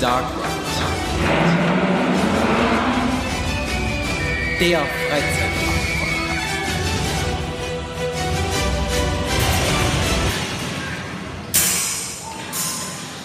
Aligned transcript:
Dark 0.00 0.24
Ride. 0.34 0.60
Der 4.60 4.78
Freizeitpark. 4.78 5.60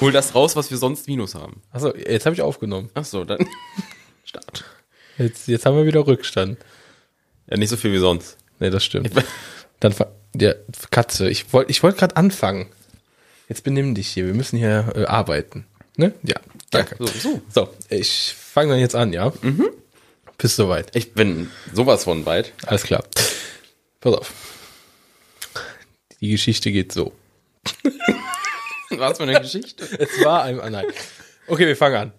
Hol 0.02 0.12
das 0.12 0.36
raus, 0.36 0.58
was 0.58 0.70
wir 0.70 0.78
sonst 0.78 1.08
Minus 1.08 1.36
haben. 1.36 1.62
Achso, 1.72 1.96
jetzt 1.96 2.26
habe 2.26 2.36
ich 2.36 2.42
aufgenommen. 2.42 2.90
Ach 2.94 3.06
so, 3.06 3.24
dann 3.24 3.40
Start. 4.26 4.66
Jetzt, 5.18 5.48
jetzt 5.48 5.66
haben 5.66 5.78
wir 5.78 5.86
wieder 5.86 6.06
Rückstand. 6.06 6.58
Ja, 7.48 7.56
nicht 7.56 7.70
so 7.70 7.78
viel 7.78 7.94
wie 7.94 8.00
sonst. 8.00 8.38
Nee, 8.60 8.70
das 8.70 8.84
stimmt. 8.84 9.12
Dann 9.80 9.96
der 10.34 10.58
Katze, 10.92 11.30
ich 11.30 11.54
wollte 11.54 11.72
ich 11.72 11.84
wollte 11.84 12.00
gerade 12.00 12.18
anfangen. 12.18 12.68
Jetzt 13.48 13.64
benimm 13.64 13.96
dich 13.96 14.10
hier, 14.10 14.26
wir 14.26 14.34
müssen 14.34 14.58
hier 14.58 14.92
äh, 14.94 15.06
arbeiten. 15.06 15.66
Ne? 15.98 16.14
Ja, 16.24 16.36
danke. 16.72 16.96
so, 17.00 17.08
so. 17.08 17.42
So, 17.50 17.74
ich 17.90 18.34
fange 18.38 18.72
dann 18.72 18.80
jetzt 18.80 18.96
an, 18.96 19.14
ja? 19.14 19.32
Mhm. 19.42 19.70
Bist 20.38 20.58
soweit. 20.58 20.94
Ich 20.96 21.14
bin 21.14 21.50
sowas 21.74 22.04
von 22.04 22.26
weit. 22.26 22.52
Alles 22.66 22.84
klar. 22.84 23.06
Pass 24.02 24.14
auf. 24.14 24.34
Die 26.20 26.30
Geschichte 26.30 26.72
geht 26.72 26.92
so. 26.92 27.14
Was 28.90 29.18
für 29.18 29.24
eine 29.24 29.40
Geschichte? 29.40 29.88
Es 29.98 30.24
war 30.24 30.44
ein. 30.44 30.60
Ah, 30.60 30.70
nein. 30.70 30.86
Okay, 31.48 31.66
wir 31.68 31.78
fangen 31.78 31.96
an. 31.96 32.14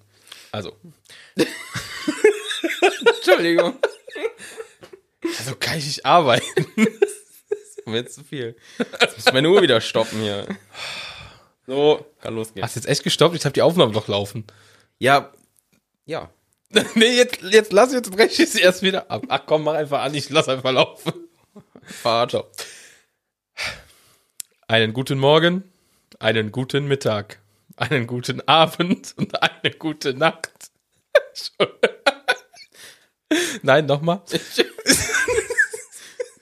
Also. 0.52 0.76
Entschuldigung. 3.04 3.78
Also 5.38 5.54
kann 5.56 5.78
ich 5.78 5.86
nicht 5.86 6.06
arbeiten. 6.06 6.46
Das 6.76 7.60
ist 7.60 7.86
mir 7.86 7.96
jetzt 7.96 8.14
zu 8.14 8.24
viel. 8.24 8.56
Jetzt 9.00 9.16
muss 9.16 9.32
meine 9.32 9.50
Uhr 9.50 9.62
wieder 9.62 9.80
stoppen 9.80 10.20
hier. 10.20 10.46
So, 11.66 12.06
kann 12.20 12.34
losgehen. 12.34 12.64
Hast 12.64 12.76
du 12.76 12.80
jetzt 12.80 12.88
echt 12.88 13.02
gestoppt? 13.02 13.34
Ich 13.34 13.44
habe 13.44 13.52
die 13.52 13.62
Aufnahme 13.62 13.92
doch 13.92 14.08
laufen. 14.08 14.44
Ja. 14.98 15.32
Ja. 16.04 16.30
nee, 16.94 17.16
jetzt, 17.16 17.42
jetzt 17.42 17.72
lass 17.72 17.92
jetzt 17.92 18.10
breche 18.10 18.42
ich 18.42 18.50
sie 18.50 18.60
erst 18.60 18.82
wieder 18.82 19.10
ab. 19.10 19.24
Ach 19.28 19.42
komm, 19.46 19.64
mach 19.64 19.74
einfach 19.74 20.02
an, 20.02 20.14
ich 20.14 20.30
lass 20.30 20.48
einfach 20.48 20.72
laufen. 20.72 21.12
So. 22.28 22.44
Einen 24.66 24.92
guten 24.92 25.18
Morgen, 25.18 25.62
einen 26.18 26.50
guten 26.50 26.88
Mittag, 26.88 27.38
einen 27.76 28.08
guten 28.08 28.40
Abend 28.48 29.14
und 29.16 29.40
eine 29.40 29.72
gute 29.72 30.12
Nacht. 30.12 30.50
Nein, 33.62 33.86
nochmal. 33.86 34.22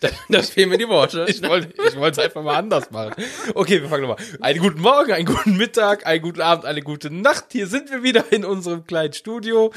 Da, 0.05 0.11
da 0.29 0.43
fehlen 0.43 0.69
mir 0.69 0.77
die 0.77 0.89
Worte. 0.89 1.25
Ich 1.29 1.43
wollte 1.43 1.73
ich 1.83 1.97
wollte 1.97 2.21
es 2.21 2.27
einfach 2.27 2.43
mal 2.43 2.57
anders 2.57 2.91
machen. 2.91 3.15
Okay, 3.55 3.81
wir 3.81 3.89
fangen 3.89 4.03
nochmal. 4.03 4.23
Einen 4.43 4.61
guten 4.61 4.83
Morgen, 4.83 5.13
einen 5.13 5.25
guten 5.25 5.57
Mittag, 5.57 6.07
einen 6.07 6.21
guten 6.21 6.43
Abend, 6.43 6.67
eine 6.67 6.83
gute 6.83 7.11
Nacht. 7.11 7.47
Hier 7.53 7.67
sind 7.67 7.91
wir 7.91 8.03
wieder 8.03 8.31
in 8.31 8.45
unserem 8.45 8.87
kleinen 8.87 9.15
Studio. 9.15 9.73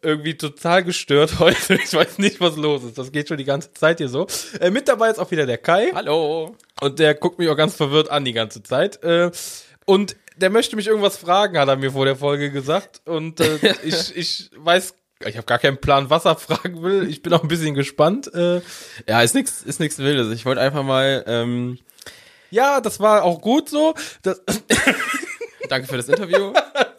Irgendwie 0.00 0.34
total 0.34 0.82
gestört 0.82 1.40
heute. 1.40 1.74
Ich 1.74 1.92
weiß 1.92 2.16
nicht, 2.18 2.40
was 2.40 2.56
los 2.56 2.84
ist. 2.84 2.96
Das 2.96 3.12
geht 3.12 3.28
schon 3.28 3.36
die 3.36 3.44
ganze 3.44 3.74
Zeit 3.74 3.98
hier 3.98 4.08
so. 4.08 4.26
Äh, 4.60 4.70
mit 4.70 4.88
dabei 4.88 5.10
ist 5.10 5.18
auch 5.18 5.30
wieder 5.30 5.44
der 5.44 5.58
Kai. 5.58 5.90
Hallo. 5.94 6.56
Und 6.80 6.98
der 6.98 7.14
guckt 7.14 7.38
mich 7.38 7.50
auch 7.50 7.56
ganz 7.56 7.74
verwirrt 7.74 8.10
an 8.10 8.24
die 8.24 8.32
ganze 8.32 8.62
Zeit. 8.62 9.02
Äh, 9.02 9.30
und 9.84 10.16
der 10.36 10.48
möchte 10.48 10.76
mich 10.76 10.86
irgendwas 10.86 11.18
fragen, 11.18 11.58
hat 11.58 11.68
er 11.68 11.76
mir 11.76 11.92
vor 11.92 12.06
der 12.06 12.16
Folge 12.16 12.50
gesagt. 12.50 13.02
Und 13.04 13.40
äh, 13.40 13.58
ich, 13.84 14.16
ich 14.16 14.50
weiß, 14.56 14.94
ich 15.24 15.36
habe 15.36 15.46
gar 15.46 15.58
keinen 15.58 15.78
Plan, 15.78 16.10
was 16.10 16.24
er 16.24 16.36
fragen 16.36 16.82
will. 16.82 17.08
Ich 17.08 17.22
bin 17.22 17.32
auch 17.32 17.42
ein 17.42 17.48
bisschen 17.48 17.74
gespannt. 17.74 18.32
Äh, 18.34 18.60
Ja, 19.08 19.22
ist 19.22 19.34
nix, 19.34 19.62
ist 19.62 19.80
nix 19.80 19.98
Wildes. 19.98 20.32
Ich 20.32 20.44
wollte 20.44 20.60
einfach 20.60 20.82
mal, 20.82 21.24
ähm, 21.26 21.78
ja, 22.50 22.80
das 22.80 23.00
war 23.00 23.24
auch 23.24 23.40
gut 23.40 23.68
so. 23.68 23.94
Das, 24.22 24.40
danke 25.68 25.88
für 25.88 25.96
das 25.96 26.08
Interview. 26.08 26.52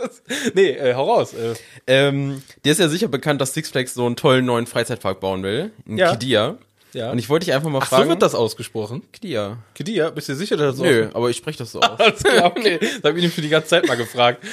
nee, 0.54 0.72
äh, 0.72 0.94
hau 0.96 1.12
raus. 1.14 1.34
Äh, 1.34 1.54
ähm, 1.88 2.42
dir 2.66 2.72
ist 2.72 2.80
ja 2.80 2.90
sicher 2.90 3.08
bekannt, 3.08 3.40
dass 3.42 3.54
Six 3.54 3.70
Flags 3.70 3.94
so 3.94 4.06
einen 4.06 4.16
tollen 4.16 4.46
neuen 4.46 4.68
Freizeitpark 4.68 5.20
bauen 5.20 5.44
will. 5.44 5.72
In 5.86 5.98
Ja. 5.98 6.12
Kidia. 6.12 6.58
ja. 6.94 7.12
Und 7.12 7.20
ich 7.20 7.30
wollte 7.30 7.46
dich 7.46 7.54
einfach 7.54 7.70
mal 7.70 7.80
Ach, 7.82 7.90
so 7.90 7.96
fragen. 7.96 8.10
wird 8.10 8.22
das 8.22 8.36
ausgesprochen. 8.36 9.04
Kidia. 9.14 9.58
Kedia, 9.74 10.10
bist 10.10 10.28
du 10.28 10.34
dir 10.34 10.38
sicher, 10.38 10.58
dass 10.58 10.70
das 10.72 10.78
so 10.78 10.84
Nö, 10.84 11.10
aber 11.14 11.30
ich 11.30 11.38
spreche 11.38 11.60
das 11.60 11.72
so 11.72 11.80
aus. 11.80 12.00
Okay. 12.00 12.80
Das 12.80 13.04
habe 13.04 13.18
ich 13.20 13.26
ihn 13.26 13.32
für 13.32 13.42
die 13.42 13.50
ganze 13.50 13.70
Zeit 13.70 13.88
mal 13.88 13.96
gefragt. 13.98 14.44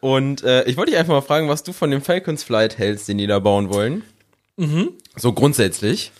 Und 0.00 0.42
äh, 0.42 0.64
ich 0.64 0.76
wollte 0.76 0.90
dich 0.92 0.98
einfach 1.00 1.14
mal 1.14 1.20
fragen, 1.22 1.48
was 1.48 1.62
du 1.62 1.72
von 1.72 1.90
dem 1.90 2.02
Falcons 2.02 2.42
Flight 2.44 2.78
hältst, 2.78 3.08
den 3.08 3.18
die 3.18 3.26
da 3.26 3.38
bauen 3.38 3.70
wollen. 3.72 4.04
Mhm. 4.56 4.92
So 5.16 5.32
grundsätzlich. 5.32 6.12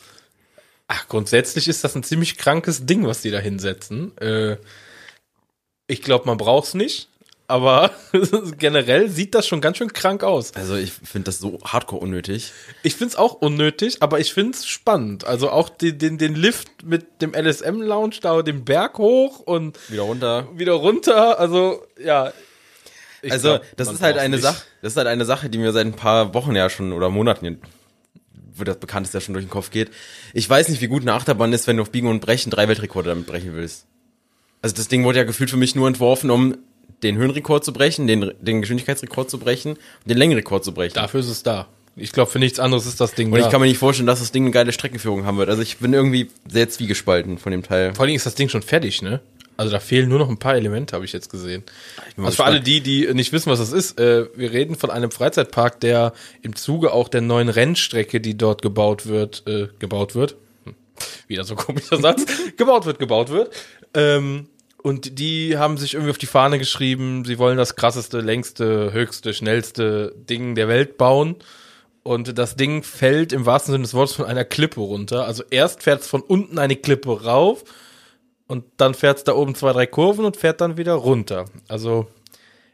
Ach, 0.86 1.06
grundsätzlich 1.08 1.68
ist 1.68 1.84
das 1.84 1.94
ein 1.94 2.02
ziemlich 2.02 2.38
krankes 2.38 2.86
Ding, 2.86 3.06
was 3.06 3.20
die 3.20 3.30
da 3.30 3.38
hinsetzen. 3.38 4.16
Äh, 4.18 4.56
ich 5.86 6.02
glaube, 6.02 6.26
man 6.26 6.38
braucht's 6.38 6.74
nicht, 6.74 7.08
aber 7.46 7.90
generell 8.58 9.08
sieht 9.08 9.34
das 9.34 9.46
schon 9.46 9.60
ganz 9.60 9.78
schön 9.78 9.92
krank 9.92 10.22
aus. 10.22 10.54
Also 10.54 10.76
ich 10.76 10.92
finde 10.92 11.24
das 11.24 11.38
so 11.38 11.58
hardcore 11.64 12.02
unnötig. 12.02 12.52
Ich 12.82 12.94
find's 12.94 13.16
auch 13.16 13.34
unnötig, 13.34 14.02
aber 14.02 14.20
ich 14.20 14.34
find's 14.34 14.66
spannend. 14.66 15.26
Also 15.26 15.50
auch 15.50 15.70
den, 15.70 15.98
den, 15.98 16.18
den 16.18 16.34
Lift 16.34 16.84
mit 16.84 17.22
dem 17.22 17.32
LSM-Lounge 17.34 18.16
da 18.20 18.42
den 18.42 18.64
Berg 18.64 18.98
hoch 18.98 19.40
und 19.40 19.78
Wieder 19.90 20.02
runter. 20.02 20.48
wieder 20.54 20.74
runter. 20.74 21.40
Also, 21.40 21.82
ja. 22.02 22.32
Ich 23.22 23.32
also 23.32 23.48
glaub, 23.48 23.76
das 23.76 23.92
ist 23.92 24.02
halt 24.02 24.18
eine 24.18 24.36
nicht. 24.36 24.42
Sache, 24.42 24.62
das 24.82 24.92
ist 24.92 24.96
halt 24.96 25.08
eine 25.08 25.24
Sache, 25.24 25.50
die 25.50 25.58
mir 25.58 25.72
seit 25.72 25.86
ein 25.86 25.94
paar 25.94 26.34
Wochen 26.34 26.54
ja 26.54 26.70
schon 26.70 26.92
oder 26.92 27.10
Monaten 27.10 27.60
wo 28.58 28.64
das 28.64 28.78
bekannt 28.78 29.06
ist, 29.06 29.14
ja 29.14 29.20
schon 29.20 29.34
durch 29.34 29.46
den 29.46 29.50
Kopf 29.50 29.70
geht. 29.70 29.90
Ich 30.34 30.48
weiß 30.48 30.68
nicht, 30.68 30.80
wie 30.80 30.88
gut 30.88 31.02
eine 31.02 31.14
Achterbahn 31.14 31.52
ist, 31.52 31.66
wenn 31.66 31.76
du 31.76 31.82
auf 31.82 31.90
Biegen 31.90 32.08
und 32.08 32.20
Brechen 32.20 32.50
drei 32.50 32.68
Weltrekorde 32.68 33.10
damit 33.10 33.26
brechen 33.26 33.54
willst. 33.54 33.86
Also 34.62 34.74
das 34.74 34.88
Ding 34.88 35.04
wurde 35.04 35.18
ja 35.18 35.24
gefühlt 35.24 35.50
für 35.50 35.56
mich 35.56 35.74
nur 35.74 35.86
entworfen, 35.86 36.30
um 36.30 36.56
den 37.02 37.16
Höhenrekord 37.16 37.64
zu 37.64 37.72
brechen, 37.72 38.06
den, 38.06 38.32
den 38.40 38.60
Geschwindigkeitsrekord 38.60 39.30
zu 39.30 39.38
brechen 39.38 39.72
und 39.72 40.08
den 40.08 40.18
Längenrekord 40.18 40.64
zu 40.64 40.72
brechen. 40.72 40.94
Dafür 40.94 41.20
ist 41.20 41.28
es 41.28 41.42
da. 41.42 41.68
Ich 41.94 42.12
glaube, 42.12 42.30
für 42.30 42.38
nichts 42.38 42.60
anderes 42.60 42.86
ist 42.86 43.00
das 43.00 43.14
Ding 43.14 43.32
Und 43.32 43.38
da. 43.38 43.44
ich 43.44 43.50
kann 43.50 43.60
mir 43.60 43.66
nicht 43.66 43.78
vorstellen, 43.78 44.06
dass 44.06 44.20
das 44.20 44.32
Ding 44.32 44.44
eine 44.44 44.52
geile 44.52 44.72
Streckenführung 44.72 45.24
haben 45.24 45.38
wird. 45.38 45.48
Also 45.48 45.62
ich 45.62 45.78
bin 45.78 45.92
irgendwie 45.92 46.30
sehr 46.48 46.68
zwiegespalten 46.68 47.38
von 47.38 47.52
dem 47.52 47.62
Teil. 47.62 47.94
Vor 47.94 48.02
allen 48.02 48.08
Dingen 48.08 48.16
ist 48.16 48.26
das 48.26 48.34
Ding 48.34 48.48
schon 48.48 48.62
fertig, 48.62 49.02
ne? 49.02 49.20
Also 49.58 49.72
da 49.72 49.80
fehlen 49.80 50.08
nur 50.08 50.20
noch 50.20 50.28
ein 50.28 50.38
paar 50.38 50.54
Elemente, 50.54 50.94
habe 50.94 51.04
ich 51.04 51.12
jetzt 51.12 51.30
gesehen. 51.30 51.64
mal 52.16 52.26
Also 52.26 52.36
für 52.36 52.44
alle 52.44 52.60
die, 52.60 52.80
die 52.80 53.12
nicht 53.12 53.32
wissen, 53.32 53.50
was 53.50 53.58
das 53.58 53.72
ist, 53.72 53.98
äh, 53.98 54.26
wir 54.36 54.52
reden 54.52 54.76
von 54.76 54.88
einem 54.88 55.10
Freizeitpark, 55.10 55.80
der 55.80 56.12
im 56.42 56.54
Zuge 56.54 56.92
auch 56.92 57.08
der 57.08 57.22
neuen 57.22 57.48
Rennstrecke, 57.48 58.20
die 58.20 58.38
dort 58.38 58.62
gebaut 58.62 59.06
wird, 59.06 59.42
äh, 59.48 59.66
gebaut 59.80 60.14
wird. 60.14 60.36
Hm, 60.62 60.76
Wieder 61.26 61.42
so 61.42 61.54
ein 61.54 61.58
komischer 61.58 61.96
Satz. 61.96 62.24
gebaut 62.56 62.86
wird, 62.86 63.00
gebaut 63.00 63.30
wird. 63.30 63.52
Ähm, 63.94 64.46
und 64.80 65.18
die 65.18 65.58
haben 65.58 65.76
sich 65.76 65.94
irgendwie 65.94 66.12
auf 66.12 66.18
die 66.18 66.26
Fahne 66.26 66.60
geschrieben, 66.60 67.24
sie 67.24 67.40
wollen 67.40 67.58
das 67.58 67.74
krasseste, 67.74 68.20
längste, 68.20 68.92
höchste, 68.92 69.34
schnellste 69.34 70.14
Ding 70.30 70.54
der 70.54 70.68
Welt 70.68 70.96
bauen. 70.98 71.34
Und 72.04 72.38
das 72.38 72.54
Ding 72.54 72.84
fällt 72.84 73.32
im 73.32 73.44
wahrsten 73.44 73.72
Sinne 73.72 73.82
des 73.82 73.94
Wortes 73.94 74.14
von 74.14 74.24
einer 74.24 74.44
Klippe 74.44 74.80
runter. 74.80 75.26
Also 75.26 75.42
erst 75.50 75.82
fährt 75.82 76.02
es 76.02 76.06
von 76.06 76.22
unten 76.22 76.60
eine 76.60 76.76
Klippe 76.76 77.24
rauf 77.24 77.64
und 78.48 78.64
dann 78.76 78.94
fährt 78.94 79.18
es 79.18 79.24
da 79.24 79.34
oben 79.34 79.54
zwei, 79.54 79.72
drei 79.72 79.86
Kurven 79.86 80.24
und 80.24 80.36
fährt 80.36 80.60
dann 80.60 80.76
wieder 80.76 80.94
runter. 80.94 81.44
Also 81.68 82.08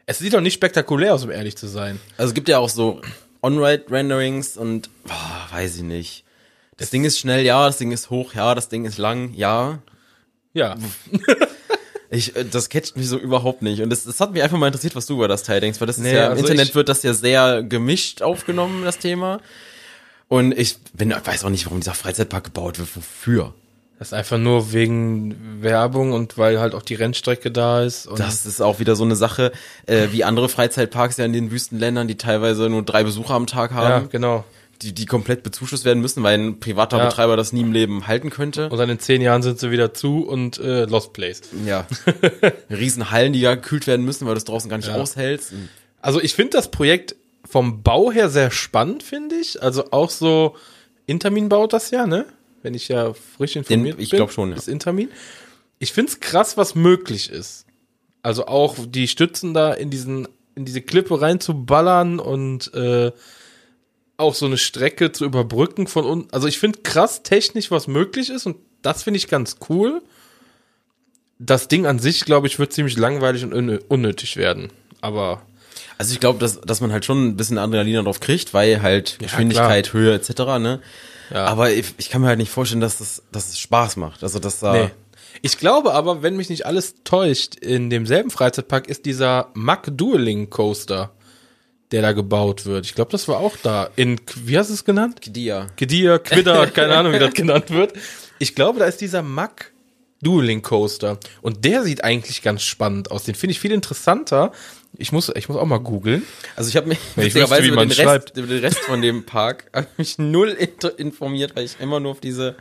es 0.07 0.17
sieht 0.17 0.33
doch 0.33 0.41
nicht 0.41 0.55
spektakulär 0.55 1.13
aus, 1.13 1.23
um 1.23 1.31
ehrlich 1.31 1.55
zu 1.55 1.67
sein. 1.67 1.99
Also 2.17 2.29
es 2.29 2.33
gibt 2.33 2.49
ja 2.49 2.57
auch 2.57 2.69
so 2.69 3.01
On-Ride-Renderings 3.43 4.57
und 4.57 4.89
boah, 5.03 5.47
weiß 5.51 5.77
ich 5.77 5.83
nicht. 5.83 6.23
Das 6.77 6.89
Ding 6.89 7.05
ist 7.05 7.19
schnell, 7.19 7.45
ja, 7.45 7.67
das 7.67 7.77
Ding 7.77 7.91
ist 7.91 8.09
hoch, 8.09 8.33
ja, 8.33 8.55
das 8.55 8.69
Ding 8.69 8.85
ist 8.85 8.97
lang, 8.97 9.33
ja. 9.35 9.79
Ja, 10.53 10.75
Ich, 12.09 12.35
äh, 12.35 12.45
das 12.45 12.69
catcht 12.69 12.95
mich 12.97 13.07
so 13.07 13.17
überhaupt 13.17 13.61
nicht. 13.61 13.81
Und 13.81 13.89
das, 13.89 14.03
das 14.03 14.19
hat 14.19 14.33
mich 14.33 14.41
einfach 14.43 14.57
mal 14.57 14.67
interessiert, 14.67 14.95
was 14.95 15.05
du 15.05 15.15
über 15.15 15.27
das 15.27 15.43
Teil 15.43 15.59
denkst, 15.59 15.79
weil 15.79 15.87
das 15.87 15.97
ist 15.97 16.03
Nee, 16.03 16.15
ja, 16.15 16.25
im 16.27 16.31
also 16.31 16.47
Internet 16.47 16.75
wird 16.75 16.89
das 16.89 17.03
ja 17.03 17.13
sehr 17.13 17.63
gemischt 17.63 18.21
aufgenommen, 18.21 18.83
das 18.83 18.97
Thema. 18.97 19.41
Und 20.27 20.57
ich 20.57 20.77
bin, 20.93 21.11
weiß 21.11 21.43
auch 21.43 21.49
nicht, 21.49 21.65
warum 21.65 21.79
dieser 21.79 21.93
Freizeitpark 21.93 22.45
gebaut 22.45 22.79
wird, 22.79 22.95
wofür. 22.95 23.53
Das 23.97 24.09
ist 24.09 24.13
einfach 24.13 24.37
nur 24.37 24.73
wegen 24.73 25.61
Werbung 25.61 26.11
und 26.11 26.37
weil 26.37 26.59
halt 26.59 26.75
auch 26.75 26.81
die 26.81 26.95
Rennstrecke 26.95 27.49
da 27.51 27.81
ist. 27.83 28.09
Das 28.17 28.45
ist 28.45 28.61
auch 28.61 28.79
wieder 28.79 28.95
so 28.95 29.05
eine 29.05 29.15
Sache, 29.15 29.51
äh, 29.85 30.07
wie 30.11 30.23
andere 30.25 30.49
Freizeitparks 30.49 31.17
ja 31.17 31.25
in 31.25 31.31
den 31.33 31.49
Wüstenländern, 31.51 32.07
die 32.07 32.17
teilweise 32.17 32.69
nur 32.69 32.83
drei 32.83 33.03
Besucher 33.03 33.33
am 33.35 33.47
Tag 33.47 33.71
ja, 33.71 33.77
haben, 33.77 34.09
genau. 34.09 34.43
die, 34.81 34.93
die 34.93 35.05
komplett 35.05 35.43
bezuschusst 35.43 35.85
werden 35.85 36.01
müssen, 36.01 36.23
weil 36.23 36.37
ein 36.37 36.59
privater 36.59 36.97
Ja. 36.97 37.05
Betreiber 37.05 37.37
das 37.37 37.53
nie 37.53 37.61
im 37.61 37.71
Leben 37.71 38.05
halten 38.05 38.31
könnte. 38.31 38.69
Und 38.69 38.77
dann 38.77 38.89
in 38.89 38.99
zehn 38.99 39.21
Jahren 39.21 39.41
sind 39.41 39.59
sie 39.59 39.71
wieder 39.71 39.93
zu 39.93 40.27
und 40.27 40.57
äh, 40.57 40.83
Lost 40.85 41.13
Place. 41.13 41.41
Ja. 41.65 41.87
Riesenhallen, 42.69 43.31
die 43.31 43.39
ja 43.39 43.55
gekühlt 43.55 43.87
werden 43.87 44.05
müssen, 44.05 44.25
weil 44.27 44.33
du 44.33 44.39
es 44.39 44.45
draußen 44.45 44.69
gar 44.69 44.77
nicht 44.77 44.89
Ja. 44.89 44.95
aushältst. 44.95 45.53
Also 46.01 46.19
ich 46.21 46.33
finde 46.35 46.51
das 46.57 46.69
Projekt 46.69 47.15
vom 47.49 47.81
Bau 47.81 48.11
her 48.11 48.29
sehr 48.29 48.51
spannend, 48.51 49.03
finde 49.03 49.35
ich. 49.35 49.63
Also 49.63 49.85
auch 49.91 50.09
so, 50.09 50.55
Intermin 51.05 51.47
baut 51.47 51.71
das 51.71 51.91
ja, 51.91 52.05
ne? 52.05 52.25
Wenn 52.65 52.73
ich 52.73 52.87
ja 52.87 53.13
frisch 53.13 53.55
informiert 53.55 53.99
ich 53.99 54.09
bin. 54.09 54.17
glaub 54.17 54.31
schon, 54.31 54.49
ja. 54.49 54.57
Ist 54.57 54.67
Intermin. 54.67 55.09
Ich 55.77 55.93
finde 55.93 56.11
es 56.11 56.19
krass, 56.19 56.57
was 56.57 56.73
möglich 56.73 57.29
ist. 57.29 57.67
Also 58.23 58.47
auch 58.47 58.75
die 58.87 59.07
Stützen 59.07 59.53
da 59.53 59.71
in 59.71 59.91
diesen, 59.91 60.27
in 60.55 60.65
diese 60.65 60.81
Klippe 60.81 61.21
reinzuballern 61.21 62.17
und 62.19 62.73
äh, 62.73 63.11
auch 64.17 64.33
so 64.33 64.47
eine 64.47 64.57
Strecke 64.57 65.11
zu 65.11 65.25
überbrücken 65.25 65.85
von 65.85 66.05
unten. 66.05 66.33
Also 66.33 66.47
ich 66.47 66.57
finde 66.57 66.79
krass 66.81 67.21
technisch, 67.21 67.69
was 67.69 67.85
möglich 67.87 68.31
ist 68.31 68.47
und 68.47 68.57
das 68.81 69.03
finde 69.03 69.19
ich 69.19 69.27
ganz 69.27 69.57
cool. 69.69 70.01
Das 71.37 71.67
Ding 71.67 71.85
an 71.85 71.99
sich, 71.99 72.21
glaube 72.25 72.47
ich, 72.47 72.57
wird 72.57 72.73
ziemlich 72.73 72.97
langweilig 72.97 73.43
und 73.43 73.53
unnö- 73.53 73.81
unnötig 73.89 74.37
werden. 74.37 74.71
Aber 75.01 75.43
Also 75.97 76.13
ich 76.13 76.19
glaube, 76.19 76.39
dass, 76.39 76.59
dass 76.61 76.81
man 76.81 76.91
halt 76.91 77.05
schon 77.05 77.27
ein 77.27 77.37
bisschen 77.37 77.57
Adrenalin 77.59 78.05
drauf 78.05 78.19
kriegt, 78.21 78.53
weil 78.55 78.81
halt 78.81 79.17
Geschwindigkeit, 79.19 79.93
Höhe 79.93 80.15
etc. 80.15 80.29
Ne? 80.59 80.81
Ja. 81.31 81.45
Aber 81.45 81.71
ich, 81.71 81.93
ich 81.97 82.09
kann 82.09 82.21
mir 82.21 82.27
halt 82.27 82.39
nicht 82.39 82.51
vorstellen, 82.51 82.81
dass 82.81 82.97
das, 82.99 83.23
dass 83.31 83.49
es 83.49 83.59
Spaß 83.59 83.97
macht. 83.97 84.23
Also 84.23 84.39
dass 84.39 84.59
da. 84.59 84.73
Nee. 84.73 84.91
Ich 85.41 85.57
glaube 85.57 85.93
aber, 85.93 86.23
wenn 86.23 86.37
mich 86.37 86.49
nicht 86.49 86.65
alles 86.65 86.95
täuscht, 87.03 87.55
in 87.55 87.89
demselben 87.89 88.29
Freizeitpark 88.31 88.87
ist 88.87 89.05
dieser 89.05 89.49
Mack 89.53 89.89
Dueling 89.91 90.49
Coaster, 90.49 91.11
der 91.91 92.01
da 92.01 92.13
gebaut 92.13 92.65
wird. 92.65 92.85
Ich 92.85 92.95
glaube, 92.95 93.11
das 93.11 93.27
war 93.27 93.37
auch 93.37 93.55
da. 93.61 93.89
In, 93.95 94.19
wie 94.43 94.57
hast 94.57 94.69
du 94.69 94.73
es 94.73 94.85
genannt? 94.85 95.19
Dia. 95.25 95.67
Gedier, 95.75 96.19
Quidder, 96.19 96.67
keine 96.67 96.95
Ahnung, 96.95 97.13
wie 97.13 97.19
das 97.19 97.33
genannt 97.35 97.69
wird. 97.69 97.93
Ich 98.39 98.55
glaube, 98.55 98.79
da 98.79 98.85
ist 98.85 99.01
dieser 99.01 99.21
Mack 99.21 99.71
Dueling 100.21 100.61
Coaster. 100.61 101.19
Und 101.41 101.65
der 101.65 101.83
sieht 101.83 102.03
eigentlich 102.03 102.41
ganz 102.41 102.63
spannend 102.63 103.11
aus. 103.11 103.23
Den 103.23 103.35
finde 103.35 103.51
ich 103.51 103.59
viel 103.59 103.71
interessanter. 103.71 104.51
Ich 104.97 105.11
muss, 105.11 105.31
ich 105.35 105.49
muss 105.49 105.57
auch 105.57 105.65
mal 105.65 105.79
googeln. 105.79 106.23
Also 106.55 106.69
ich 106.69 106.75
habe 106.75 106.87
mich 106.87 106.99
ich 107.15 107.17
witzigerweise 107.17 107.63
wüsste, 107.63 107.73
über, 107.73 107.85
den. 107.85 108.07
Rest, 108.07 108.37
über 108.37 108.47
den 108.47 108.59
Rest 108.59 108.79
von 108.79 109.01
dem 109.01 109.25
Park 109.25 109.65
mich 109.97 110.17
null 110.17 110.57
informiert, 110.97 111.55
weil 111.55 111.65
ich 111.65 111.79
immer 111.79 111.99
nur 111.99 112.11
auf 112.11 112.19
diese 112.19 112.55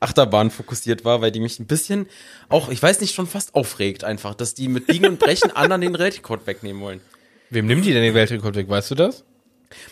Achterbahn 0.00 0.50
fokussiert 0.50 1.04
war, 1.04 1.20
weil 1.20 1.30
die 1.30 1.40
mich 1.40 1.58
ein 1.58 1.66
bisschen 1.66 2.06
auch, 2.48 2.68
ich 2.68 2.82
weiß 2.82 3.00
nicht, 3.00 3.14
schon 3.14 3.26
fast 3.26 3.54
aufregt 3.54 4.04
einfach, 4.04 4.34
dass 4.34 4.54
die 4.54 4.68
mit 4.68 4.86
Biegen 4.86 5.06
und 5.06 5.18
Brechen 5.18 5.50
anderen 5.54 5.80
den 5.80 5.98
Weltrekord 5.98 6.46
wegnehmen 6.46 6.82
wollen. 6.82 7.00
Wem 7.50 7.66
nimmt 7.66 7.84
die 7.84 7.92
denn 7.92 8.02
den 8.02 8.14
Weltrekord 8.14 8.56
weg? 8.56 8.68
Weißt 8.68 8.90
du 8.90 8.94
das? 8.94 9.24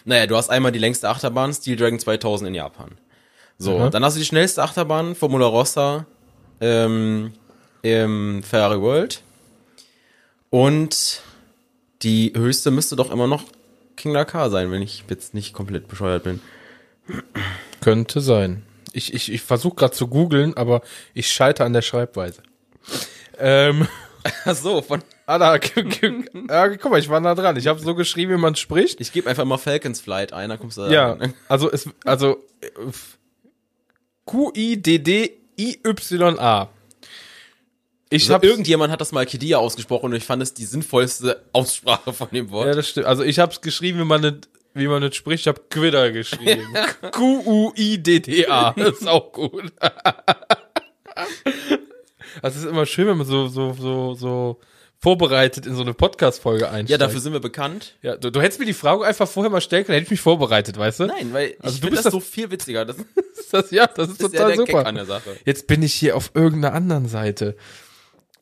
Naja, 0.05 0.27
du 0.27 0.37
hast 0.37 0.51
einmal 0.51 0.73
die 0.73 0.79
längste 0.79 1.09
Achterbahn, 1.09 1.53
Steel 1.53 1.77
Dragon 1.77 1.99
2000 1.99 2.49
in 2.49 2.55
Japan. 2.55 2.93
So, 3.59 3.79
Aha. 3.79 3.91
dann 3.91 4.05
hast 4.05 4.15
du 4.15 4.21
die 4.21 4.27
schnellste 4.27 4.63
Achterbahn, 4.63 5.15
Formula 5.15 5.47
Rossa, 5.47 6.07
ähm, 6.61 7.33
im 7.83 8.43
Ferrari 8.43 8.81
World. 8.81 9.23
Und 10.51 11.23
die 12.05 12.33
höchste 12.37 12.71
müsste 12.71 12.97
doch 12.97 13.11
immer 13.11 13.27
noch 13.27 13.45
King 13.97 14.13
Dakar 14.15 14.51
sein, 14.51 14.71
wenn 14.71 14.83
ich 14.83 15.05
jetzt 15.09 15.35
nicht 15.35 15.55
komplett 15.55 15.89
bescheuert 15.89 16.25
bin. 16.25 16.41
Könnte 17.81 18.21
sein. 18.21 18.63
Ich, 18.93 19.15
ich, 19.15 19.33
ich 19.33 19.43
versuche 19.43 19.75
gerade 19.77 19.95
zu 19.95 20.07
googeln, 20.09 20.57
aber 20.57 20.83
ich 21.15 21.31
scheitere 21.31 21.65
an 21.67 21.73
der 21.73 21.83
Schreibweise. 21.83 22.43
Ähm, 23.39 23.89
Ach 24.45 24.55
so, 24.55 24.83
von, 24.83 25.03
ah, 25.27 25.39
da, 25.39 25.57
ja, 25.57 26.69
guck 26.77 26.91
mal, 26.91 26.99
ich 26.99 27.09
war 27.11 27.21
nah 27.21 27.35
dran. 27.35 27.57
Ich 27.57 27.67
habe 27.67 27.81
so 27.81 27.95
geschrieben, 27.95 28.33
wie 28.33 28.39
man 28.39 28.57
spricht. 28.57 29.01
ich 29.01 29.13
gebe 29.13 29.29
einfach 29.29 29.45
mal 29.45 29.59
Falcons 29.59 30.01
Flight 30.01 30.33
ein, 30.33 30.49
da 30.49 30.57
kommst 30.57 30.79
du 30.79 30.83
da 30.83 30.91
Ja, 30.91 31.13
rein. 31.13 31.35
also 31.49 31.71
es, 31.71 31.89
also 32.05 32.39
äh, 32.61 32.71
Q-I-D-D-I-Y-A. 34.25 35.51
Ich 38.15 38.31
Also 38.31 38.47
irgendjemand 38.47 38.93
hat 38.93 39.01
das 39.01 39.13
mal 39.13 39.27
Kedia 39.27 39.59
ausgesprochen 39.59 40.07
und 40.07 40.15
ich 40.15 40.25
fand 40.25 40.43
es 40.43 40.55
die 40.55 40.65
sinnvollste 40.65 41.43
Aussprache 41.53 42.13
von 42.13 42.29
dem 42.33 42.51
Wort. 42.51 42.67
Ja, 42.67 42.75
das 42.75 42.89
stimmt. 42.89 43.07
Also 43.07 43.23
ich 43.25 43.39
habe 43.39 43.53
es 43.53 43.61
geschrieben, 43.61 43.99
wie 43.99 44.05
man 44.05 44.21
nicht, 44.21 44.49
wie 44.75 44.87
man 44.89 45.03
nicht 45.03 45.15
spricht. 45.15 45.43
Ich 45.43 45.49
habe 45.49 45.61
Quitter 45.71 46.11
geschrieben. 46.13 46.67
Q-U-I-D-D-A. 47.13 48.73
Das 48.77 48.99
ist 49.01 49.09
auch 49.09 49.33
gut. 49.33 49.73
Das 52.43 52.57
ist 52.57 52.65
immer 52.65 52.87
schön, 52.87 53.07
wenn 53.07 53.19
man 53.19 53.27
so, 53.27 53.47
so, 53.49 53.73
so, 53.75 54.15
so 54.15 54.61
vorbereitet 54.99 55.67
in 55.67 55.75
so 55.75 55.83
eine 55.83 55.93
Podcast-Folge 55.95 56.67
einsteigt. 56.69 56.91
ja, 56.91 56.99
dafür 56.99 57.21
sind 57.21 57.33
wir 57.35 57.41
bekannt. 57.41 57.95
Ja, 58.03 58.17
du, 58.17 58.31
du 58.31 58.41
hättest 58.41 58.59
mir 58.59 58.67
die 58.67 58.73
Frage 58.73 59.05
einfach 59.05 59.29
vorher 59.29 59.51
mal 59.51 59.61
stellen 59.61 59.85
können, 59.85 59.95
hätte 59.97 60.05
ich 60.07 60.11
mich 60.11 60.21
vorbereitet, 60.21 60.79
weißt 60.79 61.01
du? 61.01 61.07
Nein, 61.07 61.33
weil 61.33 61.55
Also 61.61 61.75
ich 61.77 61.81
du 61.83 61.91
bist 61.91 62.07
das 62.07 62.13
so 62.13 62.21
viel 62.21 62.51
witziger. 62.51 62.85
Das 62.85 62.97
Ist 62.97 63.07
das, 63.53 63.71
ja, 63.71 63.87
das 63.87 64.09
ist 64.09 64.21
ist 64.23 64.33
total 64.33 64.49
der 64.49 64.57
super. 64.57 64.79
Gag 64.79 64.87
an 64.87 64.95
der 64.95 65.05
Sache. 65.07 65.37
Jetzt 65.45 65.67
bin 65.67 65.83
ich 65.83 65.93
hier 65.95 66.17
auf 66.17 66.31
irgendeiner 66.35 66.75
anderen 66.75 67.07
Seite. 67.07 67.55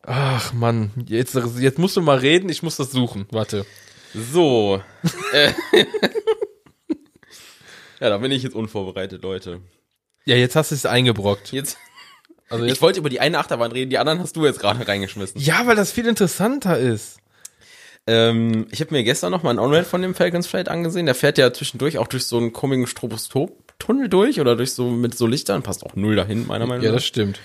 Ach 0.04 0.52
Mann, 0.52 0.90
jetzt, 1.06 1.34
jetzt 1.58 1.78
musst 1.78 1.96
du 1.96 2.00
mal 2.02 2.18
reden, 2.18 2.48
ich 2.48 2.62
muss 2.62 2.76
das 2.76 2.90
suchen. 2.90 3.26
Warte. 3.30 3.64
So. 4.14 4.82
Äh. 5.32 5.52
ja, 8.00 8.10
da 8.10 8.18
bin 8.18 8.32
ich 8.32 8.42
jetzt 8.42 8.54
unvorbereitet, 8.54 9.22
Leute. 9.22 9.60
Ja, 10.24 10.36
jetzt 10.36 10.56
hast 10.56 10.70
du 10.70 10.74
es 10.74 10.86
eingebrockt. 10.86 11.52
Jetzt, 11.52 11.78
Also 12.48 12.64
ich 12.64 12.82
wollte 12.82 12.98
über 13.00 13.08
die 13.08 13.20
eine 13.20 13.38
Achterbahn 13.38 13.72
reden, 13.72 13.90
die 13.90 13.98
anderen 13.98 14.18
hast 14.20 14.36
du 14.36 14.44
jetzt 14.44 14.60
gerade 14.60 14.86
reingeschmissen. 14.86 15.40
ja, 15.40 15.66
weil 15.66 15.76
das 15.76 15.92
viel 15.92 16.06
interessanter 16.06 16.78
ist. 16.78 17.18
Ähm, 18.06 18.66
ich 18.70 18.80
habe 18.80 18.92
mir 18.92 19.04
gestern 19.04 19.30
noch 19.30 19.42
mal 19.44 19.50
ein 19.50 19.58
On-Ride 19.60 19.84
von 19.84 20.02
dem 20.02 20.14
Falcons 20.14 20.46
Flight 20.48 20.68
angesehen. 20.68 21.06
Der 21.06 21.14
fährt 21.14 21.38
ja 21.38 21.52
zwischendurch 21.52 21.98
auch 21.98 22.08
durch 22.08 22.26
so 22.26 22.36
einen 22.36 22.52
komischen 22.52 22.88
Stroboscope-Tunnel 22.88 24.08
durch 24.08 24.40
oder 24.40 24.56
durch 24.56 24.72
so 24.72 24.90
mit 24.90 25.16
so 25.16 25.26
Lichtern. 25.28 25.62
Passt 25.62 25.86
auch 25.86 25.94
null 25.94 26.16
dahin, 26.16 26.46
meiner 26.48 26.66
Meinung 26.66 26.82
Ja, 26.84 26.90
nach. 26.90 26.96
das 26.96 27.04
stimmt. 27.06 27.38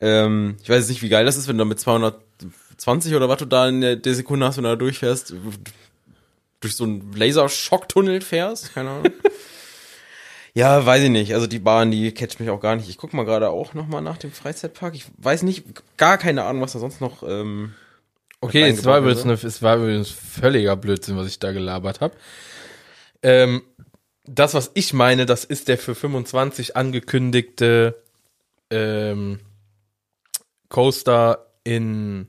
Ähm, 0.00 0.56
ich 0.62 0.68
weiß 0.68 0.78
jetzt 0.78 0.88
nicht, 0.88 1.02
wie 1.02 1.08
geil 1.08 1.24
das 1.24 1.36
ist, 1.36 1.48
wenn 1.48 1.58
du 1.58 1.64
da 1.64 1.68
mit 1.68 1.80
220 1.80 3.14
oder 3.14 3.28
was 3.28 3.38
du 3.38 3.46
da 3.46 3.68
in 3.68 3.80
der, 3.80 3.96
der 3.96 4.14
Sekunde 4.14 4.46
hast, 4.46 4.56
wenn 4.56 4.64
du 4.64 4.70
da 4.70 4.76
durchfährst, 4.76 5.34
durch 6.60 6.76
so 6.76 6.84
einen 6.84 7.12
Laserschocktunnel 7.12 8.20
fährst. 8.20 8.74
Keine 8.74 8.90
Ahnung. 8.90 9.12
ja, 10.54 10.84
weiß 10.84 11.04
ich 11.04 11.10
nicht. 11.10 11.34
Also 11.34 11.46
die 11.46 11.58
Bahn, 11.58 11.90
die 11.90 12.12
catcht 12.12 12.40
mich 12.40 12.50
auch 12.50 12.60
gar 12.60 12.76
nicht. 12.76 12.88
Ich 12.88 12.98
guck 12.98 13.12
mal 13.12 13.24
gerade 13.24 13.50
auch 13.50 13.74
noch 13.74 13.86
mal 13.86 14.00
nach 14.00 14.18
dem 14.18 14.32
Freizeitpark. 14.32 14.94
Ich 14.94 15.06
weiß 15.18 15.42
nicht, 15.42 15.64
gar 15.96 16.18
keine 16.18 16.44
Ahnung, 16.44 16.62
was 16.62 16.72
da 16.72 16.78
sonst 16.78 17.00
noch. 17.00 17.22
Ähm, 17.22 17.74
Okay, 18.40 18.68
es 18.68 18.84
war, 18.84 18.98
übrigens 18.98 19.24
eine, 19.24 19.32
es 19.32 19.62
war 19.62 19.76
übrigens 19.78 20.10
völliger 20.10 20.76
Blödsinn, 20.76 21.16
was 21.16 21.26
ich 21.26 21.40
da 21.40 21.50
gelabert 21.50 22.00
habe. 22.00 22.14
Ähm, 23.22 23.62
das, 24.24 24.54
was 24.54 24.70
ich 24.74 24.92
meine, 24.92 25.26
das 25.26 25.44
ist 25.44 25.68
der 25.68 25.78
für 25.78 25.94
25 25.94 26.76
angekündigte 26.76 28.00
ähm, 28.70 29.40
Coaster 30.68 31.46
in 31.64 32.26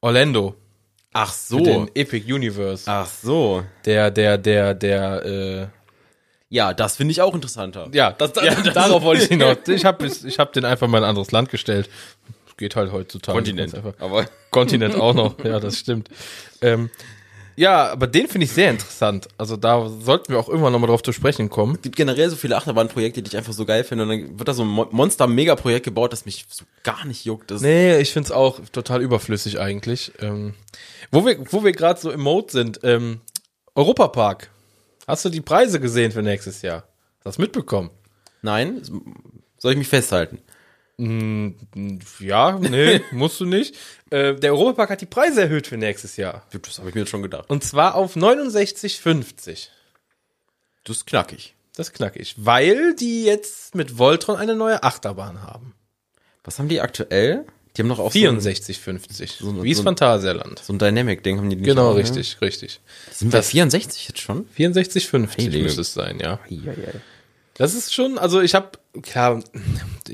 Orlando. 0.00 0.54
ach 1.12 1.32
so. 1.32 1.56
Mit 1.56 1.66
den 1.66 1.90
Epic 1.94 2.32
Universe. 2.32 2.84
Ach 2.90 3.06
so. 3.06 3.64
Der, 3.84 4.10
der, 4.10 4.38
der, 4.38 4.74
der, 4.74 5.24
äh, 5.24 5.66
Ja, 6.48 6.72
das 6.74 6.96
finde 6.96 7.12
ich 7.12 7.20
auch 7.22 7.34
interessanter. 7.34 7.88
ja, 7.92 8.12
das, 8.12 8.32
das, 8.32 8.44
Ja, 8.44 8.54
das- 8.62 8.74
darauf 8.74 9.02
wollte 9.02 9.22
ich 9.22 9.28
hinaus. 9.30 9.56
Ich 9.68 9.84
habe 9.84 10.06
ich 10.06 10.38
hab 10.38 10.52
den 10.52 10.64
einfach 10.64 10.88
mal 10.88 10.98
in 10.98 11.04
ein 11.04 11.10
anderes 11.10 11.30
Land 11.32 11.48
gestellt. 11.50 11.88
Geht 12.56 12.76
halt 12.76 12.92
heutzutage. 12.92 13.34
Kontinent. 13.36 13.74
Aber 13.98 14.26
Kontinent 14.50 14.94
auch 14.94 15.14
noch, 15.14 15.42
ja, 15.44 15.58
das 15.58 15.78
stimmt. 15.78 16.08
Ähm, 16.60 16.90
ja, 17.56 17.90
aber 17.92 18.06
den 18.06 18.28
finde 18.28 18.44
ich 18.46 18.52
sehr 18.52 18.70
interessant. 18.70 19.28
Also 19.38 19.56
da 19.56 19.88
sollten 19.88 20.32
wir 20.32 20.38
auch 20.38 20.48
irgendwann 20.48 20.72
nochmal 20.72 20.88
drauf 20.88 21.02
zu 21.02 21.12
sprechen 21.12 21.48
kommen. 21.50 21.74
es 21.76 21.82
gibt 21.82 21.96
generell 21.96 22.28
so 22.30 22.36
viele 22.36 22.56
Achterbahnprojekte, 22.56 23.22
die 23.22 23.28
ich 23.28 23.36
einfach 23.36 23.52
so 23.52 23.64
geil 23.64 23.84
finde. 23.84 24.04
Und 24.04 24.10
dann 24.10 24.38
wird 24.38 24.48
da 24.48 24.54
so 24.54 24.62
ein 24.62 24.68
Mo- 24.68 24.88
Monster-Mega-Projekt 24.90 25.84
gebaut, 25.84 26.12
das 26.12 26.24
mich 26.26 26.46
so 26.48 26.64
gar 26.82 27.04
nicht 27.04 27.24
juckt. 27.24 27.50
Das 27.50 27.60
Nee, 27.62 27.98
ich 27.98 28.12
finde 28.12 28.26
es 28.28 28.32
auch 28.32 28.60
total 28.72 29.02
überflüssig 29.02 29.60
eigentlich. 29.60 30.12
Ähm, 30.20 30.54
wo 31.10 31.24
wir, 31.26 31.38
wo 31.52 31.62
wir 31.64 31.72
gerade 31.72 32.00
so 32.00 32.10
im 32.10 32.20
Mode 32.20 32.50
sind, 32.52 32.80
ähm, 32.82 33.20
Europapark. 33.74 34.50
Hast 35.06 35.24
du 35.24 35.28
die 35.28 35.40
Preise 35.40 35.80
gesehen 35.80 36.12
für 36.12 36.22
nächstes 36.22 36.62
Jahr? 36.62 36.82
Hast 36.82 37.24
du 37.24 37.28
das 37.30 37.38
mitbekommen? 37.38 37.90
Nein, 38.42 38.82
soll 39.58 39.72
ich 39.72 39.78
mich 39.78 39.88
festhalten? 39.88 40.38
Ja, 40.98 42.58
nee, 42.58 43.00
musst 43.12 43.40
du 43.40 43.44
nicht. 43.46 43.74
Äh, 44.10 44.34
der 44.34 44.52
Europapark 44.52 44.90
hat 44.90 45.00
die 45.00 45.06
Preise 45.06 45.42
erhöht 45.42 45.66
für 45.66 45.76
nächstes 45.76 46.16
Jahr. 46.16 46.46
Das 46.52 46.78
habe 46.78 46.88
ich 46.90 46.94
mir 46.94 47.00
jetzt 47.02 47.10
schon 47.10 47.22
gedacht. 47.22 47.48
Und 47.48 47.64
zwar 47.64 47.94
auf 47.94 48.14
69,50. 48.16 49.68
Das 50.84 50.96
ist 50.98 51.06
knackig. 51.06 51.54
Das 51.76 51.88
ist 51.88 51.94
knackig. 51.94 52.34
Weil 52.38 52.94
die 52.94 53.24
jetzt 53.24 53.74
mit 53.74 53.98
Voltron 53.98 54.36
eine 54.36 54.54
neue 54.54 54.82
Achterbahn 54.82 55.42
haben. 55.42 55.74
Was 56.44 56.58
haben 56.58 56.68
die 56.68 56.80
aktuell? 56.80 57.46
Die 57.76 57.80
haben 57.82 57.88
noch 57.88 57.98
auch 58.00 58.12
64,50. 58.12 59.38
so- 59.38 59.62
Wie 59.64 59.70
es 59.70 59.78
so- 59.78 59.82
Phantasialand. 59.84 60.58
so 60.58 60.74
ein, 60.74 60.78
so 60.78 60.84
Dynamic-Ding 60.86 61.38
haben 61.38 61.48
die 61.48 61.56
nicht 61.56 61.64
Genau, 61.64 61.90
auch, 61.90 61.94
ne? 61.94 62.00
richtig, 62.02 62.36
richtig. 62.42 62.80
Sind 63.10 63.32
wir 63.32 63.42
64 63.42 64.08
jetzt 64.08 64.20
schon? 64.20 64.46
64,50 64.58 65.38
Heilige- 65.44 65.62
müsste 65.64 65.80
es 65.80 65.94
sein, 65.94 66.20
ja. 66.20 66.38
Das 67.54 67.74
ist 67.74 67.92
schon, 67.92 68.18
also 68.18 68.40
ich 68.40 68.54
habe, 68.54 68.70
klar, 69.02 69.42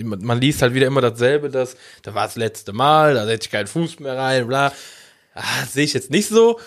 man 0.02 0.40
liest 0.40 0.62
halt 0.62 0.74
wieder 0.74 0.86
immer 0.86 1.00
dasselbe, 1.00 1.50
dass 1.50 1.76
da 2.02 2.14
war 2.14 2.26
das 2.26 2.36
letzte 2.36 2.72
Mal, 2.72 3.14
da 3.14 3.26
setze 3.26 3.46
ich 3.46 3.50
keinen 3.50 3.66
Fuß 3.66 4.00
mehr 4.00 4.16
rein, 4.16 4.48
bla. 4.48 4.72
Ah, 5.34 5.42
Sehe 5.70 5.84
ich 5.84 5.94
jetzt 5.94 6.10
nicht 6.10 6.28
so. 6.28 6.58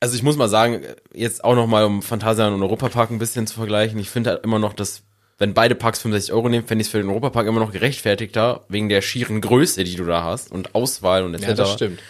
Also 0.00 0.16
ich 0.16 0.22
muss 0.22 0.36
mal 0.36 0.48
sagen, 0.48 0.82
jetzt 1.14 1.42
auch 1.44 1.54
noch 1.54 1.66
mal 1.66 1.84
um 1.84 2.02
Phantasialand 2.02 2.56
und 2.56 2.62
Europapark 2.62 3.10
ein 3.10 3.18
bisschen 3.18 3.46
zu 3.46 3.54
vergleichen. 3.54 3.98
Ich 3.98 4.10
finde 4.10 4.30
halt 4.30 4.44
immer 4.44 4.58
noch, 4.58 4.74
dass 4.74 5.02
wenn 5.38 5.54
beide 5.54 5.74
Parks 5.74 6.00
65 6.00 6.32
Euro 6.32 6.48
nehmen, 6.48 6.66
fände 6.66 6.82
ich 6.82 6.88
es 6.88 6.90
für 6.92 6.98
den 6.98 7.08
Europapark 7.08 7.46
immer 7.46 7.60
noch 7.60 7.72
gerechtfertigter, 7.72 8.64
wegen 8.68 8.88
der 8.88 9.02
schieren 9.02 9.40
Größe, 9.40 9.84
die 9.84 9.96
du 9.96 10.04
da 10.04 10.24
hast 10.24 10.50
und 10.50 10.74
Auswahl 10.74 11.24
und 11.24 11.34
etc. 11.34 11.48
Ja, 11.48 11.54
das 11.54 11.72
stimmt. 11.72 12.00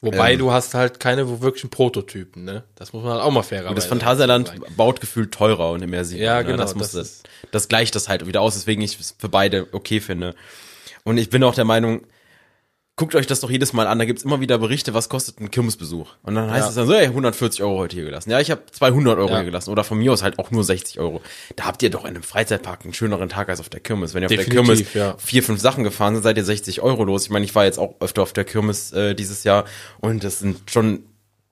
Wobei 0.00 0.34
Ähm. 0.34 0.38
du 0.38 0.52
hast 0.52 0.74
halt 0.74 1.00
keine 1.00 1.40
wirklichen 1.40 1.70
Prototypen, 1.70 2.44
ne? 2.44 2.62
Das 2.76 2.92
muss 2.92 3.02
man 3.02 3.14
halt 3.14 3.22
auch 3.22 3.32
mal 3.32 3.42
fairerweise 3.42 3.70
Und 3.70 3.76
das 3.76 3.86
Phantasialand 3.86 4.52
baut 4.76 5.00
gefühlt 5.00 5.32
teurer 5.32 5.72
und 5.72 5.82
immersiver. 5.82 6.22
Ja, 6.22 6.38
ne? 6.38 6.44
genau, 6.44 6.62
Das, 6.62 6.76
muss, 6.76 6.92
das 6.92 7.22
das, 7.22 7.50
das 7.50 7.68
gleicht 7.68 7.96
das 7.96 8.08
halt 8.08 8.26
wieder 8.26 8.40
aus, 8.40 8.54
weswegen 8.54 8.82
ich 8.82 9.00
es 9.00 9.16
für 9.18 9.28
beide 9.28 9.66
okay 9.72 10.00
finde. 10.00 10.36
Und 11.02 11.18
ich 11.18 11.30
bin 11.30 11.42
auch 11.42 11.54
der 11.54 11.64
Meinung, 11.64 12.02
guckt 12.98 13.14
euch 13.14 13.26
das 13.26 13.40
doch 13.40 13.50
jedes 13.50 13.72
Mal 13.72 13.86
an, 13.86 13.98
da 13.98 14.04
gibt's 14.04 14.24
immer 14.24 14.40
wieder 14.40 14.58
Berichte, 14.58 14.92
was 14.92 15.08
kostet 15.08 15.40
ein 15.40 15.50
Kirmesbesuch. 15.50 16.10
Und 16.22 16.34
dann 16.34 16.50
heißt 16.50 16.64
Ja. 16.64 16.68
es 16.68 16.74
dann 16.74 16.86
so, 16.86 16.92
ey, 16.92 17.06
140 17.06 17.62
Euro 17.62 17.78
heute 17.78 17.96
hier 17.96 18.04
gelassen. 18.04 18.30
Ja, 18.30 18.40
ich 18.40 18.50
habe 18.50 18.60
200 18.70 19.16
Euro 19.16 19.30
Ja. 19.30 19.36
hier 19.36 19.44
gelassen. 19.46 19.70
Oder 19.70 19.84
von 19.84 19.96
mir 19.96 20.12
aus 20.12 20.22
halt 20.22 20.38
auch 20.38 20.50
nur 20.50 20.64
60 20.64 21.00
Euro. 21.00 21.22
Da 21.56 21.64
habt 21.64 21.82
ihr 21.82 21.88
doch 21.88 22.02
in 22.04 22.10
einem 22.10 22.22
Freizeitpark 22.22 22.84
einen 22.84 22.92
schöneren 22.92 23.30
Tag 23.30 23.48
als 23.48 23.60
auf 23.60 23.70
der 23.70 23.80
Kirmes. 23.80 24.12
Wenn 24.12 24.22
ihr 24.22 24.26
auf 24.26 24.34
der 24.34 24.44
Kirmes 24.44 24.92
ja. 24.92 25.14
vier, 25.16 25.42
fünf 25.42 25.60
Sachen 25.60 25.84
gefahren 25.84 26.14
seid, 26.16 26.24
seid 26.24 26.36
ihr 26.36 26.44
60 26.44 26.82
Euro 26.82 27.04
los. 27.04 27.24
Ich 27.24 27.30
meine, 27.30 27.46
ich 27.46 27.54
war 27.54 27.64
jetzt 27.64 27.78
auch 27.78 27.94
öfter 28.00 28.22
auf 28.22 28.34
der 28.34 28.44
Kirmes 28.44 28.92
äh, 28.92 29.14
dieses 29.14 29.44
Jahr 29.44 29.64
und 30.00 30.22
das 30.24 30.40
sind 30.40 30.70
schon 30.70 31.04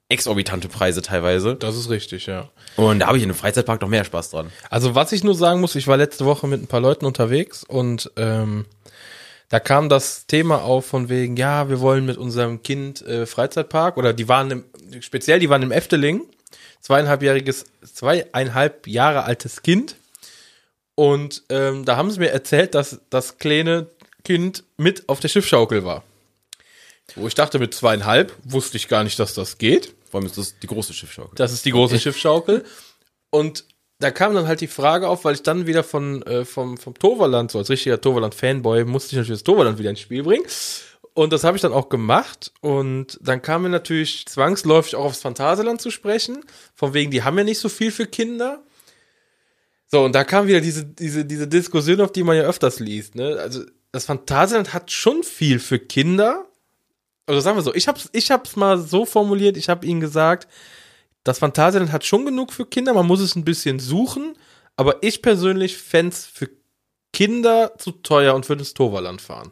exorbitante 0.08 0.68
Preise 0.68 1.02
teilweise. 1.02 1.56
Das 1.56 1.76
ist 1.76 1.90
richtig, 1.90 2.26
ja. 2.26 2.48
Und 2.76 3.00
da 3.00 3.06
habe 3.08 3.16
ich 3.18 3.24
in 3.24 3.30
einem 3.30 3.38
Freizeitpark 3.38 3.80
noch 3.80 3.88
mehr 3.88 4.04
Spaß 4.04 4.30
dran. 4.30 4.50
Also 4.70 4.94
was 4.94 5.12
ich 5.12 5.24
nur 5.24 5.34
sagen 5.34 5.60
muss, 5.60 5.74
ich 5.74 5.88
war 5.88 5.96
letzte 5.96 6.24
Woche 6.24 6.46
mit 6.46 6.62
ein 6.62 6.66
paar 6.68 6.80
Leuten 6.80 7.06
unterwegs 7.06 7.64
und 7.64 8.10
ähm, 8.16 8.66
da 9.48 9.60
kam 9.60 9.88
das 9.88 10.26
Thema 10.26 10.62
auf 10.62 10.86
von 10.86 11.08
wegen, 11.08 11.36
ja, 11.36 11.68
wir 11.68 11.80
wollen 11.80 12.04
mit 12.04 12.16
unserem 12.16 12.62
Kind 12.62 13.02
äh, 13.02 13.26
Freizeitpark 13.26 13.96
oder 13.96 14.12
die 14.12 14.28
waren 14.28 14.50
im, 14.50 14.64
speziell, 15.00 15.38
die 15.38 15.48
waren 15.48 15.62
im 15.62 15.72
Efteling, 15.72 16.22
zweieinhalbjähriges, 16.80 17.64
zweieinhalb 17.84 18.86
Jahre 18.86 19.24
altes 19.24 19.62
Kind 19.62 19.96
und 20.94 21.42
ähm, 21.50 21.84
da 21.84 21.96
haben 21.96 22.10
sie 22.10 22.18
mir 22.18 22.30
erzählt, 22.30 22.74
dass 22.74 23.00
das 23.10 23.38
kleine 23.38 23.86
Kind 24.24 24.64
mit 24.76 25.08
auf 25.08 25.20
der 25.20 25.28
Schiffschaukel 25.28 25.84
war. 25.84 26.02
Wo 27.14 27.28
ich 27.28 27.34
dachte, 27.34 27.60
mit 27.60 27.74
zweieinhalb 27.74 28.34
wusste 28.42 28.76
ich 28.76 28.88
gar 28.88 29.04
nicht, 29.04 29.18
dass 29.18 29.34
das 29.34 29.58
geht. 29.58 29.94
Vor 30.10 30.18
allem 30.18 30.26
ist 30.26 30.38
das 30.38 30.58
die 30.58 30.66
große 30.66 30.92
Schiffschaukel. 30.92 31.36
Das 31.36 31.52
ist 31.52 31.64
die 31.64 31.70
große 31.70 32.00
Schiffschaukel. 32.00 32.64
Und 33.30 33.64
da 33.98 34.10
kam 34.10 34.34
dann 34.34 34.46
halt 34.46 34.60
die 34.60 34.66
Frage 34.66 35.08
auf, 35.08 35.24
weil 35.24 35.34
ich 35.34 35.42
dann 35.42 35.66
wieder 35.66 35.82
von, 35.82 36.22
äh, 36.22 36.44
vom, 36.44 36.76
vom 36.76 36.94
Toverland, 36.94 37.50
so 37.50 37.58
als 37.58 37.70
richtiger 37.70 38.00
Toverland-Fanboy, 38.00 38.84
musste 38.84 39.12
ich 39.12 39.16
natürlich 39.16 39.40
das 39.40 39.44
Toverland 39.44 39.78
wieder 39.78 39.90
ins 39.90 40.00
Spiel 40.00 40.22
bringen. 40.22 40.44
Und 41.14 41.32
das 41.32 41.44
habe 41.44 41.56
ich 41.56 41.62
dann 41.62 41.72
auch 41.72 41.88
gemacht. 41.88 42.52
Und 42.60 43.18
dann 43.22 43.40
kam 43.40 43.62
mir 43.62 43.70
natürlich 43.70 44.26
zwangsläufig 44.26 44.96
auch 44.96 45.06
aufs 45.06 45.20
Phantasialand 45.20 45.80
zu 45.80 45.90
sprechen. 45.90 46.44
Von 46.74 46.92
wegen, 46.92 47.10
die 47.10 47.22
haben 47.22 47.38
ja 47.38 47.44
nicht 47.44 47.58
so 47.58 47.70
viel 47.70 47.90
für 47.90 48.06
Kinder. 48.06 48.62
So, 49.86 50.04
und 50.04 50.14
da 50.14 50.24
kam 50.24 50.46
wieder 50.46 50.60
diese, 50.60 50.84
diese, 50.84 51.24
diese 51.24 51.48
Diskussion, 51.48 52.02
auf 52.02 52.12
die 52.12 52.22
man 52.22 52.36
ja 52.36 52.42
öfters 52.42 52.80
liest. 52.80 53.14
Ne? 53.14 53.38
Also, 53.40 53.62
das 53.92 54.04
Phantasialand 54.04 54.74
hat 54.74 54.90
schon 54.90 55.22
viel 55.22 55.58
für 55.58 55.78
Kinder. 55.78 56.44
Also 57.24 57.40
sagen 57.40 57.56
wir 57.56 57.62
so, 57.62 57.74
ich 57.74 57.88
hab's, 57.88 58.10
ich 58.12 58.30
hab's 58.30 58.54
mal 58.54 58.78
so 58.78 59.06
formuliert, 59.06 59.56
ich 59.56 59.70
habe 59.70 59.86
ihnen 59.86 60.00
gesagt, 60.00 60.46
das 61.26 61.40
Phantasialand 61.40 61.90
hat 61.90 62.04
schon 62.04 62.24
genug 62.24 62.52
für 62.52 62.66
Kinder, 62.66 62.94
man 62.94 63.06
muss 63.06 63.20
es 63.20 63.34
ein 63.34 63.44
bisschen 63.44 63.80
suchen, 63.80 64.34
aber 64.76 65.02
ich 65.02 65.22
persönlich 65.22 65.76
fänd's 65.76 66.24
für 66.24 66.48
Kinder 67.12 67.72
zu 67.78 67.90
teuer 67.90 68.34
und 68.34 68.48
würde 68.48 68.60
ins 68.60 68.74
Toverland 68.74 69.20
fahren. 69.20 69.50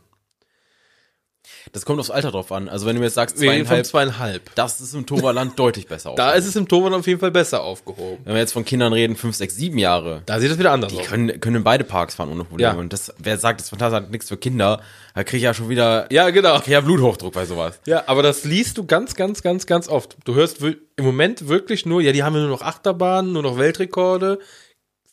Das 1.72 1.84
kommt 1.86 1.98
aufs 1.98 2.10
Alter 2.10 2.30
drauf 2.30 2.52
an. 2.52 2.68
Also 2.68 2.86
wenn 2.86 2.94
du 2.96 3.00
mir 3.00 3.06
jetzt 3.06 3.14
sagst 3.14 3.38
zweieinhalb, 3.38 3.86
zweieinhalb. 3.86 4.54
das 4.54 4.80
ist 4.80 4.94
im 4.94 5.06
Toverland 5.06 5.58
deutlich 5.58 5.86
besser 5.86 6.10
aus. 6.10 6.16
Da 6.16 6.32
ist 6.32 6.46
es 6.46 6.56
im 6.56 6.68
Toverland 6.68 7.00
auf 7.00 7.06
jeden 7.06 7.20
Fall 7.20 7.30
besser 7.30 7.62
aufgehoben. 7.62 8.18
Wenn 8.24 8.34
wir 8.34 8.40
jetzt 8.40 8.52
von 8.52 8.64
Kindern 8.64 8.92
reden, 8.92 9.16
fünf, 9.16 9.34
sechs, 9.36 9.56
sieben 9.56 9.78
Jahre, 9.78 10.22
Da 10.26 10.38
sieht 10.40 10.50
es 10.50 10.58
wieder 10.58 10.72
anders 10.72 10.92
die 10.92 11.00
aus. 11.00 11.06
können, 11.06 11.40
können 11.40 11.56
in 11.56 11.64
beide 11.64 11.84
Parks 11.84 12.14
fahren 12.14 12.30
ohne 12.30 12.44
Probleme. 12.44 12.72
Ja. 12.72 12.78
Und 12.78 12.92
das, 12.92 13.12
wer 13.18 13.38
sagt, 13.38 13.60
das 13.60 13.70
Phantasialand 13.70 14.06
hat 14.06 14.12
nichts 14.12 14.28
für 14.28 14.36
Kinder, 14.36 14.82
da 15.14 15.24
krieg 15.24 15.38
ich 15.38 15.44
ja 15.44 15.54
schon 15.54 15.68
wieder, 15.68 16.06
Ja, 16.12 16.30
genau. 16.30 16.58
krieg 16.58 16.72
ja 16.74 16.80
Bluthochdruck 16.80 17.32
bei 17.32 17.46
sowas. 17.46 17.78
Ja, 17.86 18.04
aber 18.06 18.22
das 18.22 18.44
liest 18.44 18.76
du 18.78 18.84
ganz, 18.86 19.14
ganz, 19.14 19.42
ganz, 19.42 19.66
ganz 19.66 19.88
oft. 19.88 20.16
Du 20.24 20.34
hörst 20.34 20.60
im 20.62 20.76
Moment 21.04 21.48
wirklich 21.48 21.86
nur, 21.86 22.00
ja, 22.02 22.12
die 22.12 22.22
haben 22.22 22.34
ja 22.34 22.40
nur 22.40 22.50
noch 22.50 22.62
Achterbahnen, 22.62 23.32
nur 23.32 23.42
noch 23.42 23.58
Weltrekorde 23.58 24.38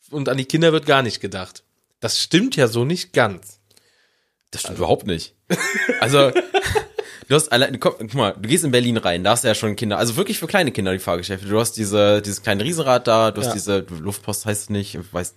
und 0.10 0.28
an 0.28 0.38
die 0.38 0.46
Kinder 0.46 0.74
wird 0.74 0.86
gar 0.86 1.02
nicht 1.02 1.22
gedacht. 1.22 1.64
Das 2.02 2.20
stimmt 2.20 2.56
ja 2.56 2.68
so 2.68 2.84
nicht 2.84 3.14
ganz. 3.14 3.60
Das 4.52 4.62
stimmt 4.62 4.78
überhaupt 4.78 5.08
nicht. 5.08 5.34
Also, 6.02 6.32
du 7.28 7.36
hast 7.36 7.52
allein, 7.52 7.80
guck, 7.80 8.00
guck 8.00 8.14
mal, 8.14 8.34
du 8.40 8.48
gehst 8.50 8.64
in 8.64 8.72
Berlin 8.72 8.98
rein, 8.98 9.24
da 9.24 9.32
hast 9.32 9.44
du 9.44 9.48
ja 9.48 9.56
schon 9.56 9.76
Kinder, 9.76 9.98
also 9.98 10.16
wirklich 10.18 10.40
für 10.40 10.48
kleine 10.48 10.72
Kinder 10.72 10.92
die 10.94 11.00
Fahrgeschäfte. 11.00 11.48
Du 11.48 11.60
hast 11.60 11.74
diese, 11.74 12.22
dieses 12.22 12.42
kleine 12.44 12.64
Riesenrad 12.64 13.08
da, 13.08 13.32
du 13.32 13.40
hast 13.42 13.48
Ja. 13.48 13.54
diese 13.54 13.86
Luftpost 14.00 14.46
heißt 14.46 14.64
es 14.64 14.70
nicht, 14.70 14.96
ich 14.96 15.14
weiß 15.14 15.36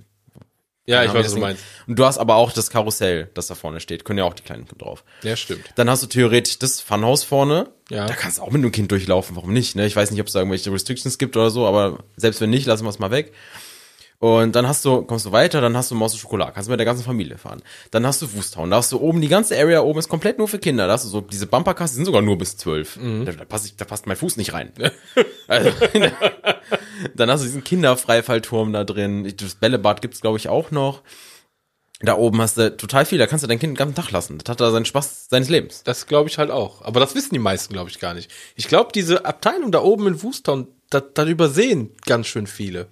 Ja, 0.86 1.02
ich 1.04 1.14
weiß, 1.14 1.26
was 1.26 1.34
du 1.34 1.40
meinst. 1.40 1.62
Und 1.86 1.98
du 1.98 2.04
hast 2.04 2.18
aber 2.18 2.34
auch 2.34 2.52
das 2.52 2.68
Karussell, 2.70 3.30
das 3.34 3.46
da 3.46 3.54
vorne 3.54 3.80
steht. 3.80 4.04
Können 4.04 4.18
ja 4.18 4.24
auch 4.24 4.34
die 4.34 4.42
Kleinen 4.42 4.66
drauf. 4.76 5.02
Ja, 5.22 5.34
stimmt. 5.36 5.64
Dann 5.76 5.88
hast 5.88 6.02
du 6.02 6.06
theoretisch 6.08 6.58
das 6.58 6.80
Funhaus 6.82 7.24
vorne. 7.24 7.68
Ja. 7.88 8.04
Da 8.06 8.14
kannst 8.14 8.36
du 8.38 8.42
auch 8.42 8.50
mit 8.50 8.60
einem 8.60 8.70
Kind 8.72 8.90
durchlaufen. 8.90 9.34
Warum 9.36 9.52
nicht? 9.54 9.76
Ne? 9.76 9.86
Ich 9.86 9.96
weiß 9.96 10.10
nicht, 10.10 10.20
ob 10.20 10.26
es 10.26 10.34
da 10.34 10.40
irgendwelche 10.40 10.70
Restrictions 10.72 11.16
gibt 11.16 11.36
oder 11.38 11.48
so, 11.50 11.66
aber 11.66 12.00
selbst 12.16 12.40
wenn 12.42 12.50
nicht, 12.50 12.66
lassen 12.66 12.84
wir 12.84 12.90
es 12.90 12.98
mal 12.98 13.10
weg. 13.10 13.32
Und 14.24 14.56
dann 14.56 14.66
hast 14.66 14.86
du, 14.86 15.02
kommst 15.02 15.26
du 15.26 15.32
weiter, 15.32 15.60
dann 15.60 15.76
hast 15.76 15.90
du 15.90 15.94
Maus 15.94 16.14
und 16.14 16.18
Schokolade, 16.18 16.52
kannst 16.54 16.70
mit 16.70 16.80
der 16.80 16.86
ganzen 16.86 17.04
Familie 17.04 17.36
fahren. 17.36 17.60
Dann 17.90 18.06
hast 18.06 18.22
du 18.22 18.32
Wusthauen, 18.32 18.70
da 18.70 18.78
hast 18.78 18.90
du 18.90 18.98
oben, 18.98 19.20
die 19.20 19.28
ganze 19.28 19.54
Area 19.54 19.82
oben 19.82 19.98
ist 19.98 20.08
komplett 20.08 20.38
nur 20.38 20.48
für 20.48 20.58
Kinder. 20.58 20.86
Da 20.86 20.94
hast 20.94 21.04
du 21.04 21.10
so, 21.10 21.20
diese 21.20 21.46
Bumpercars, 21.46 21.90
die 21.90 21.96
sind 21.96 22.06
sogar 22.06 22.22
nur 22.22 22.38
bis 22.38 22.56
zwölf. 22.56 22.98
Da, 23.26 23.32
da, 23.32 23.44
passt 23.44 23.66
ich, 23.66 23.76
da 23.76 23.84
passt 23.84 24.06
mein 24.06 24.16
Fuß 24.16 24.38
nicht 24.38 24.54
rein. 24.54 24.72
also, 25.46 25.70
dann 27.14 27.30
hast 27.30 27.42
du 27.42 27.44
diesen 27.44 27.64
Kinderfreifallturm 27.64 28.72
da 28.72 28.84
drin. 28.84 29.30
Das 29.36 29.56
Bällebad 29.56 30.00
gibt's 30.00 30.22
glaube 30.22 30.38
ich, 30.38 30.48
auch 30.48 30.70
noch. 30.70 31.02
Da 32.00 32.16
oben 32.16 32.40
hast 32.40 32.56
du 32.56 32.74
total 32.74 33.04
viel, 33.04 33.18
da 33.18 33.26
kannst 33.26 33.42
du 33.42 33.46
dein 33.46 33.58
Kind 33.58 33.72
den 33.72 33.76
ganzen 33.76 33.94
Tag 33.94 34.10
lassen. 34.10 34.38
Das 34.38 34.48
hat 34.50 34.58
da 34.58 34.70
seinen 34.70 34.86
Spaß 34.86 35.28
seines 35.28 35.50
Lebens. 35.50 35.82
Das 35.82 36.06
glaube 36.06 36.30
ich 36.30 36.38
halt 36.38 36.50
auch. 36.50 36.80
Aber 36.80 36.98
das 36.98 37.14
wissen 37.14 37.34
die 37.34 37.38
meisten, 37.38 37.74
glaube 37.74 37.90
ich, 37.90 38.00
gar 38.00 38.14
nicht. 38.14 38.30
Ich 38.56 38.68
glaube, 38.68 38.90
diese 38.94 39.26
Abteilung 39.26 39.70
da 39.70 39.82
oben 39.82 40.06
in 40.06 40.22
Woostown, 40.22 40.68
da, 40.88 41.00
da 41.00 41.26
übersehen 41.26 41.90
ganz 42.06 42.26
schön 42.26 42.46
viele. 42.46 42.88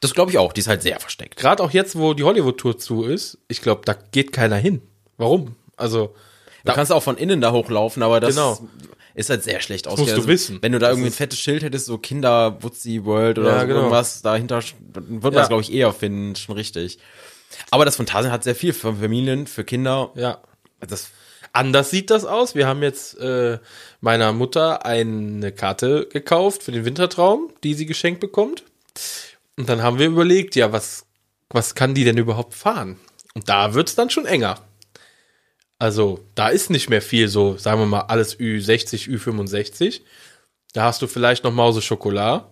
Das 0.00 0.14
glaube 0.14 0.30
ich 0.30 0.38
auch, 0.38 0.52
die 0.52 0.60
ist 0.60 0.68
halt 0.68 0.82
sehr 0.82 0.98
versteckt. 0.98 1.36
Gerade 1.36 1.62
auch 1.62 1.70
jetzt, 1.70 1.96
wo 1.98 2.14
die 2.14 2.24
Hollywood-Tour 2.24 2.78
zu 2.78 3.04
ist, 3.04 3.38
ich 3.48 3.60
glaube, 3.60 3.82
da 3.84 3.94
geht 4.12 4.32
keiner 4.32 4.56
hin. 4.56 4.80
Warum? 5.18 5.54
Also, 5.76 6.14
Du 6.64 6.72
kannst 6.74 6.92
auch 6.92 7.02
von 7.02 7.16
innen 7.16 7.40
da 7.40 7.52
hochlaufen, 7.52 8.02
aber 8.02 8.20
das 8.20 8.34
Genau. 8.34 8.58
ist 9.14 9.30
halt 9.30 9.42
sehr 9.42 9.60
schlecht 9.62 9.88
aus. 9.88 9.98
musst 9.98 10.14
du 10.16 10.26
wissen. 10.26 10.58
Wenn 10.60 10.72
du 10.72 10.78
da 10.78 10.88
Das 10.88 10.96
irgendwie 10.96 11.08
ein 11.10 11.14
fettes 11.14 11.38
Schild 11.38 11.62
hättest, 11.62 11.86
so 11.86 11.96
Kinder, 11.98 12.62
Wutzi 12.62 13.04
World 13.06 13.38
oder 13.38 13.52
Ja, 13.54 13.60
so 13.62 13.66
genau. 13.66 13.78
irgendwas 13.80 14.20
dahinter, 14.22 14.62
wird 14.62 15.08
man 15.10 15.22
Ja. 15.32 15.38
das, 15.40 15.48
glaube 15.48 15.62
ich, 15.62 15.72
eher 15.72 15.92
finden, 15.92 16.36
schon 16.36 16.54
richtig. 16.56 16.98
Aber 17.70 17.84
das 17.86 17.96
Phantasien 17.96 18.30
hat 18.32 18.44
sehr 18.44 18.54
viel 18.54 18.72
für 18.74 18.94
Familien, 18.94 19.46
für 19.46 19.64
Kinder. 19.64 20.10
ja. 20.14 20.38
Das, 20.86 21.08
Anders 21.52 21.90
sieht 21.90 22.10
das 22.10 22.24
aus. 22.24 22.54
Wir 22.54 22.66
haben 22.68 22.82
jetzt 22.82 23.18
äh, 23.18 23.58
meiner 24.00 24.32
Mutter 24.32 24.86
eine 24.86 25.50
Karte 25.50 26.06
gekauft 26.06 26.62
für 26.62 26.70
den 26.72 26.84
Wintertraum, 26.84 27.50
die 27.64 27.74
sie 27.74 27.86
geschenkt 27.86 28.20
bekommt. 28.20 28.62
Und 29.60 29.68
dann 29.68 29.82
haben 29.82 29.98
wir 29.98 30.06
überlegt, 30.06 30.56
ja, 30.56 30.72
was, 30.72 31.04
was 31.50 31.74
kann 31.74 31.92
die 31.92 32.04
denn 32.04 32.16
überhaupt 32.16 32.54
fahren? 32.54 32.98
Und 33.34 33.46
da 33.50 33.74
wird's 33.74 33.94
dann 33.94 34.08
schon 34.08 34.24
enger. 34.24 34.58
Also, 35.78 36.24
da 36.34 36.48
ist 36.48 36.70
nicht 36.70 36.88
mehr 36.88 37.02
viel 37.02 37.28
so, 37.28 37.58
sagen 37.58 37.78
wir 37.78 37.84
mal, 37.84 38.00
alles 38.00 38.38
Ü60, 38.38 39.10
Ü65. 39.10 40.00
Da 40.72 40.84
hast 40.84 41.02
du 41.02 41.06
vielleicht 41.06 41.44
noch 41.44 41.52
Mause 41.52 41.82
Schokolade. 41.82 42.46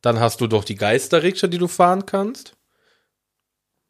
Dann 0.00 0.20
hast 0.20 0.40
du 0.40 0.46
doch 0.46 0.64
die 0.64 0.74
Geisterrikscha, 0.74 1.48
die 1.48 1.58
du 1.58 1.68
fahren 1.68 2.06
kannst. 2.06 2.56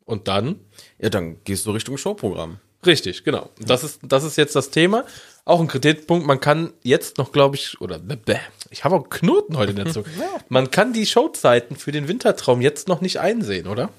Und 0.05 0.27
dann 0.27 0.59
ja, 0.99 1.11
dann 1.11 1.45
gehst 1.45 1.65
du 1.67 1.71
Richtung 1.71 1.97
Showprogramm. 1.97 2.59
Richtig, 2.85 3.25
genau. 3.25 3.49
Das 3.61 3.85
ist, 3.85 4.01
das 4.03 4.25
ist 4.25 4.37
jetzt 4.37 4.57
das 4.57 4.71
Thema. 4.71 5.05
Auch 5.45 5.61
ein 5.61 5.69
Kritikpunkt. 5.69 6.27
Man 6.27 6.41
kann 6.41 6.73
jetzt 6.83 7.19
noch, 7.19 7.33
glaube 7.33 7.57
ich, 7.57 7.81
oder 7.81 7.99
bäh, 7.99 8.37
ich 8.71 8.85
habe 8.85 8.97
auch 8.97 9.09
Knoten 9.09 9.57
heute 9.57 9.71
in 9.71 9.77
der 9.77 9.87
Zunge. 9.87 10.07
Man 10.49 10.71
kann 10.71 10.93
die 10.93 11.07
Showzeiten 11.07 11.77
für 11.77 11.93
den 11.93 12.09
Wintertraum 12.09 12.61
jetzt 12.61 12.89
noch 12.89 13.01
nicht 13.01 13.19
einsehen, 13.19 13.67
oder? 13.67 13.91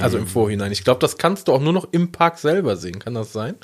Also 0.00 0.16
im 0.16 0.26
Vorhinein. 0.26 0.72
Ich 0.72 0.84
glaube, 0.84 1.00
das 1.00 1.18
kannst 1.18 1.48
du 1.48 1.52
auch 1.52 1.60
nur 1.60 1.74
noch 1.74 1.88
im 1.92 2.12
Park 2.12 2.38
selber 2.38 2.76
sehen. 2.76 2.98
Kann 2.98 3.14
das 3.14 3.32
sein? 3.32 3.56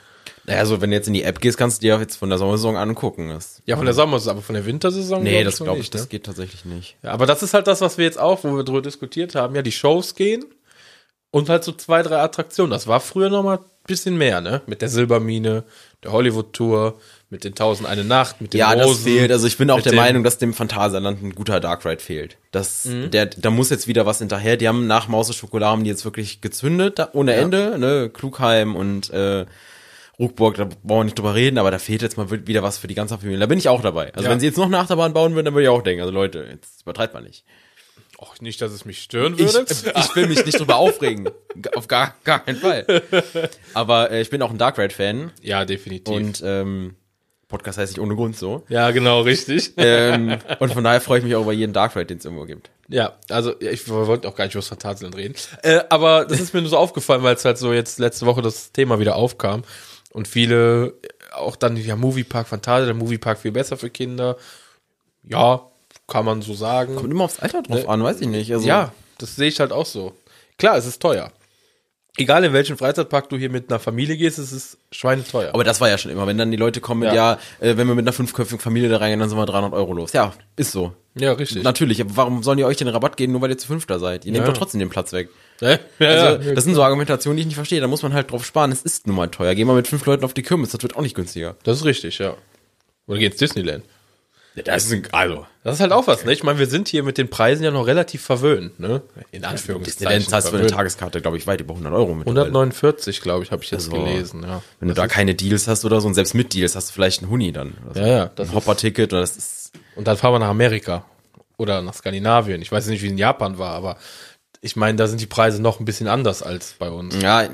Naja, 0.44 0.60
also 0.60 0.80
wenn 0.80 0.90
du 0.90 0.96
jetzt 0.96 1.08
in 1.08 1.14
die 1.14 1.22
App 1.22 1.40
gehst, 1.40 1.56
kannst 1.56 1.78
du 1.78 1.86
dir 1.86 1.98
jetzt 1.98 2.16
von 2.16 2.28
der 2.28 2.38
Sommersaison 2.38 2.76
angucken. 2.76 3.30
Das, 3.30 3.62
Ja, 3.64 3.76
von 3.76 3.86
der 3.86 3.94
Sommersaison, 3.94 4.32
aber 4.32 4.42
von 4.42 4.54
der 4.54 4.66
Wintersaison? 4.66 5.22
nee, 5.22 5.40
glaub 5.40 5.44
das 5.44 5.56
glaube 5.56 5.72
ich, 5.72 5.78
nicht, 5.78 5.94
das 5.94 6.02
ne? 6.02 6.08
geht 6.08 6.24
tatsächlich 6.24 6.64
nicht. 6.64 6.96
Ja, 7.02 7.12
aber 7.12 7.26
das 7.26 7.42
ist 7.42 7.54
halt 7.54 7.66
das, 7.66 7.80
was 7.80 7.98
wir 7.98 8.04
jetzt 8.04 8.18
auch, 8.18 8.44
wo 8.44 8.56
wir 8.56 8.64
drüber 8.64 8.82
diskutiert 8.82 9.34
haben. 9.34 9.54
Ja, 9.54 9.62
die 9.62 9.72
Shows 9.72 10.14
gehen 10.14 10.44
und 11.30 11.48
halt 11.48 11.64
so 11.64 11.72
zwei, 11.72 12.02
drei 12.02 12.18
Attraktionen. 12.18 12.70
Das 12.70 12.86
war 12.86 13.00
früher 13.00 13.30
noch 13.30 13.42
mal 13.42 13.58
ein 13.58 13.64
bisschen 13.88 14.16
mehr, 14.16 14.40
ne? 14.40 14.60
Mit 14.66 14.80
der 14.82 14.88
Silbermine, 14.88 15.64
der 16.04 16.12
Hollywood-Tour, 16.12 16.98
mit 17.30 17.42
den 17.44 17.54
Tausend 17.56 17.88
eine 17.88 18.04
Nacht, 18.04 18.40
mit 18.40 18.54
den 18.54 18.58
Ja, 18.58 18.70
Rosen. 18.72 18.88
das 18.88 18.98
fehlt. 19.00 19.32
Also 19.32 19.46
ich 19.48 19.58
bin 19.58 19.70
auch 19.70 19.82
der 19.82 19.94
Meinung, 19.94 20.22
dass 20.22 20.38
dem 20.38 20.54
Phantasialand 20.54 21.22
ein 21.22 21.34
guter 21.34 21.58
Dark 21.60 21.84
Ride 21.84 22.00
fehlt. 22.00 22.36
Das, 22.52 22.84
Mhm. 22.86 23.10
der, 23.10 23.26
da 23.26 23.50
muss 23.50 23.68
jetzt 23.70 23.88
wieder 23.88 24.06
was 24.06 24.20
hinterher. 24.20 24.56
Die 24.56 24.68
haben 24.68 24.86
nach 24.86 25.08
Maus 25.08 25.28
und 25.28 25.34
Schokolade 25.34 25.72
haben 25.72 25.84
die 25.84 25.90
jetzt 25.90 26.04
wirklich 26.04 26.40
gezündet, 26.40 26.98
da, 27.00 27.08
ohne 27.12 27.34
Ende, 27.34 27.76
ne, 27.78 28.08
Klugheim 28.12 28.76
und, 28.76 29.10
äh, 29.10 29.44
Ruckburg, 30.18 30.56
da 30.56 30.64
brauchen 30.64 30.80
wir 31.00 31.04
nicht 31.04 31.18
drüber 31.18 31.34
reden, 31.34 31.58
aber 31.58 31.70
da 31.70 31.78
fehlt 31.78 32.02
jetzt 32.02 32.16
mal 32.16 32.28
wieder 32.46 32.62
was 32.62 32.76
für 32.78 32.88
die 32.88 32.94
ganze 32.94 33.16
Familie. 33.18 33.38
Da 33.38 33.46
bin 33.46 33.58
ich 33.58 33.68
auch 33.68 33.82
dabei. 33.82 34.12
Also 34.14 34.24
Ja. 34.24 34.30
wenn 34.32 34.40
sie 34.40 34.46
jetzt 34.46 34.56
noch 34.58 34.64
eine 34.66 34.78
Achterbahn 34.78 35.12
bauen 35.12 35.34
würden, 35.34 35.44
dann 35.44 35.54
würde 35.54 35.64
ich 35.64 35.68
auch 35.68 35.82
denken, 35.82 36.00
also 36.02 36.12
Leute, 36.12 36.44
jetzt 36.50 36.82
übertreibt 36.82 37.14
man 37.14 37.22
nicht. 37.24 37.44
Och, 38.20 38.40
nicht, 38.40 38.60
dass 38.60 38.72
es 38.72 38.84
mich 38.84 39.00
stören 39.00 39.34
Ich, 39.38 39.54
würde. 39.54 39.64
ich 39.96 40.16
will 40.16 40.26
mich 40.26 40.44
nicht 40.44 40.58
drüber 40.58 40.76
aufregen. 40.76 41.30
Auf 41.76 41.86
gar, 41.86 42.16
gar 42.24 42.44
keinen 42.44 42.58
Fall. 42.58 43.02
Aber 43.74 44.10
äh, 44.10 44.20
ich 44.20 44.30
bin 44.30 44.42
auch 44.42 44.50
ein 44.50 44.58
Dark 44.58 44.76
Ride-Fan 44.76 45.30
ja, 45.40 45.64
definitiv. 45.64 46.12
und 46.12 46.42
ähm, 46.44 46.96
Podcast 47.46 47.78
heißt 47.78 47.92
nicht 47.92 48.00
ohne 48.00 48.16
Grund 48.16 48.36
so. 48.36 48.64
ja, 48.68 48.90
genau, 48.90 49.20
richtig. 49.22 49.72
ähm, 49.76 50.38
und 50.58 50.72
von 50.72 50.82
daher 50.84 51.00
freue 51.00 51.18
ich 51.18 51.24
mich 51.24 51.34
auch 51.36 51.42
über 51.42 51.52
jeden 51.52 51.72
Dark 51.72 51.94
Ride, 51.94 52.06
den 52.06 52.18
es 52.18 52.24
irgendwo 52.24 52.44
gibt. 52.44 52.70
Ja, 52.88 53.18
also 53.30 53.54
ja, 53.60 53.70
ich 53.70 53.88
wollte 53.88 54.28
auch 54.28 54.34
gar 54.34 54.44
nicht 54.44 54.54
über 54.54 54.60
das 54.60 54.68
Phantasialand 54.68 55.16
reden. 55.16 55.34
Äh, 55.62 55.80
aber 55.88 56.24
das 56.24 56.40
ist 56.40 56.52
mir 56.52 56.60
nur 56.60 56.70
so 56.70 56.76
aufgefallen, 56.76 57.22
weil 57.22 57.36
es 57.36 57.44
halt 57.44 57.56
so 57.56 57.72
jetzt 57.72 57.98
letzte 57.98 58.26
Woche 58.26 58.42
das 58.42 58.72
Thema 58.72 58.98
wieder 58.98 59.16
aufkam. 59.16 59.62
Und 60.10 60.26
viele 60.26 60.94
auch 61.32 61.56
dann, 61.56 61.76
ja, 61.76 61.96
Moviepark 61.96 62.48
Phantasialand, 62.48 62.88
der 62.88 63.06
Moviepark 63.06 63.38
viel 63.38 63.52
besser 63.52 63.76
für 63.76 63.90
Kinder. 63.90 64.36
Ja, 65.22 65.67
kann 66.08 66.24
man 66.24 66.42
so 66.42 66.54
sagen. 66.54 66.96
Kommt 66.96 67.12
immer 67.12 67.24
aufs 67.24 67.38
Alter 67.38 67.62
drauf 67.62 67.88
an, 67.88 68.02
weiß 68.02 68.20
ich 68.20 68.26
nicht. 68.28 68.52
Also, 68.52 68.66
Ja, 68.66 68.92
das 69.18 69.36
sehe 69.36 69.48
ich 69.48 69.60
halt 69.60 69.70
auch 69.72 69.86
so. 69.86 70.14
Klar, 70.58 70.76
es 70.76 70.86
ist 70.86 71.00
teuer. 71.00 71.30
Egal 72.16 72.42
in 72.42 72.52
welchen 72.52 72.76
Freizeitpark 72.76 73.28
du 73.28 73.36
hier 73.36 73.48
mit 73.48 73.70
einer 73.70 73.78
Familie 73.78 74.16
gehst, 74.16 74.40
es 74.40 74.50
ist 74.50 74.78
schweineteuer. 74.90 75.54
Aber 75.54 75.62
das 75.62 75.80
war 75.80 75.88
ja 75.88 75.96
schon 75.98 76.10
immer, 76.10 76.26
wenn 76.26 76.36
dann 76.36 76.50
die 76.50 76.56
Leute 76.56 76.80
kommen 76.80 77.00
mit, 77.02 77.10
ja, 77.12 77.38
Ja. 77.60 77.64
äh, 77.68 77.76
wenn 77.76 77.86
wir 77.86 77.94
mit 77.94 78.02
einer 78.02 78.12
fünfköpfigen 78.12 78.58
Familie 78.58 78.88
da 78.88 78.96
reingehen, 78.96 79.20
dann 79.20 79.28
sind 79.28 79.38
wir 79.38 79.46
300 79.46 79.72
Euro 79.72 79.92
los. 79.92 80.12
Ja, 80.14 80.32
ist 80.56 80.72
so. 80.72 80.92
ja, 81.14 81.30
richtig. 81.32 81.62
Natürlich, 81.62 82.00
aber 82.00 82.16
warum 82.16 82.42
sollen 82.42 82.56
die 82.58 82.64
euch 82.64 82.76
den 82.76 82.88
Rabatt 82.88 83.16
geben, 83.16 83.30
nur 83.34 83.40
weil 83.42 83.50
ihr 83.50 83.58
zu 83.58 83.68
fünfter 83.68 84.00
seid? 84.00 84.24
Ihr 84.24 84.32
nehmt 84.32 84.46
Ja. 84.46 84.50
doch 84.52 84.58
trotzdem 84.58 84.80
den 84.80 84.90
Platz 84.90 85.12
weg. 85.12 85.28
Ja, 85.60 85.78
Also, 86.00 86.54
das 86.54 86.64
sind 86.64 86.74
so 86.74 86.82
Argumentationen, 86.82 87.36
die 87.36 87.42
ich 87.42 87.46
nicht 87.46 87.54
verstehe. 87.56 87.80
Da 87.80 87.86
muss 87.86 88.02
man 88.02 88.12
halt 88.14 88.32
drauf 88.32 88.44
sparen. 88.44 88.72
Es 88.72 88.82
ist 88.82 89.06
nun 89.06 89.14
mal 89.14 89.28
teuer. 89.28 89.54
Geh 89.54 89.64
mal 89.64 89.76
mit 89.76 89.86
fünf 89.86 90.04
Leuten 90.04 90.24
auf 90.24 90.34
die 90.34 90.42
Kirmes, 90.42 90.70
das 90.70 90.82
wird 90.82 90.96
auch 90.96 91.02
nicht 91.02 91.14
günstiger. 91.14 91.54
das 91.62 91.76
ist 91.78 91.84
richtig, 91.84 92.18
ja. 92.18 92.34
Oder 93.06 93.18
geh 93.20 93.26
ins 93.26 93.36
Disneyland. 93.36 93.84
Das 94.64 94.84
ist 94.86 94.92
ein, 94.92 95.02
also. 95.12 95.46
Das 95.64 95.74
ist 95.74 95.80
halt 95.80 95.92
auch 95.92 96.06
was, 96.06 96.24
ne? 96.24 96.32
Ich 96.32 96.42
meine, 96.42 96.58
wir 96.58 96.66
sind 96.66 96.88
hier 96.88 97.02
mit 97.02 97.18
den 97.18 97.28
Preisen 97.28 97.62
ja 97.62 97.70
noch 97.70 97.86
relativ 97.86 98.22
verwöhnt, 98.22 98.80
ne? 98.80 99.02
In 99.32 99.44
Anführungszeichen. 99.44 99.98
Disneyland 99.98 100.28
zahlst 100.30 100.48
du 100.48 100.52
für 100.52 100.58
eine. 100.58 100.66
Tageskarte, 100.68 101.20
glaube 101.20 101.36
ich, 101.36 101.46
weit 101.46 101.60
über 101.60 101.72
100 101.74 101.92
Euro 101.92 102.14
mittlerweile. 102.14 102.46
149, 102.46 103.20
glaube 103.20 103.44
ich, 103.44 103.50
habe 103.52 103.62
ich 103.62 103.70
jetzt 103.70 103.92
Also, 103.92 104.02
gelesen, 104.04 104.42
ja. 104.44 104.62
Wenn 104.80 104.88
du 104.88 104.94
da 104.94 105.06
keine 105.08 105.34
Deals 105.34 105.68
hast 105.68 105.84
oder 105.84 106.00
so, 106.00 106.08
und 106.08 106.14
selbst 106.14 106.34
mit 106.34 106.54
Deals 106.54 106.74
hast 106.76 106.88
du 106.90 106.92
vielleicht 106.94 107.22
einen 107.22 107.30
Huni 107.30 107.52
dann. 107.52 107.74
oder 107.84 107.94
so. 107.94 108.00
Ja, 108.00 108.06
ja, 108.06 108.30
das 108.34 108.48
ein 108.48 108.54
Hopper-Ticket 108.54 109.12
oder 109.12 109.20
das 109.20 109.36
ist, 109.36 109.72
Und 109.96 110.06
dann 110.08 110.16
fahren 110.16 110.32
wir 110.34 110.38
nach 110.38 110.48
Amerika 110.48 111.04
oder 111.58 111.82
nach 111.82 111.94
Skandinavien. 111.94 112.62
Ich 112.62 112.72
weiß 112.72 112.86
nicht, 112.86 113.02
wie 113.02 113.06
es 113.06 113.12
in 113.12 113.18
Japan 113.18 113.58
war, 113.58 113.72
aber 113.72 113.98
ich 114.60 114.76
meine, 114.76 114.96
da 114.96 115.06
sind 115.06 115.20
die 115.20 115.26
Preise 115.26 115.60
noch 115.60 115.80
ein 115.80 115.84
bisschen 115.84 116.08
anders 116.08 116.42
als 116.42 116.74
bei 116.78 116.88
uns. 116.90 117.20
ja, 117.20 117.46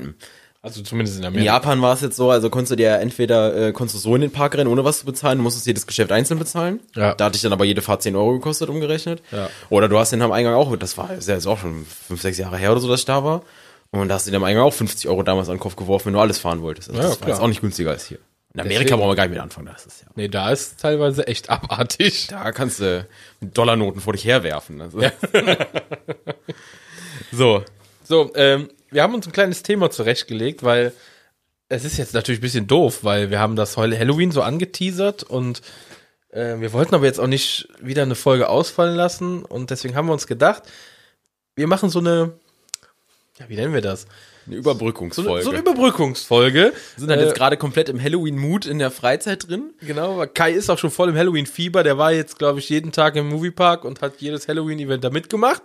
Also 0.65 0.81
zumindest 0.81 1.17
in 1.17 1.23
in 1.23 1.27
Amerika. 1.27 1.45
Japan 1.53 1.81
war 1.81 1.93
es 1.93 2.01
jetzt 2.01 2.15
so, 2.17 2.31
also 2.31 2.49
konntest 2.49 2.71
du 2.71 2.75
dir 2.75 2.93
entweder, 2.99 3.67
äh, 3.67 3.71
konntest 3.71 3.95
du 3.95 3.99
so 4.09 4.15
in 4.15 4.21
den 4.21 4.31
Park 4.31 4.55
rennen, 4.57 4.67
ohne 4.69 4.83
was 4.83 4.99
zu 4.99 5.05
bezahlen, 5.05 5.37
du 5.37 5.43
musstest 5.43 5.67
jedes 5.67 5.85
Geschäft 5.85 6.11
einzeln 6.11 6.39
bezahlen. 6.39 6.79
Ja. 6.95 7.13
Da 7.13 7.25
hatte 7.25 7.35
ich 7.35 7.41
dann 7.43 7.53
aber 7.53 7.65
jede 7.65 7.81
Fahrt 7.83 8.01
10 8.01 8.15
Euro 8.15 8.33
gekostet, 8.33 8.67
umgerechnet. 8.69 9.21
Ja. 9.31 9.49
Oder 9.69 9.87
du 9.87 9.97
hast 9.99 10.11
den 10.11 10.21
am 10.23 10.31
Eingang 10.31 10.55
auch, 10.55 10.75
das 10.75 10.97
war 10.97 11.13
ist 11.13 11.27
ja 11.27 11.35
jetzt 11.35 11.45
auch 11.45 11.59
schon 11.59 11.85
fünf, 11.85 12.21
sechs 12.21 12.37
Jahre 12.39 12.57
her 12.57 12.71
oder 12.71 12.81
so, 12.81 12.87
dass 12.89 13.01
ich 13.01 13.05
da 13.05 13.23
war. 13.23 13.43
Und 13.91 14.09
da 14.09 14.15
hast 14.15 14.25
du 14.27 14.31
dir 14.31 14.37
am 14.37 14.43
Eingang 14.43 14.63
auch 14.65 14.73
50 14.73 15.07
Euro 15.07 15.21
damals 15.23 15.47
an 15.49 15.55
den 15.55 15.59
Kopf 15.61 15.75
geworfen, 15.75 16.07
wenn 16.07 16.13
du 16.13 16.19
alles 16.19 16.39
fahren 16.39 16.61
wolltest. 16.61 16.89
Also 16.89 16.99
Ja, 16.99 17.07
das 17.07 17.19
war 17.19 17.25
klar. 17.25 17.37
jetzt 17.37 17.43
auch 17.43 17.47
nicht 17.47 17.61
günstiger 17.61 17.91
als 17.91 18.05
hier. 18.07 18.17
In 18.55 18.61
Amerika 18.61 18.79
Deswegen- 18.83 18.99
brauchen 18.99 19.11
wir 19.11 19.15
gar 19.15 19.23
nicht 19.25 19.31
mit 19.33 19.41
anfangen, 19.41 19.67
das 19.71 19.85
ist 19.85 20.01
ja. 20.01 20.07
Nee, 20.15 20.29
da 20.29 20.49
ist 20.49 20.79
teilweise 20.79 21.27
echt 21.27 21.49
abartig. 21.49 22.27
Da 22.27 22.51
kannst 22.51 22.79
du 22.79 23.05
Dollarnoten 23.41 24.01
vor 24.01 24.13
dich 24.13 24.25
herwerfen. 24.25 24.81
Also. 24.81 24.99
So. 27.31 27.63
So, 28.07 28.31
ähm, 28.35 28.69
wir 28.95 29.03
haben 29.03 29.13
uns 29.13 29.27
ein 29.27 29.31
kleines 29.33 29.61
Thema 29.61 29.91
zurechtgelegt, 29.91 30.63
weil 30.63 30.91
es 31.69 31.83
ist 31.85 31.97
jetzt 31.97 32.13
natürlich 32.13 32.39
ein 32.39 32.43
bisschen 32.43 32.67
doof, 32.67 32.99
weil 33.03 33.29
wir 33.29 33.39
haben 33.39 33.55
das 33.55 33.77
Halloween 33.77 34.31
so 34.31 34.41
angeteasert 34.41 35.23
und 35.23 35.61
äh, 36.29 36.59
wir 36.59 36.73
wollten 36.73 36.95
aber 36.95 37.05
jetzt 37.05 37.19
auch 37.19 37.27
nicht 37.27 37.67
wieder 37.81 38.03
eine 38.03 38.15
Folge 38.15 38.49
ausfallen 38.49 38.95
lassen 38.95 39.43
und 39.45 39.69
deswegen 39.69 39.95
haben 39.95 40.07
wir 40.07 40.13
uns 40.13 40.27
gedacht, 40.27 40.63
wir 41.55 41.67
machen 41.67 41.89
so 41.89 41.99
eine, 41.99 42.33
ja, 43.39 43.49
wie 43.49 43.55
nennen 43.55 43.73
wir 43.73 43.81
das? 43.81 44.05
Eine 44.45 44.55
So 44.55 44.59
Überbrückungsfolge. 44.59 45.31
eine, 45.33 45.43
so 45.43 45.49
eine 45.49 45.59
Überbrückungsfolge. 45.59 46.71
wir 46.73 46.99
sind 46.99 47.09
halt 47.09 47.19
Äh, 47.19 47.25
jetzt 47.25 47.35
gerade 47.35 47.57
komplett 47.57 47.89
im 47.89 47.99
Halloween-Mut 48.01 48.67
in 48.67 48.77
der 48.77 48.91
Freizeit 48.91 49.47
drin. 49.49 49.73
Genau, 49.81 50.13
aber 50.13 50.27
Kai 50.27 50.51
ist 50.51 50.69
auch 50.69 50.77
schon 50.77 50.91
voll 50.91 51.09
im 51.09 51.15
Halloween-Fieber. 51.17 51.81
Der 51.83 51.97
war 51.97 52.11
jetzt, 52.11 52.37
glaube 52.37 52.59
ich, 52.59 52.69
jeden 52.69 52.91
Tag 52.91 53.15
im 53.15 53.27
Moviepark 53.29 53.83
und 53.83 54.01
hat 54.01 54.21
jedes 54.21 54.47
Halloween-Event 54.47 55.03
da 55.03 55.09
mitgemacht. 55.09 55.63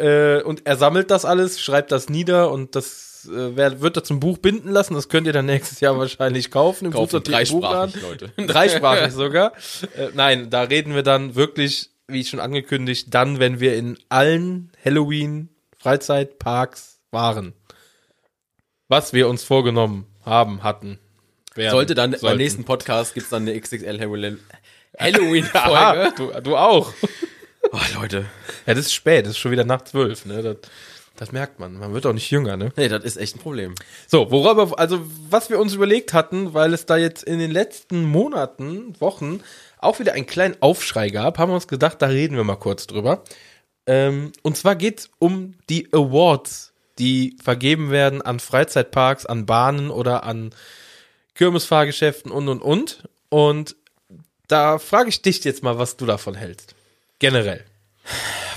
Äh, 0.00 0.42
und 0.42 0.66
er 0.66 0.76
sammelt 0.76 1.10
das 1.10 1.24
alles, 1.24 1.60
schreibt 1.60 1.92
das 1.92 2.08
nieder 2.08 2.50
und 2.50 2.74
das 2.74 3.26
äh, 3.26 3.56
wird 3.80 3.96
er 3.96 4.04
zum 4.04 4.20
Buch 4.20 4.38
binden 4.38 4.70
lassen. 4.70 4.94
Das 4.94 5.08
könnt 5.08 5.26
ihr 5.26 5.32
dann 5.32 5.46
nächstes 5.54 5.80
Jahr 5.80 5.98
wahrscheinlich 5.98 6.50
kaufen. 6.50 6.86
Im 6.86 6.92
Kaufen 6.92 7.22
dreisprachig. 7.22 8.02
Leute. 8.02 8.32
Dreisprachig 8.46 9.12
sogar. 9.12 9.52
Äh, 9.96 10.08
nein, 10.14 10.50
da 10.50 10.62
reden 10.62 10.94
wir 10.94 11.02
dann 11.02 11.34
wirklich, 11.34 11.90
wie 12.08 12.24
schon 12.24 12.40
angekündigt, 12.40 13.08
dann, 13.10 13.38
wenn 13.38 13.60
wir 13.60 13.76
in 13.76 13.98
allen 14.08 14.72
Halloween-Freizeitparks 14.84 16.98
waren. 17.10 17.52
Was 18.88 19.12
wir 19.12 19.28
uns 19.28 19.44
vorgenommen 19.44 20.06
haben, 20.24 20.62
hatten. 20.62 20.98
werden, 21.54 21.70
Sollte 21.70 21.94
dann 21.94 22.12
beim 22.12 22.20
sollten. 22.20 22.38
nächsten 22.38 22.64
Podcast 22.64 23.12
gibt's 23.14 23.28
dann 23.30 23.42
eine 23.42 23.60
XXL 23.60 24.00
Halloween-Folge. 24.98 26.12
du, 26.16 26.32
du 26.42 26.56
auch. 26.56 26.92
Oh, 27.72 27.78
Leute. 27.94 28.26
Ja, 28.66 28.74
das 28.74 28.86
ist 28.86 28.94
spät, 28.94 29.24
das 29.24 29.32
ist 29.32 29.38
schon 29.38 29.52
wieder 29.52 29.64
nach 29.64 29.82
zwölf, 29.82 30.26
ne? 30.26 30.42
Das, 30.42 30.56
das 31.16 31.32
merkt 31.32 31.60
man. 31.60 31.74
Man 31.74 31.92
wird 31.92 32.06
auch 32.06 32.12
nicht 32.12 32.30
jünger, 32.30 32.56
ne? 32.56 32.72
Nee, 32.76 32.88
das 32.88 33.04
ist 33.04 33.16
echt 33.16 33.36
ein 33.36 33.40
Problem. 33.40 33.74
So, 34.06 34.30
worüber, 34.30 34.78
also 34.78 35.00
was 35.28 35.50
wir 35.50 35.58
uns 35.58 35.74
überlegt 35.74 36.12
hatten, 36.12 36.54
weil 36.54 36.72
es 36.72 36.86
da 36.86 36.96
jetzt 36.96 37.22
in 37.24 37.38
den 37.38 37.50
letzten 37.50 38.04
Monaten, 38.04 38.98
Wochen 39.00 39.42
auch 39.78 39.98
wieder 39.98 40.14
einen 40.14 40.26
kleinen 40.26 40.56
Aufschrei 40.60 41.10
gab, 41.10 41.38
haben 41.38 41.50
wir 41.50 41.56
uns 41.56 41.68
gedacht, 41.68 42.00
da 42.00 42.06
reden 42.06 42.36
wir 42.36 42.44
mal 42.44 42.56
kurz 42.56 42.86
drüber. 42.86 43.22
Ähm, 43.86 44.32
und 44.42 44.56
zwar 44.56 44.76
geht's 44.76 45.10
um 45.18 45.54
die 45.68 45.92
Awards, 45.92 46.72
die 46.98 47.36
vergeben 47.42 47.90
werden 47.90 48.22
an 48.22 48.40
Freizeitparks, 48.40 49.26
an 49.26 49.46
Bahnen 49.46 49.90
oder 49.90 50.24
an 50.24 50.54
Kirmesfahrgeschäften 51.34 52.30
und 52.30 52.48
und 52.48 52.62
und. 52.62 53.08
Und 53.30 53.76
da 54.48 54.78
frage 54.78 55.08
ich 55.08 55.22
dich 55.22 55.42
jetzt 55.44 55.62
mal, 55.62 55.78
was 55.78 55.96
du 55.96 56.06
davon 56.06 56.34
hältst. 56.34 56.74
Generell. 57.20 57.64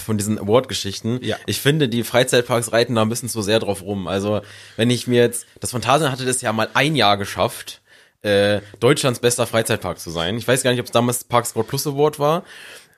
Von 0.04 0.18
diesen 0.18 0.40
Award-Geschichten. 0.40 1.20
Ja. 1.22 1.38
Ich 1.46 1.62
finde, 1.62 1.88
die 1.88 2.04
Freizeitparks 2.04 2.72
reiten 2.72 2.96
da 2.96 3.04
ein 3.04 3.10
bisschen 3.10 3.30
zu 3.30 3.42
sehr 3.42 3.60
drauf 3.60 3.84
rum. 3.84 4.08
Also, 4.08 4.42
wenn 4.76 4.90
ich 4.90 5.06
mir 5.06 5.22
jetzt, 5.22 5.46
das 5.60 5.72
Phantasialand 5.72 6.12
hatte 6.12 6.26
das 6.26 6.42
ja 6.42 6.52
mal 6.52 6.70
ein 6.74 6.96
Jahr 6.96 7.18
geschafft, 7.18 7.82
äh, 8.24 8.62
Deutschlands 8.80 9.20
bester 9.20 9.46
Freizeitpark 9.46 10.00
zu 10.00 10.10
sein. 10.10 10.38
Ich 10.38 10.48
weiß 10.48 10.64
gar 10.64 10.72
nicht, 10.72 10.80
ob 10.80 10.88
es 10.88 10.92
damals 10.92 11.26
Park 11.26 11.46
Sport 11.46 11.68
Plus 11.68 11.86
Award 11.86 12.20
war. 12.20 12.44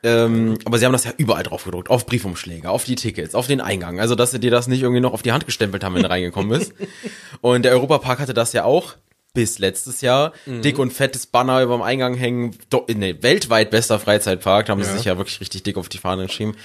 Ähm, 0.03 0.59
aber 0.65 0.77
sie 0.77 0.85
haben 0.85 0.93
das 0.93 1.03
ja 1.03 1.13
überall 1.17 1.41
drauf 1.41 1.63
gedruckt. 1.63 1.89
Auf 1.89 2.05
Briefumschläge, 2.05 2.69
auf 2.69 2.83
die 2.83 2.93
Tickets, 2.93 3.33
auf 3.33 3.47
den 3.47 3.59
Eingang. 3.59 3.99
Also, 3.99 4.13
dass 4.13 4.29
sie 4.31 4.39
dir 4.39 4.51
das 4.51 4.67
nicht 4.67 4.83
irgendwie 4.83 5.01
noch 5.01 5.13
auf 5.13 5.23
die 5.23 5.31
Hand 5.31 5.47
gestempelt 5.47 5.83
haben, 5.83 5.95
wenn 5.95 6.03
du 6.03 6.09
reingekommen 6.09 6.57
bist. 6.57 6.73
Und 7.41 7.65
der 7.65 7.71
Europapark 7.71 8.19
hatte 8.19 8.35
das 8.35 8.53
ja 8.53 8.65
auch 8.65 8.95
bis 9.35 9.59
letztes 9.59 10.01
Jahr. 10.01 10.33
Dick 10.47 10.79
und 10.79 10.91
fettes 10.91 11.27
Banner 11.27 11.61
über 11.61 11.75
dem 11.75 11.83
Eingang 11.83 12.15
hängen. 12.15 12.57
Do 12.71 12.83
nee, 12.87 13.15
weltweit 13.21 13.69
bester 13.69 13.99
Freizeitpark. 13.99 14.65
Da 14.65 14.71
haben 14.71 14.81
sie 14.83 14.89
Ja. 14.89 14.95
sich 14.95 15.05
ja 15.05 15.17
wirklich 15.19 15.39
richtig 15.39 15.61
dick 15.61 15.77
auf 15.77 15.89
die 15.89 15.99
Fahne 15.99 16.25
geschrieben. 16.25 16.55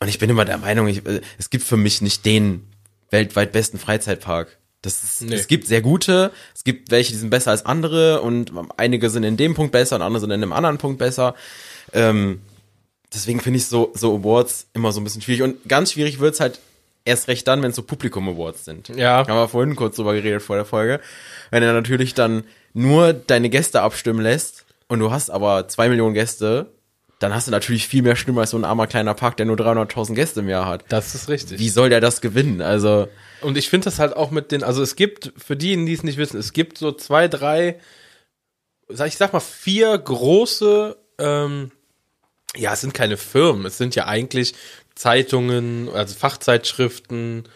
Und 0.00 0.08
ich 0.08 0.18
bin 0.18 0.30
immer 0.30 0.46
der 0.46 0.56
Meinung, 0.58 0.88
ich, 0.88 1.04
äh, 1.06 1.20
es 1.38 1.50
gibt 1.50 1.64
für 1.64 1.76
mich 1.76 2.00
nicht 2.00 2.24
den 2.24 2.66
weltweit 3.10 3.52
besten 3.52 3.78
Freizeitpark. 3.78 4.56
Das 4.80 5.04
ist, 5.04 5.22
Nee. 5.22 5.34
Es 5.36 5.46
gibt 5.46 5.68
sehr 5.68 5.80
gute, 5.82 6.32
es 6.56 6.64
gibt 6.64 6.90
welche, 6.90 7.12
die 7.12 7.18
sind 7.18 7.30
besser 7.30 7.50
als 7.52 7.66
andere 7.66 8.20
und 8.22 8.50
einige 8.78 9.10
sind 9.10 9.22
in 9.22 9.36
dem 9.36 9.54
Punkt 9.54 9.70
besser 9.70 9.94
und 9.96 10.02
andere 10.02 10.20
sind 10.22 10.30
in 10.30 10.42
einem 10.42 10.52
anderen 10.52 10.78
Punkt 10.78 10.98
besser. 10.98 11.34
Ähm, 11.92 12.40
deswegen 13.14 13.38
finde 13.40 13.58
ich 13.58 13.66
so, 13.66 13.92
so 13.94 14.16
Awards 14.16 14.66
immer 14.72 14.90
so 14.90 15.00
ein 15.00 15.04
bisschen 15.04 15.22
schwierig. 15.22 15.42
Und 15.42 15.68
ganz 15.68 15.92
schwierig 15.92 16.18
wird's 16.18 16.40
halt 16.40 16.58
erst 17.04 17.28
recht 17.28 17.46
dann, 17.48 17.62
wenn 17.62 17.70
es 17.70 17.76
so 17.76 17.82
Publikum-Awards 17.82 18.64
sind. 18.64 18.88
Ja. 18.88 19.26
Haben 19.26 19.34
wir 19.34 19.48
vorhin 19.48 19.76
kurz 19.76 19.96
drüber 19.96 20.14
geredet 20.14 20.42
vor 20.42 20.56
der 20.56 20.64
Folge. 20.64 21.00
Wenn 21.50 21.62
er 21.62 21.72
natürlich 21.72 22.14
dann 22.14 22.44
nur 22.72 23.12
deine 23.12 23.50
Gäste 23.50 23.82
abstimmen 23.82 24.20
lässt 24.20 24.64
und 24.88 25.00
du 25.00 25.10
hast 25.10 25.30
aber 25.30 25.68
zwei 25.68 25.88
Millionen 25.88 26.14
Gäste, 26.14 26.72
dann 27.22 27.34
hast 27.34 27.46
du 27.46 27.50
natürlich 27.52 27.86
viel 27.86 28.02
mehr 28.02 28.16
Stimmen 28.16 28.38
als 28.38 28.50
so 28.50 28.58
ein 28.58 28.64
armer 28.64 28.86
kleiner 28.86 29.14
Park, 29.14 29.36
der 29.36 29.46
nur 29.46 29.56
300.000 29.56 30.14
Gäste 30.14 30.40
im 30.40 30.48
Jahr 30.48 30.66
hat. 30.66 30.84
Das 30.88 31.14
ist 31.14 31.28
richtig. 31.28 31.58
Wie 31.58 31.68
soll 31.68 31.88
der 31.88 32.00
das 32.00 32.20
gewinnen? 32.20 32.60
Also, 32.60 33.08
Und 33.42 33.56
ich 33.56 33.68
finde 33.68 33.84
das 33.84 33.98
halt 33.98 34.16
auch 34.16 34.30
mit 34.30 34.50
den, 34.50 34.64
also 34.64 34.82
es 34.82 34.96
gibt, 34.96 35.32
für 35.36 35.56
diejenigen, 35.56 35.86
die 35.86 35.92
es 35.92 36.02
nicht 36.02 36.18
wissen, 36.18 36.38
es 36.38 36.52
gibt 36.52 36.78
so 36.78 36.90
zwei, 36.92 37.28
drei, 37.28 37.78
sag 38.88 39.08
ich 39.08 39.16
sag 39.16 39.32
mal, 39.32 39.40
vier 39.40 39.96
große, 39.96 40.96
ähm, 41.18 41.70
ja, 42.56 42.72
es 42.72 42.80
sind 42.80 42.92
keine 42.92 43.16
Firmen, 43.16 43.66
es 43.66 43.78
sind 43.78 43.94
ja 43.94 44.06
eigentlich 44.06 44.54
Zeitungen, 44.94 45.88
also 45.88 46.14
Fachzeitschriften 46.14 47.48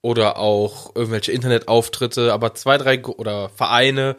oder 0.00 0.38
auch 0.38 0.94
irgendwelche 0.94 1.32
Internetauftritte, 1.32 2.32
aber 2.32 2.54
zwei, 2.54 2.78
drei 2.78 3.02
oder 3.04 3.48
Vereine, 3.48 4.16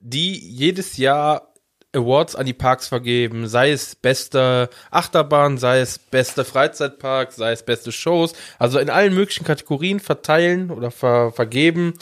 die 0.00 0.38
jedes 0.38 0.96
Jahr 0.96 1.52
Awards 1.94 2.36
an 2.36 2.46
die 2.46 2.54
Parks 2.54 2.88
vergeben, 2.88 3.48
sei 3.48 3.70
es 3.70 3.94
beste 3.94 4.68
Achterbahn, 4.90 5.56
sei 5.56 5.80
es 5.80 5.98
beste 5.98 6.44
Freizeitpark, 6.44 7.32
sei 7.32 7.52
es 7.52 7.62
beste 7.62 7.92
Shows, 7.92 8.34
also 8.58 8.78
in 8.78 8.90
allen 8.90 9.14
möglichen 9.14 9.44
Kategorien 9.44 10.00
verteilen 10.00 10.70
oder 10.70 10.90
ver 10.90 11.32
vergeben 11.32 11.94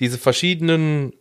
diese 0.00 0.18
verschiedenen 0.18 1.12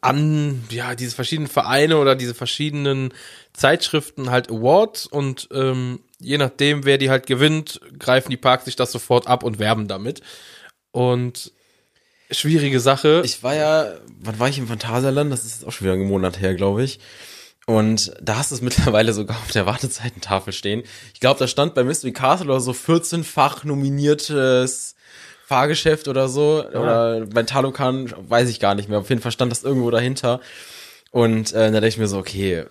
an, 0.00 0.64
ja, 0.70 0.94
diese 0.94 1.14
verschiedenen 1.14 1.48
Vereine 1.48 1.98
oder 1.98 2.16
diese 2.16 2.34
verschiedenen 2.34 3.14
Zeitschriften 3.52 4.30
halt 4.30 4.50
Awards 4.50 5.06
und 5.06 5.48
ähm, 5.52 6.00
je 6.20 6.38
nachdem, 6.38 6.84
wer 6.84 6.98
die 6.98 7.10
halt 7.10 7.26
gewinnt, 7.26 7.80
greifen 7.98 8.30
die 8.30 8.36
Parks 8.36 8.64
sich 8.64 8.76
das 8.76 8.92
sofort 8.92 9.26
ab 9.26 9.42
und 9.42 9.58
werben 9.58 9.88
damit. 9.88 10.20
Und 10.90 11.52
schwierige 12.30 12.80
Sache. 12.80 13.22
ich 13.24 13.42
war 13.42 13.54
ja, 13.54 13.92
wann 14.20 14.38
war 14.38 14.48
ich 14.48 14.58
im 14.58 14.66
Phantasialand? 14.66 15.32
Das 15.32 15.44
ist 15.44 15.60
jetzt 15.60 15.68
auch 15.68 15.72
schon 15.72 15.86
wieder 15.86 15.94
ein 15.94 16.08
Monat 16.08 16.40
her, 16.40 16.54
glaube 16.54 16.82
ich. 16.82 16.98
Und 17.66 18.12
da 18.22 18.38
hast 18.38 18.50
du 18.50 18.54
es 18.54 18.62
mittlerweile 18.62 19.12
sogar 19.12 19.36
auf 19.36 19.50
der 19.50 19.66
Wartezeitentafel 19.66 20.52
stehen. 20.52 20.82
Ich 21.14 21.20
glaube, 21.20 21.38
da 21.38 21.46
stand 21.48 21.74
bei 21.74 21.84
Mystery 21.84 22.12
Castle 22.12 22.46
oder 22.46 22.60
so 22.60 22.72
14-fach 22.72 23.64
nominiertes 23.64 24.94
Fahrgeschäft 25.46 26.08
oder 26.08 26.28
so. 26.28 26.64
Oder 26.66 27.26
bei 27.26 27.42
Talokan 27.42 28.12
weiß 28.16 28.48
ich 28.48 28.60
gar 28.60 28.74
nicht 28.74 28.88
mehr. 28.88 28.98
Auf 28.98 29.10
jeden 29.10 29.20
Fall 29.20 29.32
stand 29.32 29.52
das 29.52 29.62
irgendwo 29.62 29.90
dahinter. 29.90 30.40
Und 31.10 31.52
äh, 31.52 31.70
da 31.70 31.72
dachte 31.72 31.88
ich 31.88 31.98
mir 31.98 32.08
so, 32.08 32.18
okay, 32.18 32.64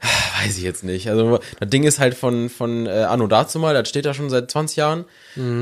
Weiß 0.40 0.56
ich 0.56 0.62
jetzt 0.62 0.84
nicht. 0.84 1.08
Also 1.08 1.38
das 1.58 1.68
Ding 1.68 1.84
ist 1.84 1.98
halt 1.98 2.14
von, 2.14 2.48
von 2.48 2.86
äh, 2.86 3.04
Anno 3.04 3.26
dazu 3.26 3.58
mal, 3.58 3.74
das 3.74 3.88
steht 3.88 4.06
da 4.06 4.14
schon 4.14 4.30
seit 4.30 4.50
20 4.50 4.76
Jahren. 4.76 5.04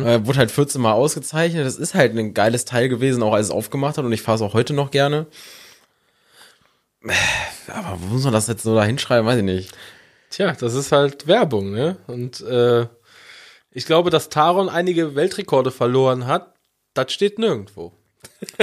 Äh, 0.05 0.27
wurde 0.27 0.39
halt 0.39 0.51
14 0.51 0.81
Mal 0.81 0.93
ausgezeichnet. 0.93 1.65
Das 1.65 1.77
ist 1.77 1.95
halt 1.95 2.17
ein 2.17 2.35
geiles 2.35 2.65
Teil 2.65 2.89
gewesen, 2.89 3.23
auch 3.23 3.33
als 3.33 3.47
es 3.47 3.53
aufgemacht 3.53 3.97
hat 3.99 4.05
und 4.05 4.13
ich 4.13 4.23
fahre 4.23 4.37
es 4.37 4.43
auch 4.43 4.55
heute 4.55 4.75
noch 4.75 4.91
gerne. 4.91 5.27
Aber 7.69 7.99
wo 8.01 8.07
muss 8.15 8.25
man 8.25 8.33
das 8.33 8.47
jetzt 8.49 8.63
so 8.63 8.75
da 8.75 8.85
hinschreiben, 8.85 9.27
weiß 9.27 9.39
ich 9.39 9.45
nicht. 9.45 9.73
Tja, 10.31 10.53
das 10.53 10.75
ist 10.75 10.93
halt 10.93 11.27
Werbung, 11.27 11.73
ne? 11.73 11.97
Und 12.07 12.41
äh, 12.43 12.87
ich 13.71 13.87
glaube, 13.87 14.11
dass 14.11 14.29
Taron 14.29 14.69
einige 14.69 15.15
Weltrekorde 15.15 15.71
verloren 15.71 16.27
hat, 16.27 16.55
das 16.95 17.13
steht 17.13 17.39
nirgendwo. 17.39 17.93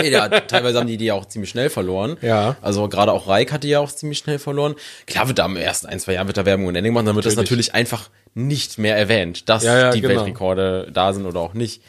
Ja, 0.01 0.27
teilweise 0.29 0.79
haben 0.79 0.87
die 0.87 0.97
die 0.97 1.05
ja 1.05 1.13
auch 1.13 1.25
ziemlich 1.25 1.49
schnell 1.49 1.69
verloren. 1.69 2.17
Ja. 2.21 2.55
Also 2.61 2.87
gerade 2.89 3.11
auch 3.11 3.27
Reik 3.27 3.51
hat 3.51 3.63
die 3.63 3.69
ja 3.69 3.79
auch 3.79 3.91
ziemlich 3.91 4.17
schnell 4.17 4.39
verloren. 4.39 4.75
Klar 5.05 5.27
wird 5.27 5.39
da 5.39 5.45
im 5.45 5.55
ersten 5.55 5.87
ein, 5.87 5.99
zwei 5.99 6.13
Jahren 6.13 6.27
wird 6.27 6.37
da 6.37 6.45
Werbung 6.45 6.67
und 6.67 6.75
Ende 6.75 6.89
gemacht, 6.89 7.07
dann 7.07 7.15
wird 7.15 7.25
das 7.25 7.35
Natürlich. 7.35 7.67
natürlich 7.67 7.75
einfach 7.75 8.09
nicht 8.33 8.77
mehr 8.77 8.97
erwähnt, 8.97 9.49
dass 9.49 9.63
Ja, 9.63 9.77
ja, 9.77 9.91
die 9.91 10.01
genau. 10.01 10.15
Weltrekorde 10.15 10.89
da 10.91 11.13
sind 11.13 11.25
oder 11.25 11.39
auch 11.39 11.53
nicht. 11.53 11.81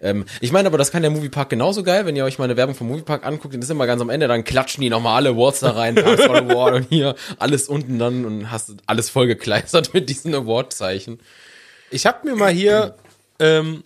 Ähm, 0.00 0.24
ich 0.40 0.52
meine 0.52 0.68
aber, 0.68 0.78
das 0.78 0.92
kann 0.92 1.02
der 1.02 1.10
Moviepark 1.10 1.50
genauso 1.50 1.82
geil, 1.82 2.06
wenn 2.06 2.14
ihr 2.14 2.24
euch 2.24 2.38
mal 2.38 2.44
eine 2.44 2.56
Werbung 2.56 2.74
vom 2.74 2.88
Moviepark 2.88 3.26
anguckt, 3.26 3.54
dann 3.54 3.62
ist 3.62 3.70
immer 3.70 3.86
ganz 3.86 4.00
am 4.00 4.10
Ende, 4.10 4.28
dann 4.28 4.44
klatschen 4.44 4.80
die 4.80 4.90
nochmal 4.90 5.16
alle 5.16 5.30
Awards 5.30 5.60
da 5.60 5.70
rein, 5.70 5.98
Award 5.98 6.74
und 6.74 6.86
hier 6.88 7.14
alles 7.38 7.68
unten 7.68 7.98
dann 7.98 8.24
und 8.24 8.50
hast 8.50 8.74
alles 8.86 9.10
vollgekleistert 9.10 9.94
mit 9.94 10.08
diesen 10.08 10.34
Awardzeichen. 10.34 11.18
Ich 11.90 12.06
habe 12.06 12.28
mir 12.28 12.36
mal 12.36 12.52
hier 12.52 12.94
ähm, 13.40 13.82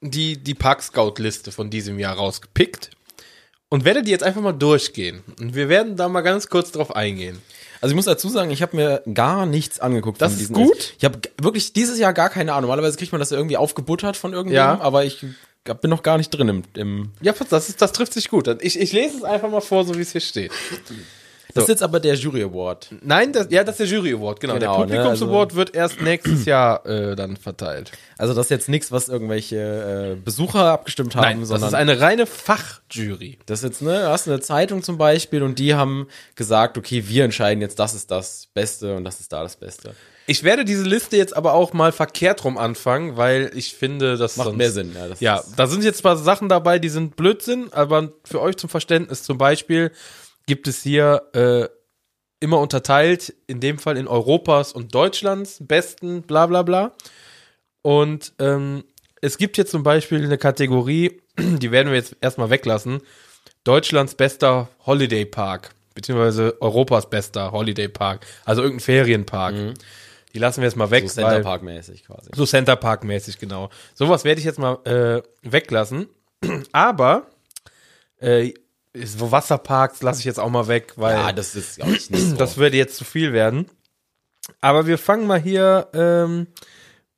die, 0.00 0.36
die 0.36 0.54
Park 0.54 0.82
Scout 0.82 1.14
Liste 1.18 1.52
von 1.52 1.70
diesem 1.70 1.98
Jahr 1.98 2.16
rausgepickt 2.16 2.90
und 3.68 3.84
werde 3.84 4.02
die 4.02 4.10
jetzt 4.10 4.22
einfach 4.24 4.40
mal 4.40 4.52
durchgehen. 4.52 5.22
Und 5.40 5.54
wir 5.54 5.68
werden 5.68 5.96
da 5.96 6.08
mal 6.08 6.20
ganz 6.22 6.48
kurz 6.48 6.72
drauf 6.72 6.94
eingehen. 6.94 7.40
Also 7.80 7.92
ich 7.92 7.96
muss 7.96 8.06
dazu 8.06 8.28
sagen, 8.28 8.50
ich 8.50 8.62
habe 8.62 8.76
mir 8.76 9.02
gar 9.14 9.46
nichts 9.46 9.78
angeguckt. 9.78 10.20
Das 10.20 10.40
ist 10.40 10.52
gut. 10.52 10.94
Ich 10.98 11.04
habe 11.04 11.20
wirklich 11.40 11.72
dieses 11.72 11.98
Jahr 11.98 12.12
gar 12.12 12.28
keine 12.28 12.52
Ahnung. 12.52 12.62
Normalerweise 12.62 12.96
kriegt 12.96 13.12
man 13.12 13.20
das 13.20 13.30
ja 13.30 13.36
irgendwie 13.36 13.56
aufgebuttert 13.56 14.16
von 14.16 14.32
irgendwem, 14.32 14.56
Ja. 14.56 14.80
aber 14.80 15.04
ich 15.04 15.24
bin 15.80 15.90
noch 15.90 16.02
gar 16.02 16.16
nicht 16.16 16.30
drin 16.30 16.48
im, 16.48 16.62
im 16.74 17.12
Ja, 17.20 17.34
das, 17.50 17.68
ist, 17.68 17.80
das 17.82 17.92
trifft 17.92 18.14
sich 18.14 18.30
gut. 18.30 18.48
Ich, 18.62 18.80
ich 18.80 18.92
lese 18.92 19.18
es 19.18 19.24
einfach 19.24 19.50
mal 19.50 19.60
vor, 19.60 19.84
so 19.84 19.96
wie 19.96 20.00
es 20.02 20.12
hier 20.12 20.20
steht. 20.20 20.50
Das 21.58 21.64
ist 21.64 21.68
jetzt 21.68 21.82
aber 21.82 22.00
der 22.00 22.14
Jury 22.14 22.42
Award. 22.42 22.88
Nein, 23.02 23.32
das, 23.32 23.48
ja, 23.50 23.62
das 23.64 23.78
ist 23.80 23.90
der 23.90 23.98
Jury 23.98 24.14
Award, 24.14 24.40
genau. 24.40 24.54
Genau, 24.54 24.60
der 24.76 24.80
Publikums 24.80 25.04
ne, 25.04 25.10
also- 25.10 25.28
Award 25.28 25.54
wird 25.54 25.74
erst 25.74 26.00
nächstes 26.00 26.44
Jahr 26.44 26.84
äh, 26.86 27.14
dann 27.16 27.36
verteilt. 27.36 27.92
Also 28.16 28.34
das 28.34 28.46
ist 28.46 28.50
jetzt 28.50 28.68
nichts, 28.68 28.90
was 28.92 29.08
irgendwelche 29.08 30.16
äh, 30.16 30.20
Besucher 30.24 30.64
abgestimmt 30.72 31.14
haben, 31.14 31.22
Nein, 31.22 31.40
das 31.40 31.48
sondern 31.50 31.68
ist 31.68 31.74
eine 31.74 32.00
reine 32.00 32.26
Fachjury. 32.26 33.38
das 33.46 33.60
ist 33.60 33.64
jetzt 33.64 33.82
ne, 33.82 34.00
du 34.00 34.08
hast 34.08 34.26
eine 34.28 34.40
Zeitung 34.40 34.82
zum 34.82 34.98
Beispiel 34.98 35.42
und 35.42 35.58
die 35.58 35.74
haben 35.74 36.08
gesagt, 36.34 36.76
okay, 36.78 37.04
wir 37.08 37.24
entscheiden 37.24 37.60
jetzt, 37.60 37.78
das 37.78 37.94
ist 37.94 38.10
das 38.10 38.48
Beste 38.54 38.96
und 38.96 39.04
das 39.04 39.20
ist 39.20 39.32
da 39.32 39.42
das 39.42 39.56
Beste. 39.56 39.94
Ich 40.26 40.44
werde 40.44 40.66
diese 40.66 40.82
Liste 40.82 41.16
jetzt 41.16 41.34
aber 41.34 41.54
auch 41.54 41.72
mal 41.72 41.90
verkehrt 41.90 42.44
rum 42.44 42.58
anfangen, 42.58 43.16
weil 43.16 43.50
ich 43.54 43.74
finde, 43.74 44.18
das 44.18 44.36
Macht 44.36 44.46
sonst, 44.48 44.58
mehr 44.58 44.70
Sinn. 44.70 44.92
Ja, 44.94 45.08
das 45.08 45.20
Ja, 45.20 45.42
da 45.56 45.66
sind 45.66 45.82
jetzt 45.84 45.98
zwar 46.00 46.18
Sachen 46.18 46.50
dabei, 46.50 46.78
die 46.78 46.90
sind 46.90 47.16
Blödsinn, 47.16 47.68
aber 47.72 48.12
für 48.24 48.42
euch 48.42 48.56
zum 48.58 48.68
Verständnis 48.68 49.22
zum 49.22 49.38
Beispiel 49.38 49.90
gibt 50.48 50.66
es 50.66 50.82
hier 50.82 51.22
äh, 51.34 51.68
immer 52.40 52.58
unterteilt, 52.58 53.32
in 53.46 53.60
dem 53.60 53.78
Fall 53.78 53.96
in 53.96 54.08
Europas 54.08 54.72
und 54.72 54.94
Deutschlands 54.94 55.58
besten, 55.60 56.22
bla 56.22 56.46
bla 56.46 56.62
bla. 56.62 56.92
Und 57.82 58.32
ähm, 58.40 58.82
es 59.20 59.38
gibt 59.38 59.56
jetzt 59.58 59.70
zum 59.70 59.82
Beispiel 59.84 60.24
eine 60.24 60.38
Kategorie, 60.38 61.20
die 61.38 61.70
werden 61.70 61.88
wir 61.90 61.96
jetzt 61.96 62.16
erstmal 62.20 62.50
weglassen, 62.50 63.02
Deutschlands 63.64 64.14
bester 64.14 64.68
Holiday 64.86 65.24
Park, 65.26 65.74
beziehungsweise 65.94 66.56
Europas 66.60 67.10
bester 67.10 67.52
Holiday 67.52 67.88
Park, 67.88 68.26
also 68.44 68.62
irgendein 68.62 68.84
Ferienpark. 68.84 69.54
Die 70.34 70.38
lassen 70.38 70.60
wir 70.60 70.68
jetzt 70.68 70.76
mal 70.76 70.90
weg, 70.90 71.04
Mhm. 71.04 71.08
so 71.08 71.14
Center 71.14 71.40
Park 71.40 71.62
mäßig 71.62 72.04
quasi. 72.04 72.30
so 72.34 72.46
Center 72.46 72.76
Park 72.76 73.04
mäßig, 73.04 73.38
genau. 73.38 73.70
Sowas 73.94 74.24
werde 74.24 74.38
ich 74.38 74.44
jetzt 74.44 74.58
mal 74.58 74.74
äh, 74.84 75.22
weglassen. 75.42 76.08
Aber 76.72 77.26
äh, 78.20 78.52
so 79.04 79.30
Wasserparks 79.32 80.02
lasse 80.02 80.20
ich 80.20 80.24
jetzt 80.24 80.38
auch 80.40 80.50
mal 80.50 80.68
weg, 80.68 80.94
weil 80.96 81.16
Ja, 81.16 81.32
das 81.32 81.54
ist 81.54 81.76
glaube 81.76 81.92
ich 81.92 82.10
nicht 82.10 82.22
so. 82.30 82.36
das 82.36 82.56
würde 82.56 82.76
jetzt 82.76 82.96
zu 82.96 83.04
viel 83.04 83.32
werden. 83.32 83.68
Aber 84.60 84.86
wir 84.86 84.98
fangen 84.98 85.26
mal 85.26 85.40
hier, 85.40 85.88
ähm, 85.92 86.46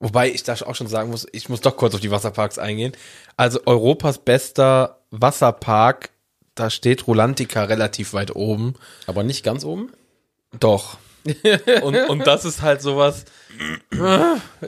wobei 0.00 0.30
ich 0.30 0.42
da 0.42 0.54
auch 0.66 0.74
schon 0.74 0.88
sagen 0.88 1.10
muss, 1.10 1.26
ich 1.32 1.48
muss 1.48 1.60
doch 1.60 1.76
kurz 1.76 1.94
auf 1.94 2.00
die 2.00 2.10
Wasserparks 2.10 2.58
eingehen. 2.58 2.92
Also 3.36 3.60
Europas 3.66 4.18
bester 4.18 5.00
Wasserpark, 5.10 6.10
da 6.54 6.70
steht 6.70 7.06
Rolantica 7.06 7.64
relativ 7.64 8.12
weit 8.12 8.34
oben. 8.34 8.74
aber 9.06 9.22
nicht 9.22 9.44
ganz 9.44 9.64
oben. 9.64 9.92
Doch. 10.58 10.98
und, 11.82 11.96
und 12.08 12.26
das 12.26 12.44
ist 12.46 12.62
halt 12.62 12.80
sowas. 12.82 13.24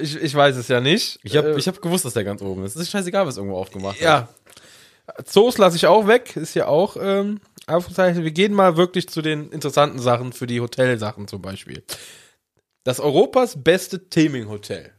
Ich, 0.01 0.17
ich 0.17 0.35
weiß 0.35 0.57
es 0.57 0.69
ja 0.69 0.81
nicht. 0.81 1.19
Ich 1.23 1.37
habe 1.37 1.53
Äh, 1.53 1.59
ich 1.59 1.67
hab 1.67 1.81
gewusst, 1.81 2.05
dass 2.05 2.13
der 2.13 2.25
ganz 2.25 2.43
oben 2.43 2.65
ist. 2.65 2.77
Es 2.77 2.83
ist 2.83 2.91
scheißegal, 2.91 3.27
was 3.27 3.37
irgendwo 3.39 3.57
aufgemacht 3.57 3.97
hat. 3.97 4.03
Ja. 4.03 4.29
Zoos 5.25 5.59
lasse 5.59 5.77
ich 5.77 5.87
auch 5.87 6.07
weg, 6.07 6.37
ist 6.37 6.55
ja 6.55 6.67
auch 6.67 6.97
ähm. 7.01 7.41
Wir 7.69 8.33
gehen 8.33 8.53
mal 8.53 8.77
wirklich 8.77 9.09
zu 9.09 9.23
den 9.23 9.51
interessanten 9.51 10.01
Sachen 10.01 10.33
für 10.33 10.47
die 10.47 10.61
Hotelsachen 10.61 11.29
zum 11.29 11.41
Beispiel. 11.41 11.85
Das 12.83 12.99
Europas 12.99 13.63
beste 13.63 14.09
Theming-Hotel. 14.11 14.93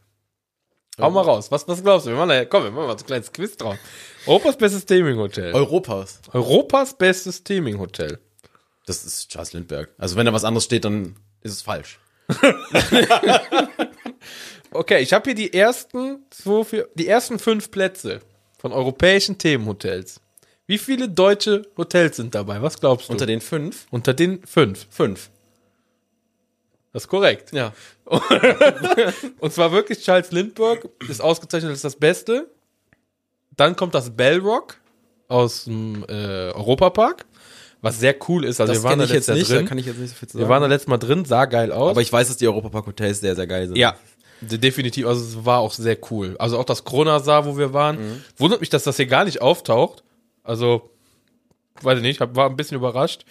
Hau 1.00 1.12
mal 1.12 1.22
raus. 1.22 1.52
Was, 1.52 1.68
was 1.68 1.84
glaubst 1.84 2.08
du? 2.08 2.12
Wir 2.12 2.18
machen 2.18 2.30
da, 2.30 2.46
komm, 2.46 2.64
wir 2.64 2.72
machen 2.72 2.88
mal 2.88 2.98
so 2.98 3.04
ein 3.04 3.08
kleines 3.08 3.32
Quiz 3.34 3.58
drauf. 3.58 3.78
Europas 4.26 4.58
bestes 4.58 4.86
Theming-Hotel. 4.86 5.54
Europas. 5.54 6.22
Europas 6.32 6.98
bestes 6.98 7.44
Theming-Hotel. 7.44 8.20
Das 8.86 9.04
ist 9.04 9.30
Charles 9.30 9.54
Lindbergh. 9.54 9.92
Also 9.98 10.16
wenn 10.16 10.26
da 10.26 10.34
was 10.34 10.46
anderes 10.46 10.64
steht, 10.64 10.86
dann 10.86 11.18
ist 11.42 11.52
es 11.52 11.62
falsch. 11.62 12.00
Okay, 14.74 15.02
ich 15.02 15.14
habe 15.14 15.26
hier 15.26 15.36
die 15.36 15.54
ersten 15.54 16.26
zwei, 16.32 16.64
vier, 16.64 16.90
die 16.96 17.08
ersten 17.08 17.38
fünf 17.38 17.70
Plätze 17.70 18.22
von 18.64 18.72
europäischen 18.72 19.38
Themenhotels. 19.38 20.22
Wie 20.68 20.78
viele 20.78 21.10
deutsche 21.10 21.64
Hotels 21.76 22.16
sind 22.16 22.34
dabei? 22.34 22.62
Was 22.62 22.80
glaubst 22.80 23.10
du? 23.10 23.12
Unter 23.12 23.26
den 23.26 23.42
fünf? 23.42 23.86
Unter 23.92 24.14
den 24.14 24.42
fünf. 24.46 24.88
Fünf. 24.90 25.30
Das 26.94 27.04
ist 27.04 27.10
korrekt. 27.10 27.52
Ja. 27.52 27.74
Und 29.40 29.52
zwar 29.52 29.74
wirklich 29.74 30.00
Charles 30.00 30.32
Lindbergh 30.32 30.88
ist 31.10 31.22
ausgezeichnet 31.22 31.72
als 31.72 31.82
das 31.82 31.98
Beste. 31.98 32.50
Dann 33.58 33.76
kommt 33.76 33.94
das 33.96 34.12
Bellrock 34.16 34.78
aus 35.28 35.66
dem 35.66 36.06
äh, 36.08 36.52
Europapark, 36.52 37.26
was 37.82 38.00
sehr 38.00 38.16
cool 38.30 38.46
ist. 38.46 38.62
Also 38.62 38.72
Das 38.74 38.82
wir 38.82 38.90
waren 38.90 39.00
da 39.00 39.06
letztes 39.06 39.36
nicht, 39.36 39.50
Jahr 39.50 39.56
da 39.58 39.60
drin. 39.60 39.68
kann 39.68 39.78
ich 39.78 39.86
jetzt 39.88 39.98
nicht 40.00 40.10
so 40.12 40.16
viel 40.16 40.30
zu 40.30 40.36
wir 40.38 40.42
sagen. 40.44 40.50
waren 40.50 40.62
da 40.62 40.68
letztes 40.68 40.88
Mal 40.88 40.98
drin, 41.00 41.26
sah 41.26 41.44
geil 41.46 41.74
aus. 41.74 41.92
aber 41.92 42.02
ich 42.02 42.14
weiß, 42.14 42.30
dass 42.30 42.38
die 42.38 42.48
Europapark 42.48 42.86
Hotels 42.88 43.20
sehr, 43.20 43.36
sehr 43.36 43.48
geil 43.48 43.68
sind. 43.68 43.76
ja, 43.76 43.98
definitiv. 44.44 45.08
Also 45.08 45.24
es 45.24 45.46
war 45.46 45.60
auch 45.60 45.74
sehr 45.74 45.98
cool. 46.12 46.36
Also 46.40 46.58
auch 46.58 46.66
das 46.66 46.84
Kronasar, 46.84 47.46
wo 47.46 47.58
wir 47.58 47.74
waren. 47.74 47.98
Mhm. 47.98 48.24
Wundert 48.38 48.62
mich, 48.62 48.70
dass 48.70 48.84
das 48.84 48.98
hier 48.98 49.08
gar 49.08 49.26
nicht 49.26 49.42
auftaucht. 49.42 50.04
Also, 50.44 50.90
weiß 51.82 51.98
ich 51.98 52.04
nicht, 52.04 52.20
hab, 52.20 52.36
war 52.36 52.50
ein 52.50 52.56
bisschen 52.56 52.78
überrascht. 52.78 53.26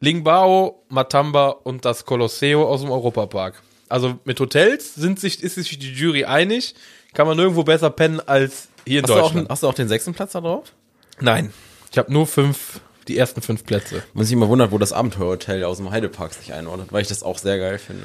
Lingbao, 0.00 0.84
Matamba 0.88 1.48
und 1.48 1.84
das 1.84 2.04
Colosseo 2.04 2.68
aus 2.68 2.80
dem 2.80 2.90
Europapark. 2.90 3.62
Also 3.88 4.18
mit 4.24 4.40
Hotels 4.40 4.94
sind 4.94 5.20
sich, 5.20 5.42
ist 5.42 5.54
sich 5.54 5.78
die 5.78 5.92
Jury 5.92 6.24
einig. 6.24 6.74
Kann 7.14 7.26
man 7.26 7.36
nirgendwo 7.36 7.62
besser 7.62 7.90
pennen 7.90 8.20
als 8.20 8.68
hier 8.86 9.00
in 9.00 9.04
Hast 9.04 9.10
du, 9.10 9.14
auch, 9.14 9.22
Deutschland. 9.26 9.50
hast 9.50 9.62
du 9.62 9.68
auch 9.68 9.74
den 9.74 9.88
sechsten 9.88 10.14
Platz 10.14 10.32
da 10.32 10.40
drauf? 10.40 10.72
Nein, 11.20 11.52
ich 11.90 11.98
habe 11.98 12.12
nur 12.12 12.26
fünf, 12.26 12.80
die 13.06 13.16
ersten 13.16 13.42
fünf 13.42 13.64
Plätze. 13.64 14.02
Man 14.14 14.24
sich 14.24 14.32
immer 14.32 14.48
wundert, 14.48 14.72
wo 14.72 14.78
das 14.78 14.92
Abenteuerhotel 14.92 15.62
aus 15.64 15.76
dem 15.76 15.90
Heidepark 15.90 16.32
sich 16.32 16.52
einordnet, 16.52 16.92
weil 16.92 17.02
ich 17.02 17.08
das 17.08 17.22
auch 17.22 17.38
sehr 17.38 17.58
geil 17.58 17.78
finde. 17.78 18.04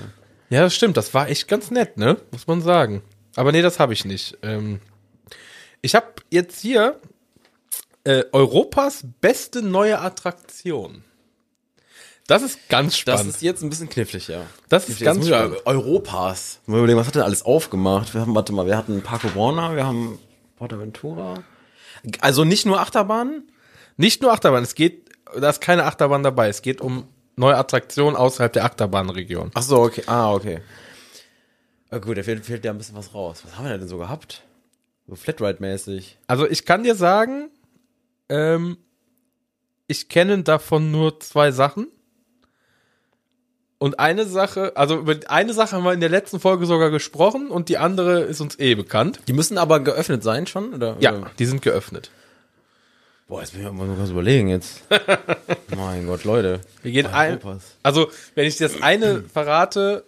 Ja, 0.50 0.62
das 0.62 0.74
stimmt. 0.76 0.98
Das 0.98 1.14
war 1.14 1.30
echt 1.30 1.48
ganz 1.48 1.72
nett, 1.72 1.98
ne? 1.98 2.18
Muss 2.32 2.48
man 2.48 2.62
sagen. 2.62 3.02
Aber 3.36 3.52
nee, 3.52 3.62
das 3.62 3.80
habe 3.80 3.94
ich 3.94 4.06
nicht. 4.06 4.38
Ähm, 4.42 4.80
ich 5.82 5.94
habe 5.96 6.08
jetzt 6.32 6.60
hier 6.62 7.00
äh, 8.04 8.24
Europas 8.32 9.04
beste 9.22 9.62
neue 9.62 10.00
Attraktion. 10.00 11.04
Das 12.28 12.42
ist 12.42 12.68
ganz 12.68 12.94
Das 12.94 13.00
spannend. 13.00 13.30
ist 13.36 13.42
jetzt 13.42 13.62
ein 13.62 13.70
bisschen 13.70 13.88
knifflig, 13.90 14.28
ja. 14.28 14.42
Das 14.70 14.90
ist 14.90 15.00
ganz 15.02 15.28
spannend. 15.28 15.66
Europas. 15.66 16.60
Mal 16.66 16.78
überlegen, 16.80 17.00
was 17.00 17.08
hat 17.08 17.16
denn 17.16 17.22
alles 17.22 17.44
aufgemacht? 17.44 18.14
Wir 18.14 18.22
haben, 18.22 18.36
warte 18.36 18.52
mal, 18.54 18.66
wir 18.66 18.76
hatten 18.78 19.02
Parco 19.02 19.34
Warner, 19.36 19.76
wir 19.76 19.86
haben 19.86 20.20
Portaventura. 20.58 21.44
Also 22.20 22.44
nicht 22.44 22.66
nur 22.66 22.80
Achterbahnen? 22.82 23.50
Nicht 23.96 24.22
nur 24.22 24.32
Achterbahn, 24.34 24.64
es 24.64 24.76
geht, 24.76 25.10
da 25.40 25.50
ist 25.50 25.62
keine 25.62 25.86
Achterbahn 25.86 26.22
dabei. 26.24 26.50
Es 26.50 26.62
geht 26.62 26.82
um 26.82 27.08
neue 27.38 27.56
Attraktionen 27.56 28.16
außerhalb 28.16 28.52
der 28.52 28.66
Achterbahnregion. 28.66 29.52
Ach 29.54 29.62
so, 29.62 29.78
okay. 29.78 30.04
Ah, 30.08 30.34
okay. 30.34 30.62
Ah, 31.90 32.00
gut, 32.00 32.18
da 32.18 32.24
fehlt, 32.24 32.46
fehlt 32.46 32.66
ja 32.66 32.72
ein 32.72 32.78
bisschen 32.78 32.98
was 32.98 33.14
raus. 33.14 33.44
Was 33.46 33.58
haben 33.58 33.66
wir 33.66 33.78
denn 33.78 33.88
so 33.88 33.98
gehabt? 33.98 34.44
So 35.08 35.16
Flatride-mäßig. 35.16 36.18
Also 36.28 36.48
ich 36.50 36.66
kann 36.66 36.84
dir 36.84 36.96
sagen, 36.96 37.50
ähm, 38.28 38.78
ich 39.88 40.10
kenne 40.10 40.44
davon 40.44 40.92
nur 40.92 41.20
zwei 41.22 41.52
Sachen. 41.52 41.88
Und 43.80 44.00
eine 44.00 44.26
Sache, 44.26 44.76
also 44.76 44.98
über 44.98 45.16
eine 45.28 45.54
Sache 45.54 45.76
haben 45.76 45.84
wir 45.84 45.94
in 45.94 46.00
der 46.00 46.10
letzten 46.10 46.40
Folge 46.40 46.66
sogar 46.66 46.90
gesprochen 46.90 47.50
und 47.50 47.70
die 47.70 47.78
andere 47.78 48.22
ist 48.22 48.42
uns 48.42 48.58
eh 48.60 48.74
bekannt. 48.74 49.20
Die 49.28 49.34
müssen 49.34 49.60
aber 49.60 49.80
geöffnet 49.80 50.24
sein 50.24 50.48
schon, 50.48 50.74
oder? 50.74 50.98
Ja, 51.00 51.30
die 51.38 51.46
sind 51.46 51.62
geöffnet. 51.62 52.10
Boah, 53.28 53.42
jetzt 53.42 53.52
bin 53.52 53.66
ich 53.66 53.72
mal 53.72 53.94
ganz 53.96 54.10
überlegen 54.10 54.48
jetzt. 54.48 54.84
mein 55.76 56.08
Gott, 56.08 56.24
Leute. 56.24 56.62
Wir 56.82 56.92
gehen 56.94 57.08
ein, 57.08 57.40
also 57.84 58.10
wenn 58.36 58.48
ich 58.48 58.56
das 58.56 58.82
eine 58.82 59.22
verrate, 59.22 60.06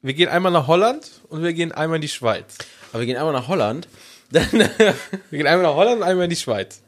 wir 0.00 0.14
gehen 0.14 0.30
einmal 0.30 0.50
nach 0.50 0.66
Holland 0.66 1.10
und 1.28 1.42
wir 1.42 1.52
gehen 1.52 1.72
einmal 1.72 1.96
in 1.96 2.02
die 2.02 2.08
Schweiz. 2.08 2.56
Aber 2.90 3.00
wir 3.00 3.06
gehen 3.06 3.18
einmal 3.18 3.34
nach 3.34 3.48
Holland. 3.48 3.86
Dann, 4.30 4.50
Wir 5.30 5.38
gehen 5.38 5.46
einmal 5.46 5.64
nach 5.64 5.74
Holland 5.74 5.98
und 5.98 6.02
einmal 6.04 6.24
in 6.24 6.30
die 6.30 6.36
Schweiz. 6.36 6.80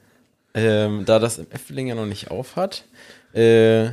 ähm, 0.55 1.05
da 1.05 1.19
das 1.19 1.37
im 1.37 1.51
Efteling 1.51 1.89
ja 1.89 1.95
noch 1.95 2.07
nicht 2.07 2.31
auf 2.31 2.57
hat, 2.57 2.85
äh, 3.35 3.91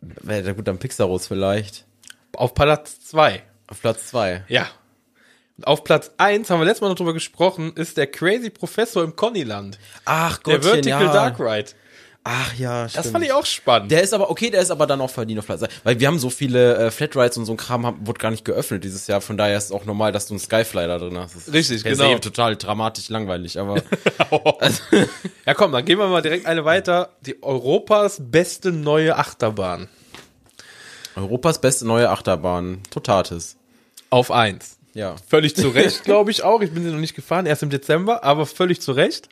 wäre 0.00 0.42
da 0.42 0.52
gut 0.54 0.68
am 0.68 0.78
Pixaros 0.78 1.28
vielleicht. 1.28 1.84
Auf 2.34 2.54
Platz 2.54 3.00
zwei. 3.00 3.42
Auf 3.68 3.80
Platz 3.80 4.08
zwei. 4.08 4.44
Ja. 4.48 4.66
Auf 5.62 5.84
Platz 5.84 6.12
eins 6.18 6.50
haben 6.50 6.60
wir 6.60 6.64
letztes 6.64 6.82
Mal 6.82 6.88
noch 6.88 6.96
drüber 6.96 7.14
gesprochen, 7.14 7.72
ist 7.74 7.96
der 7.96 8.06
Crazy 8.06 8.50
Professor 8.50 9.02
im 9.02 9.16
Connyland. 9.16 9.78
Ach 10.04 10.38
Der 10.38 10.62
Vertical 10.62 11.06
Dark 11.06 11.40
Ride. 11.40 11.70
Ach 12.24 12.54
ja, 12.58 12.88
stimmt. 12.88 13.06
Das 13.06 13.12
fand 13.12 13.24
ich 13.24 13.32
auch 13.32 13.46
spannend. 13.46 13.90
Der 13.90 14.02
ist 14.02 14.12
aber, 14.12 14.30
okay, 14.30 14.50
der 14.50 14.60
ist 14.60 14.70
aber 14.70 14.86
dann 14.86 15.00
auch 15.00 15.08
verdient 15.08 15.38
auf 15.38 15.46
Platz. 15.46 15.62
Weil 15.82 15.98
wir 15.98 16.06
haben 16.06 16.18
so 16.18 16.28
viele 16.28 16.76
äh, 16.76 16.90
Flatrides 16.90 17.38
und 17.38 17.46
so 17.46 17.52
ein 17.52 17.56
Kram 17.56 17.86
haben, 17.86 18.06
wurde 18.06 18.18
gar 18.18 18.30
nicht 18.30 18.44
geöffnet 18.44 18.84
dieses 18.84 19.06
Jahr. 19.06 19.22
Von 19.22 19.38
daher 19.38 19.56
ist 19.56 19.66
es 19.66 19.72
auch 19.72 19.86
normal, 19.86 20.12
dass 20.12 20.26
du 20.26 20.34
einen 20.34 20.40
Skyfly 20.40 20.86
da 20.86 20.98
drin 20.98 21.16
hast. 21.16 21.34
Das 21.34 21.48
ist 21.48 21.54
Richtig, 21.54 21.84
per 21.84 21.92
genau. 21.92 22.18
total 22.18 22.56
dramatisch 22.56 23.08
langweilig, 23.08 23.58
aber 23.58 23.76
ja, 25.46 25.54
komm, 25.54 25.72
dann 25.72 25.84
gehen 25.84 25.98
wir 25.98 26.08
mal 26.08 26.20
direkt 26.20 26.44
eine 26.44 26.66
weiter. 26.66 27.10
Die 27.22 27.42
Europas 27.42 28.18
beste 28.20 28.72
neue 28.72 29.16
Achterbahn. 29.16 29.88
Europas 31.16 31.60
beste 31.60 31.86
neue 31.86 32.10
Achterbahn. 32.10 32.82
Totatis. 32.90 33.56
Auf 34.10 34.30
eins. 34.30 34.77
Ja. 34.98 35.14
Völlig 35.28 35.54
zu 35.54 35.68
Recht, 35.68 36.02
glaube 36.02 36.32
ich 36.32 36.42
auch. 36.42 36.60
Ich 36.60 36.72
bin 36.72 36.82
sie 36.82 36.90
noch 36.90 36.98
nicht 36.98 37.14
gefahren, 37.14 37.46
erst 37.46 37.62
im 37.62 37.70
Dezember, 37.70 38.24
aber 38.24 38.46
völlig 38.46 38.80
zu 38.80 38.90
Recht. 38.90 39.28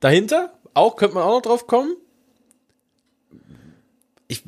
Dahinter, 0.00 0.52
auch, 0.74 0.96
könnte 0.96 1.14
man 1.14 1.22
auch 1.22 1.36
noch 1.36 1.42
drauf 1.42 1.68
kommen. 1.68 1.94
Ich, 4.26 4.42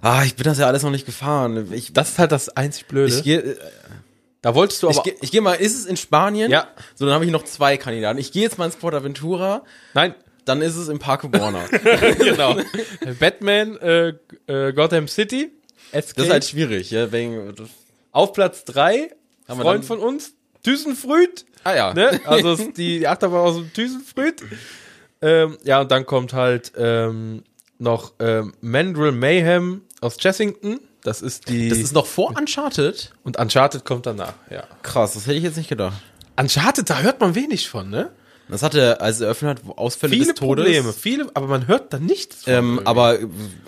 ah, 0.00 0.22
ich 0.24 0.36
bin 0.36 0.44
das 0.44 0.58
ja 0.60 0.68
alles 0.68 0.84
noch 0.84 0.92
nicht 0.92 1.06
gefahren. 1.06 1.72
Ich, 1.72 1.92
Das 1.92 2.10
ist 2.10 2.18
halt 2.20 2.30
das 2.30 2.50
einzig 2.50 2.86
Blöde. 2.86 3.12
ich 3.12 3.24
gehe, 3.24 3.58
da 4.42 4.54
wolltest 4.54 4.80
du 4.84 4.90
ich, 4.90 4.98
aber. 4.98 5.10
ich 5.20 5.32
gehe 5.32 5.40
mal, 5.40 5.54
ist 5.54 5.74
es 5.74 5.86
in 5.86 5.96
Spanien? 5.96 6.52
Ja. 6.52 6.68
So, 6.94 7.06
dann 7.06 7.14
habe 7.14 7.24
ich 7.24 7.32
noch 7.32 7.42
zwei 7.42 7.76
Kandidaten. 7.76 8.20
Ich 8.20 8.30
gehe 8.30 8.42
jetzt 8.42 8.58
mal 8.58 8.66
ins 8.66 8.76
Port 8.76 8.94
Aventura, 8.94 9.64
nein, 9.92 10.14
dann 10.44 10.62
ist 10.62 10.76
es 10.76 10.86
im 10.86 11.00
Parque 11.00 11.32
Warner. 11.32 11.64
genau. 12.18 12.54
Batman, 13.18 13.76
äh, 13.78 14.12
äh, 14.46 14.72
Gotham 14.72 15.08
City. 15.08 15.50
Escape. 15.90 16.14
Das 16.14 16.26
ist 16.26 16.32
halt 16.32 16.44
schwierig, 16.44 16.92
ja, 16.92 17.10
wegen, 17.10 17.54
Auf 18.12 18.32
Platz 18.34 18.64
drei 18.64 19.10
Haben 19.48 19.60
Freund 19.60 19.84
von 19.84 19.98
uns, 19.98 20.34
Thysenfrüd. 20.62 21.46
ah 21.64 21.74
ja. 21.74 21.94
Ne? 21.94 22.20
Also 22.26 22.56
die, 22.56 23.06
Achterbahn 23.06 23.40
aus 23.40 23.56
dem 23.56 23.72
Thysenfrüd. 23.72 24.42
Ähm, 25.20 25.58
ja, 25.64 25.80
und 25.80 25.90
dann 25.90 26.06
kommt 26.06 26.32
halt 26.32 26.72
ähm, 26.76 27.42
noch 27.78 28.12
ähm, 28.20 28.52
Mandrill 28.60 29.12
Mayhem 29.12 29.82
aus 30.00 30.16
Chessington. 30.18 30.80
Das 31.02 31.22
ist 31.22 31.48
die. 31.48 31.68
Das 31.68 31.78
ist 31.78 31.92
noch 31.94 32.06
vor 32.06 32.34
Uncharted? 32.36 33.12
und 33.24 33.38
Uncharted 33.38 33.84
kommt 33.84 34.06
danach, 34.06 34.34
ja. 34.50 34.64
Krass, 34.82 35.14
das 35.14 35.26
hätte 35.26 35.36
ich 35.36 35.44
jetzt 35.44 35.56
nicht 35.56 35.68
gedacht. 35.68 35.96
Uncharted, 36.36 36.88
da 36.90 37.00
hört 37.00 37.20
man 37.20 37.34
wenig 37.34 37.68
von, 37.68 37.88
ne? 37.88 38.10
Das 38.48 38.62
hatte, 38.62 39.00
als 39.00 39.20
er 39.20 39.26
eröffnet 39.26 39.58
hat, 39.62 39.78
Ausfälle 39.78 40.12
Viele 40.14 40.26
des 40.26 40.34
Todes. 40.36 40.64
Probleme, 40.64 40.92
viele, 40.92 41.30
aber 41.34 41.46
man 41.48 41.66
hört 41.68 41.92
da 41.92 41.98
nichts. 41.98 42.44
Ähm, 42.46 42.80
aber 42.84 43.18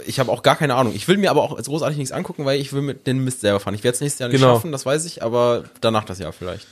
ich 0.06 0.18
habe 0.18 0.32
auch 0.32 0.42
gar 0.42 0.56
keine 0.56 0.74
Ahnung. 0.74 0.94
Ich 0.94 1.06
will 1.06 1.18
mir 1.18 1.30
aber 1.30 1.42
auch 1.42 1.54
als 1.56 1.66
großartig 1.68 1.98
nichts 1.98 2.12
angucken, 2.12 2.44
weil 2.46 2.58
ich 2.60 2.72
will 2.72 2.80
mit 2.82 3.06
den 3.06 3.22
Mist 3.22 3.42
selber 3.42 3.60
fahren. 3.60 3.74
Ich 3.74 3.84
werde 3.84 3.94
es 3.96 4.00
nächstes 4.00 4.18
Jahr 4.20 4.28
nicht 4.30 4.40
Genau. 4.40 4.54
schaffen, 4.54 4.72
das 4.72 4.86
weiß 4.86 5.04
ich, 5.04 5.22
aber 5.22 5.64
danach 5.82 6.04
das 6.04 6.18
Jahr 6.18 6.32
vielleicht. 6.32 6.66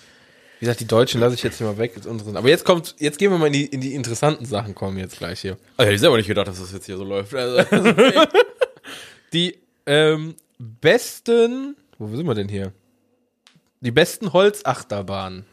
Wie 0.59 0.65
gesagt, 0.65 0.81
die 0.81 0.87
Deutschen 0.87 1.21
lasse 1.21 1.35
ich 1.37 1.43
jetzt 1.43 1.59
hier 1.59 1.67
mal 1.69 1.79
weg. 1.79 1.97
Ist 1.97 2.07
unsere. 2.07 2.37
Aber 2.37 2.49
jetzt 2.49 2.65
kommt, 2.65 2.97
jetzt 2.99 3.19
gehen 3.19 3.31
wir 3.31 3.39
mal 3.39 3.47
in 3.47 3.53
die, 3.53 3.67
in 3.67 3.81
die 3.81 3.95
interessanten 3.95 4.45
Sachen 4.47 4.75
kommen 4.75 4.99
jetzt 4.99 5.19
gleich 5.19 5.41
hier. 5.41 5.57
Oh, 5.79 5.83
hätte 5.83 5.93
ich 5.95 6.01
selber 6.01 6.17
nicht 6.17 6.27
gedacht, 6.27 6.49
dass 6.49 6.59
das 6.59 6.73
jetzt 6.73 6.87
hier 6.87 6.97
so 6.97 7.05
läuft. 7.05 7.35
Also, 7.35 7.63
Die 9.33 9.59
ähm, 9.87 10.35
besten, 10.59 11.77
wo 11.99 12.09
sind 12.17 12.27
wir 12.27 12.35
denn 12.35 12.49
hier? 12.49 12.73
Die 13.81 13.91
besten 13.91 14.33
Holzachterbahnen. 14.33 15.45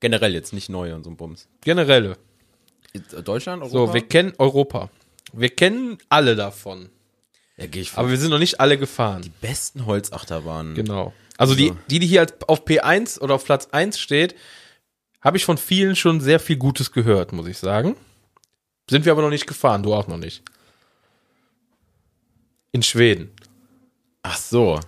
Generell 0.00 0.34
jetzt 0.34 0.52
nicht 0.52 0.68
neu 0.68 0.94
und 0.94 1.04
so 1.04 1.10
ein 1.10 1.16
Bums. 1.16 1.46
Generelle. 1.62 2.16
Deutschland, 3.24 3.62
Europa? 3.62 3.86
So, 3.86 3.94
wir 3.94 4.00
kennen 4.08 4.32
Europa. 4.38 4.90
Wir 5.32 5.50
kennen 5.50 5.98
alle 6.08 6.34
davon. 6.34 6.88
ja, 7.56 7.66
gehe 7.66 7.82
ich 7.82 7.90
vor. 7.92 8.00
Aber 8.00 8.10
wir 8.10 8.16
sind 8.18 8.30
noch 8.30 8.38
nicht 8.38 8.58
alle 8.58 8.76
gefahren. 8.78 9.32
besten 9.40 9.86
Holzachterbahnen. 9.86 10.74
Genau. 10.74 11.12
Also 11.36 11.54
die, 11.54 11.68
So. 11.68 11.76
die, 11.88 11.98
die 12.00 12.06
hier 12.06 12.26
auf 12.48 12.64
P1 12.66 13.20
oder 13.20 13.34
auf 13.34 13.44
Platz 13.44 13.68
1 13.70 13.98
steht, 13.98 14.34
habe 15.20 15.36
ich 15.36 15.44
von 15.44 15.56
vielen 15.58 15.94
schon 15.96 16.20
sehr 16.20 16.40
viel 16.40 16.56
Gutes 16.56 16.90
gehört, 16.92 17.32
muss 17.32 17.46
ich 17.46 17.58
sagen. 17.58 17.94
Sind 18.88 19.04
wir 19.04 19.12
aber 19.12 19.22
noch 19.22 19.30
nicht 19.30 19.46
gefahren, 19.46 19.82
du 19.82 19.94
auch 19.94 20.08
noch 20.08 20.16
nicht. 20.16 20.42
In 22.72 22.82
Schweden. 22.82 23.30
Ach 24.22 24.36
so. 24.36 24.80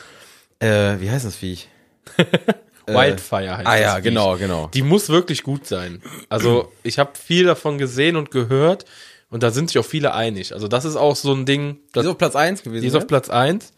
äh, 0.58 0.98
wie 1.00 1.10
heißt 1.10 1.24
das 1.26 1.36
Viech? 1.36 1.68
Wildfire 2.86 3.56
heißt 3.56 3.66
Ah 3.66 3.72
das 3.72 3.80
ja, 3.80 3.94
Viech. 3.96 4.04
genau, 4.04 4.36
genau. 4.36 4.68
Die 4.74 4.82
muss 4.82 5.08
wirklich 5.08 5.42
gut 5.42 5.66
sein. 5.66 6.02
Also 6.28 6.72
ich 6.82 6.98
habe 6.98 7.12
viel 7.18 7.44
davon 7.44 7.78
gesehen 7.78 8.16
und 8.16 8.30
gehört 8.30 8.84
und 9.30 9.42
da 9.42 9.50
sind 9.50 9.68
sich 9.68 9.78
auch 9.78 9.84
viele 9.84 10.14
einig. 10.14 10.52
Also 10.52 10.68
das 10.68 10.84
ist 10.84 10.96
auch 10.96 11.16
so 11.16 11.32
ein 11.32 11.46
Ding, 11.46 11.74
Die 11.76 11.80
das 11.92 12.04
ist 12.04 12.10
auf 12.10 12.18
Platz 12.18 12.36
1 12.36 12.62
gewesen. 12.62 12.82
Die 12.82 12.86
ist 12.88 12.94
ne? 12.94 12.98
auf 12.98 13.06
Platz 13.06 13.28
1. 13.30 13.72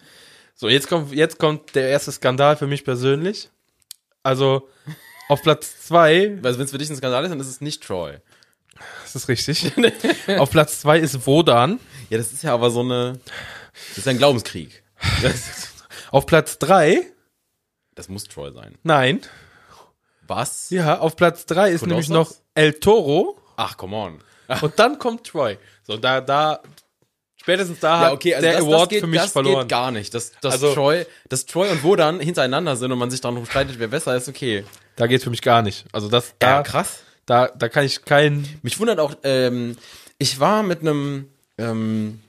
So, 0.57 0.69
jetzt 0.69 0.89
kommt, 0.89 1.13
jetzt 1.13 1.39
kommt 1.39 1.75
der 1.75 1.89
erste 1.89 2.13
Skandal 2.13 2.57
für 2.57 2.67
mich 2.67 2.85
persönlich. 2.85 3.51
Also, 4.23 4.69
auf 5.29 5.43
Platz 5.43 5.87
2, 5.89 6.39
Also 6.43 6.59
wenn 6.59 6.65
es 6.65 6.71
für 6.71 6.79
dich 6.79 6.89
ein 6.89 6.97
Skandal 6.97 7.25
ist, 7.25 7.31
dann 7.31 7.41
ist 7.41 7.49
es 7.49 7.61
nicht 7.61 7.83
Troy. 7.83 8.19
das 9.03 9.17
ist 9.17 9.29
richtig. 9.29 9.73
auf 10.39 10.51
Platz 10.51 10.81
2 10.81 10.99
ist 11.01 11.27
Wodan. 11.27 11.81
Ja, 12.09 12.19
das 12.19 12.33
ist 12.33 12.43
ja 12.43 12.55
aber 12.55 12.71
so 12.71 12.81
eine. 12.81 13.19
Das 13.91 13.99
ist 13.99 14.09
ein 14.09 14.19
Glaubenskrieg. 14.19 14.83
Auf 16.11 16.27
Platz 16.27 16.59
3, 16.59 17.03
das 17.95 18.09
muss 18.09 18.25
Troy 18.25 18.53
sein. 18.53 18.77
nein. 18.83 19.21
Was? 20.27 20.71
Ja, 20.71 21.01
auf 21.01 21.17
Platz 21.17 21.45
3 21.47 21.71
ist 21.71 21.87
nämlich 21.87 22.09
noch 22.09 22.33
El 22.55 22.73
Toro 22.75 23.39
Ach, 23.57 23.77
come 23.77 23.95
on. 23.95 24.19
und 24.63 24.79
dann 24.79 24.99
kommt 24.99 25.25
Troy. 25.27 25.59
So, 25.83 25.99
da, 25.99 26.21
da, 26.23 26.61
spätestens 27.37 27.81
da 27.81 28.01
Ja, 28.01 28.07
hat 28.07 28.13
okay, 28.15 28.35
also 28.35 28.47
der 28.47 28.53
das, 28.55 28.63
Award 28.63 28.81
das 28.83 28.89
geht, 28.89 29.01
für 29.01 29.07
mich 29.07 29.21
das 29.21 29.33
verloren. 29.33 29.61
geht 29.61 29.69
gar 29.69 29.91
nicht. 29.91 30.15
Dass, 30.15 30.33
dass, 30.41 30.55
Also- 30.55 30.73
Troy, 30.75 31.05
dass 31.29 31.45
Troy 31.45 31.69
und 31.71 31.83
Wodan 31.83 32.21
hintereinander 32.21 32.75
sind 32.77 32.91
und 32.91 32.99
man 32.99 33.11
sich 33.11 33.21
darum 33.21 33.45
streitet, 33.45 33.79
wer 33.79 33.89
besser 33.89 34.17
ist, 34.17 34.29
okay. 34.29 34.65
Da 34.97 35.07
geht's 35.07 35.25
für 35.25 35.31
mich 35.31 35.43
gar 35.43 35.61
nicht. 35.63 35.85
Also 35.93 36.09
das, 36.09 36.35
da, 36.39 36.63
krass. 36.63 37.01
da, 37.27 37.49
da 37.49 37.69
kann 37.69 37.85
ich 37.85 38.05
keinen, 38.05 38.49
Mich 38.63 38.81
wundert 38.81 39.01
auch, 39.01 39.15
ähm, 39.25 39.77
ich 40.19 40.41
war 40.41 40.63
mit 40.63 40.81
einem 40.81 41.29
ähm, 41.59 42.23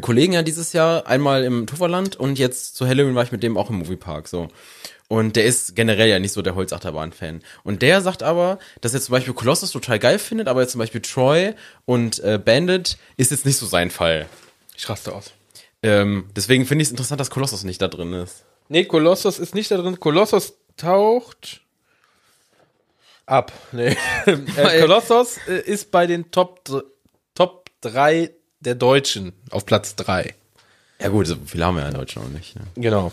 Kollegen 0.00 0.32
ja 0.32 0.42
dieses 0.42 0.72
Jahr 0.72 1.06
einmal 1.06 1.44
im 1.44 1.66
Tufferland 1.66 2.16
und 2.16 2.38
jetzt 2.38 2.76
zu 2.76 2.86
Halloween 2.86 3.14
war 3.14 3.24
ich 3.24 3.32
mit 3.32 3.42
dem 3.42 3.56
auch 3.56 3.70
im 3.70 3.76
Moviepark, 3.76 4.28
so. 4.28 4.48
Und 5.08 5.36
der 5.36 5.44
ist 5.44 5.76
generell 5.76 6.08
ja 6.08 6.18
nicht 6.18 6.32
so 6.32 6.40
der 6.40 6.54
Holzachterbahn-Fan. 6.54 7.42
Und 7.62 7.82
der 7.82 8.00
sagt 8.00 8.22
aber, 8.22 8.58
dass 8.80 8.94
er 8.94 9.02
zum 9.02 9.12
Beispiel 9.12 9.34
Colossus 9.34 9.70
total 9.70 9.98
geil 9.98 10.18
findet, 10.18 10.48
aber 10.48 10.62
jetzt 10.62 10.72
zum 10.72 10.78
Beispiel 10.78 11.02
Troy 11.02 11.54
und 11.84 12.20
äh, 12.20 12.40
Bandit 12.42 12.96
ist 13.18 13.30
jetzt 13.30 13.44
nicht 13.44 13.58
so 13.58 13.66
sein 13.66 13.90
Fall. 13.90 14.26
ich 14.76 14.88
raste 14.88 15.14
aus. 15.14 15.32
Ähm, 15.82 16.30
deswegen 16.34 16.64
finde 16.64 16.82
ich 16.82 16.88
es 16.88 16.92
interessant, 16.92 17.20
dass 17.20 17.30
Colossus 17.30 17.64
nicht 17.64 17.82
da 17.82 17.88
drin 17.88 18.14
ist. 18.14 18.44
Nee, 18.68 18.86
Kolossos 18.86 19.38
ist 19.38 19.54
nicht 19.54 19.70
da 19.70 19.76
drin. 19.76 20.00
Kolossos 20.00 20.54
taucht 20.78 21.60
ab. 23.26 23.52
Nee. 23.72 23.96
äh, 24.26 24.80
Kolossos 24.80 25.36
äh, 25.46 25.60
ist 25.60 25.90
bei 25.90 26.06
den 26.06 26.30
Top, 26.30 26.60
Top 27.34 27.66
3 27.82 28.30
der 28.64 28.74
Deutschen 28.74 29.32
auf 29.50 29.66
Platz 29.66 29.96
3. 29.96 30.34
Ja 31.00 31.08
gut, 31.08 31.26
so 31.26 31.36
viele 31.44 31.64
haben 31.64 31.76
wir 31.76 31.82
ja 31.82 31.88
in 31.88 31.94
Deutschland 31.94 32.28
noch 32.28 32.38
nicht. 32.38 32.56
Ne? 32.56 32.62
Genau. 32.76 33.12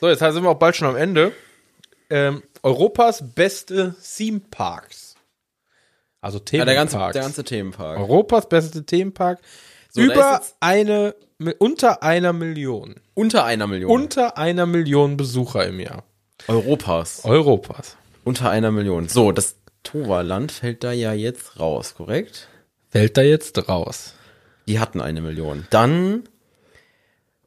So, 0.00 0.08
jetzt 0.08 0.20
sind 0.20 0.42
wir 0.42 0.50
auch 0.50 0.58
bald 0.58 0.76
schon 0.76 0.88
am 0.88 0.96
Ende. 0.96 1.32
Ähm, 2.10 2.42
Europas 2.62 3.22
beste 3.34 3.94
Theme 4.16 4.40
Parks. 4.50 5.14
Also 6.20 6.40
Ja, 6.50 6.64
der 6.64 6.74
ganze, 6.74 6.92
Themenparks. 6.92 7.12
der 7.12 7.22
ganze 7.22 7.44
Themenpark. 7.44 7.98
Europas 7.98 8.48
beste 8.48 8.84
Themenpark. 8.84 9.40
So, 9.90 10.00
über 10.00 10.42
eine, 10.60 11.14
unter 11.58 12.02
einer 12.02 12.32
Million. 12.32 12.96
Unter 13.14 13.44
einer 13.44 13.66
Million. 13.66 13.90
Unter 13.90 14.36
einer 14.36 14.66
Million 14.66 15.16
Besucher 15.16 15.66
im 15.66 15.80
Jahr. 15.80 16.04
Europas. 16.48 17.24
Europas. 17.24 17.96
Unter 18.24 18.50
einer 18.50 18.70
Million. 18.72 19.08
So, 19.08 19.32
das 19.32 19.56
Toverland 19.84 20.52
fällt 20.52 20.84
da 20.84 20.92
ja 20.92 21.12
jetzt 21.12 21.58
raus, 21.60 21.94
korrekt? 21.94 22.48
Fällt 22.90 23.16
da 23.16 23.22
jetzt 23.22 23.68
raus. 23.68 24.14
Die 24.68 24.78
hatten 24.78 25.00
eine 25.00 25.20
Million. 25.20 25.66
Dann, 25.70 26.24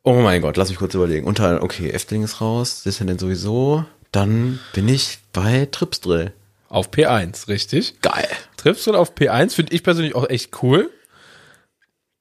oh 0.03 0.15
mein 0.15 0.41
Gott, 0.41 0.57
lass 0.57 0.69
mich 0.69 0.77
kurz 0.79 0.93
überlegen. 0.95 1.25
Unter, 1.25 1.61
okay, 1.63 1.89
Efteling 1.91 2.23
ist 2.23 2.41
raus, 2.41 2.81
das 2.83 2.95
ist 2.95 2.99
ja 2.99 3.05
denn 3.05 3.19
sowieso. 3.19 3.85
Dann 4.11 4.59
bin 4.73 4.89
ich 4.89 5.19
bei 5.31 5.67
Tripsdrill. 5.71 6.33
Auf 6.67 6.89
P1, 6.89 7.47
richtig? 7.47 8.01
Geil. 8.01 8.27
Tripsdrill 8.57 8.95
auf 8.95 9.13
P1 9.15 9.53
finde 9.55 9.73
ich 9.73 9.83
persönlich 9.83 10.15
auch 10.15 10.29
echt 10.29 10.61
cool. 10.63 10.89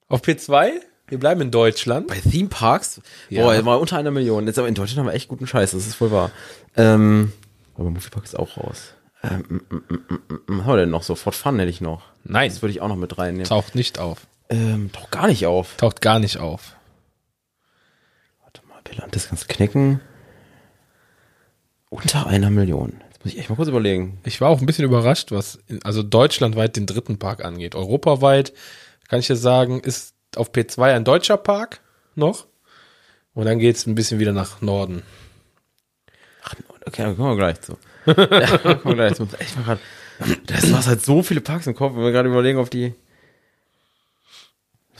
Auf 0.08 0.22
P2, 0.22 0.70
wir 1.08 1.18
bleiben 1.18 1.40
in 1.40 1.50
Deutschland. 1.50 2.08
Bei 2.08 2.20
Theme 2.20 2.48
Parks, 2.48 3.00
Ja. 3.28 3.42
boah, 3.44 3.64
war 3.64 3.80
unter 3.80 3.96
einer 3.96 4.10
Million. 4.10 4.46
Jetzt 4.46 4.58
aber 4.58 4.68
in 4.68 4.74
Deutschland 4.74 4.98
haben 4.98 5.06
wir 5.06 5.14
echt 5.14 5.28
guten 5.28 5.46
Scheiß, 5.46 5.70
das 5.70 5.86
ist 5.86 6.00
wohl 6.00 6.10
wahr. 6.10 6.30
Ähm, 6.76 7.32
aber 7.74 7.90
Moviepark 7.90 8.24
ist 8.24 8.38
auch 8.38 8.56
raus. 8.56 8.92
Was 9.22 9.30
haben 9.32 10.66
wir 10.66 10.76
denn 10.76 10.90
noch 10.90 11.02
so? 11.02 11.14
Fort 11.14 11.34
Fun 11.36 11.58
hätte 11.58 11.70
ich 11.70 11.80
noch. 11.80 12.02
Nein, 12.24 12.50
Das 12.50 12.60
würde 12.62 12.72
ich 12.72 12.80
auch 12.80 12.88
noch 12.88 12.96
mit 12.96 13.16
reinnehmen. 13.18 13.46
taucht 13.46 13.74
nicht 13.74 13.98
auf. 13.98 14.26
Ähm, 14.50 14.90
doch 14.92 15.10
gar 15.10 15.28
nicht 15.28 15.46
auf. 15.46 15.76
Taucht 15.76 16.00
gar 16.00 16.18
nicht 16.18 16.38
auf. 16.38 16.76
Warte 18.42 18.60
mal, 18.66 18.80
Bilantes 18.82 19.28
kannst 19.28 19.48
knicken. 19.48 20.00
Unter 21.88 22.26
einer 22.26 22.50
Million. 22.50 23.00
Jetzt 23.08 23.24
muss 23.24 23.32
ich 23.32 23.38
echt 23.38 23.50
mal 23.50 23.56
kurz 23.56 23.68
überlegen. 23.68 24.18
Ich 24.24 24.40
war 24.40 24.48
auch 24.48 24.60
ein 24.60 24.66
bisschen 24.66 24.84
überrascht, 24.84 25.30
was 25.30 25.60
in, 25.68 25.82
also 25.84 26.02
deutschlandweit 26.02 26.76
den 26.76 26.86
dritten 26.86 27.18
Park 27.18 27.44
angeht. 27.44 27.74
Europaweit 27.74 28.52
kann 29.08 29.20
ich 29.20 29.28
ja 29.28 29.36
sagen, 29.36 29.80
ist 29.80 30.14
auf 30.36 30.52
P2 30.52 30.94
ein 30.94 31.04
deutscher 31.04 31.36
Park 31.36 31.80
noch. 32.14 32.46
Und 33.34 33.46
dann 33.46 33.60
geht's 33.60 33.86
ein 33.86 33.94
bisschen 33.94 34.18
wieder 34.18 34.32
nach 34.32 34.60
Norden. 34.60 35.02
Ach, 36.42 36.54
okay, 36.86 37.02
dann 37.02 37.16
kommen 37.16 37.30
wir 37.30 37.36
gleich 37.36 37.60
zu. 37.60 37.76
ja, 38.06 38.58
kommen 38.58 38.84
wir 38.84 38.94
gleich 38.94 39.14
zu. 39.14 39.28
Ich 39.38 39.56
war 39.56 39.64
grad, 39.64 39.78
das 40.46 40.72
war 40.72 40.84
halt 40.84 41.04
so 41.04 41.22
viele 41.22 41.40
Parks 41.40 41.66
im 41.68 41.74
Kopf, 41.74 41.94
wenn 41.94 42.02
wir 42.02 42.12
gerade 42.12 42.28
überlegen, 42.28 42.58
auf 42.58 42.70
die. 42.70 42.94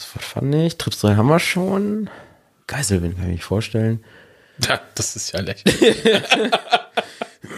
Das 0.00 0.06
Fort 0.06 0.24
Fun 0.24 0.48
nicht. 0.48 0.78
Trips 0.78 1.00
3 1.00 1.16
haben 1.16 1.28
wir 1.28 1.38
schon. 1.38 2.08
Geiselwind 2.66 3.16
kann 3.16 3.28
ich 3.28 3.36
mir 3.36 3.42
vorstellen. 3.42 4.02
Ja, 4.66 4.80
das 4.94 5.14
ist 5.14 5.32
ja 5.32 5.40
lächerlich. 5.40 5.94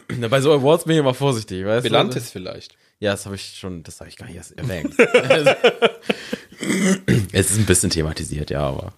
Na, 0.19 0.27
bei 0.27 0.41
so 0.41 0.53
Awards 0.53 0.83
bin 0.83 0.95
ich 0.95 0.99
immer 0.99 1.15
vorsichtig, 1.15 1.65
weißt 1.65 1.85
Belantes 1.85 2.33
vielleicht. 2.33 2.75
Ja, 2.99 3.13
das 3.13 3.27
habe 3.27 3.37
ich 3.37 3.57
schon, 3.57 3.85
das 3.85 4.01
habe 4.01 4.11
ich 4.11 4.17
gar 4.17 4.27
nicht 4.27 4.35
erst 4.35 4.59
erwähnt. 4.59 4.93
es 7.33 7.53
ist 7.53 7.59
ein 7.59 7.67
bisschen 7.67 7.91
thematisiert, 7.91 8.51
ja, 8.51 8.63
aber. 8.63 8.93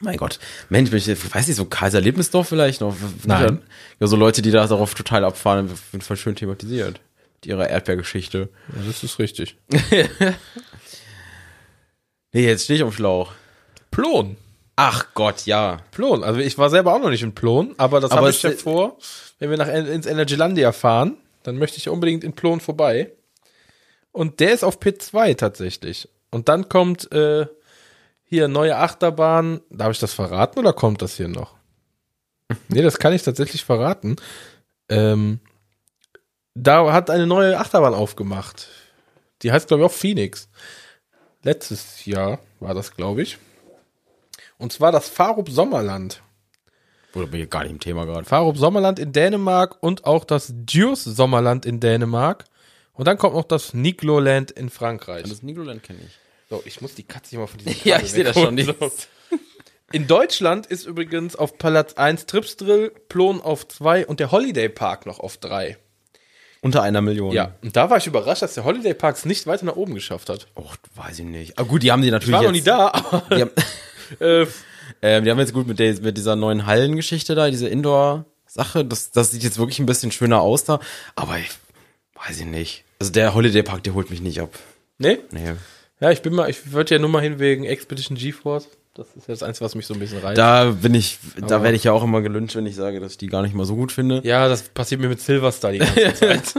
Mein 0.00 0.16
Gott. 0.16 0.38
Mensch, 0.70 0.88
bin 0.88 0.98
ich, 0.98 1.34
weiß 1.34 1.48
nicht, 1.48 1.56
so 1.56 1.66
Kaiser 1.66 2.00
Lebensdorf 2.00 2.48
vielleicht 2.48 2.80
noch? 2.80 2.96
Nein. 3.24 3.60
Ja, 4.00 4.06
so 4.06 4.16
Leute, 4.16 4.40
die 4.40 4.52
da 4.52 4.66
darauf 4.66 4.94
total 4.94 5.22
abfahren, 5.22 5.70
auf 5.70 5.92
jeden 5.92 6.02
Fall 6.02 6.16
schön 6.16 6.34
thematisiert. 6.34 6.98
Mit 7.34 7.44
ihrer 7.44 7.68
Erdbeergeschichte. 7.68 8.48
Ja, 8.74 8.82
das 8.86 9.04
ist 9.04 9.18
richtig. 9.18 9.58
Nee, 12.36 12.48
jetzt 12.48 12.64
stehe 12.64 12.76
ich 12.76 12.82
am 12.82 12.92
Schlauch. 12.92 13.32
Plon. 13.90 14.36
Ach 14.76 15.06
Gott, 15.14 15.46
ja. 15.46 15.78
Plon. 15.90 16.22
Also 16.22 16.38
ich 16.38 16.58
war 16.58 16.68
selber 16.68 16.92
auch 16.92 16.98
noch 16.98 17.08
nicht 17.08 17.22
in 17.22 17.34
Plon, 17.34 17.74
aber 17.78 17.98
das 17.98 18.10
habe 18.10 18.28
ich 18.28 18.42
ja 18.42 18.50
vor. 18.50 18.98
Wenn 19.38 19.48
wir 19.48 19.56
nach 19.56 19.68
ins 19.68 20.04
Energylandia 20.04 20.72
fahren, 20.72 21.16
dann 21.44 21.56
möchte 21.56 21.78
ich 21.78 21.88
unbedingt 21.88 22.24
in 22.24 22.34
Plon 22.34 22.60
vorbei. 22.60 23.10
Und 24.12 24.40
der 24.40 24.52
ist 24.52 24.64
auf 24.64 24.80
P2 24.80 25.34
tatsächlich. 25.38 26.10
Und 26.30 26.50
dann 26.50 26.68
kommt 26.68 27.10
äh, 27.10 27.46
hier 28.22 28.48
neue 28.48 28.76
Achterbahn. 28.76 29.62
Darf 29.70 29.92
ich 29.92 29.98
das 29.98 30.12
verraten 30.12 30.58
oder 30.58 30.74
kommt 30.74 31.00
das 31.00 31.16
hier 31.16 31.28
noch? 31.28 31.54
nee, 32.68 32.82
das 32.82 32.98
kann 32.98 33.14
ich 33.14 33.22
tatsächlich 33.22 33.64
verraten. 33.64 34.16
Ähm, 34.90 35.40
da 36.52 36.92
hat 36.92 37.08
eine 37.08 37.26
neue 37.26 37.58
Achterbahn 37.58 37.94
aufgemacht. 37.94 38.68
Die 39.40 39.52
heißt, 39.52 39.68
glaube 39.68 39.84
ich, 39.84 39.86
auch 39.86 39.94
Phoenix. 39.94 40.50
Letztes 41.42 42.04
Jahr 42.06 42.38
war 42.60 42.74
das, 42.74 42.94
glaube 42.96 43.22
ich. 43.22 43.38
Und 44.58 44.72
zwar 44.72 44.92
das 44.92 45.08
Farup 45.08 45.48
Sommerland. 45.48 46.22
Bin 47.12 47.40
ich 47.40 47.48
gar 47.48 47.62
nicht 47.62 47.72
im 47.72 47.80
Thema 47.80 48.04
gerade. 48.04 48.26
Farup 48.26 48.58
Sommerland 48.58 48.98
in 48.98 49.12
Dänemark 49.12 49.82
und 49.82 50.04
auch 50.04 50.24
das 50.24 50.52
Djurs 50.54 51.04
Sommerland 51.04 51.64
in 51.64 51.80
Dänemark. 51.80 52.44
Und 52.92 53.06
dann 53.06 53.16
kommt 53.16 53.34
noch 53.34 53.44
das 53.44 53.74
Nikloland 53.74 54.50
in 54.50 54.68
Frankreich. 54.70 55.24
Das 55.28 55.42
Nigoland 55.42 55.82
kenne 55.82 56.00
ich. 56.06 56.18
So, 56.48 56.62
ich 56.64 56.80
muss 56.80 56.94
die 56.94 57.02
Katze 57.02 57.30
hier 57.30 57.38
mal 57.40 57.46
von 57.46 57.58
diesem 57.58 57.74
Ja, 57.84 58.00
ich 58.00 58.12
sehe 58.12 58.24
das 58.24 58.36
schon. 58.36 58.58
So. 58.58 58.74
In 59.92 60.06
Deutschland 60.06 60.66
ist 60.66 60.86
übrigens 60.86 61.36
auf 61.36 61.58
Platz 61.58 61.94
1 61.94 62.26
Tripsdrill, 62.26 62.90
Plon 63.08 63.40
auf 63.40 63.68
2 63.68 64.06
und 64.06 64.20
der 64.20 64.30
Holiday 64.32 64.68
Park 64.68 65.06
noch 65.06 65.20
auf 65.20 65.38
3. 65.38 65.78
Unter 66.66 66.82
einer 66.82 67.00
Million. 67.00 67.32
Ja, 67.32 67.52
und 67.62 67.76
da 67.76 67.88
war 67.90 67.96
ich 67.98 68.08
überrascht, 68.08 68.42
dass 68.42 68.54
der 68.54 68.64
Holiday 68.64 68.92
Park 68.92 69.14
es 69.16 69.24
nicht 69.24 69.46
weiter 69.46 69.64
nach 69.64 69.76
oben 69.76 69.94
geschafft 69.94 70.28
hat. 70.28 70.48
Och, 70.56 70.76
weiß 70.96 71.20
ich 71.20 71.24
nicht. 71.24 71.56
Aber 71.58 71.68
gut, 71.68 71.84
die 71.84 71.92
haben 71.92 72.02
die 72.02 72.08
Ich 72.08 72.12
natürlich 72.12 72.34
war 72.34 72.42
noch 72.42 72.50
nie 72.50 72.60
da, 72.60 72.88
aber 72.92 73.22
Die 73.36 73.42
haben, 73.42 73.50
äh, 74.20 74.46
ähm, 75.00 75.24
die 75.24 75.30
haben 75.30 75.38
jetzt 75.38 75.52
gut 75.54 75.68
mit, 75.68 75.78
der, 75.78 75.94
mit 76.00 76.16
dieser 76.16 76.34
neuen 76.34 76.66
Hallengeschichte 76.66 77.36
da, 77.36 77.48
diese 77.50 77.68
Indoor-Sache. 77.68 78.84
Das, 78.84 79.12
das 79.12 79.30
sieht 79.30 79.44
jetzt 79.44 79.58
wirklich 79.58 79.78
ein 79.78 79.86
bisschen 79.86 80.10
schöner 80.10 80.40
aus 80.40 80.64
da. 80.64 80.80
Aber 81.14 81.38
ich 81.38 81.50
weiß 82.26 82.40
ich 82.40 82.46
nicht. 82.46 82.82
Also 82.98 83.12
der 83.12 83.32
Holiday 83.34 83.62
Park, 83.62 83.84
der 83.84 83.94
holt 83.94 84.10
mich 84.10 84.20
nicht 84.20 84.40
ab. 84.40 84.50
nee. 84.98 85.18
Nee. 85.30 85.52
Ja, 86.00 86.10
ich 86.10 86.20
bin 86.20 86.34
mal, 86.34 86.50
ich 86.50 86.72
würde 86.72 86.96
ja 86.96 87.00
nur 87.00 87.08
mal 87.08 87.22
hin 87.22 87.38
wegen 87.38 87.64
Expedition 87.64 88.18
GeForce. 88.18 88.68
Das 88.96 89.08
ist 89.14 89.28
ja 89.28 89.34
das 89.34 89.42
Einzige, 89.42 89.64
was 89.66 89.74
mich 89.74 89.86
so 89.86 89.94
ein 89.94 90.00
bisschen 90.00 90.18
reizt. 90.20 90.38
Da 90.38 90.70
bin 90.70 90.94
ich, 90.94 91.18
da 91.36 91.62
werde 91.62 91.76
ich 91.76 91.84
ja 91.84 91.92
auch 91.92 92.02
immer 92.02 92.22
gelünscht, 92.22 92.56
wenn 92.56 92.66
ich 92.66 92.74
sage, 92.76 92.98
dass 93.00 93.12
ich 93.12 93.18
die 93.18 93.26
gar 93.28 93.42
nicht 93.42 93.54
mal 93.54 93.64
so 93.66 93.76
gut 93.76 93.92
finde. 93.92 94.20
ja, 94.24 94.48
das 94.48 94.62
passiert 94.70 95.00
mir 95.00 95.08
mit 95.08 95.20
Silverstar 95.20 95.72
die 95.72 95.78
ganze 95.78 96.14
Zeit. 96.14 96.54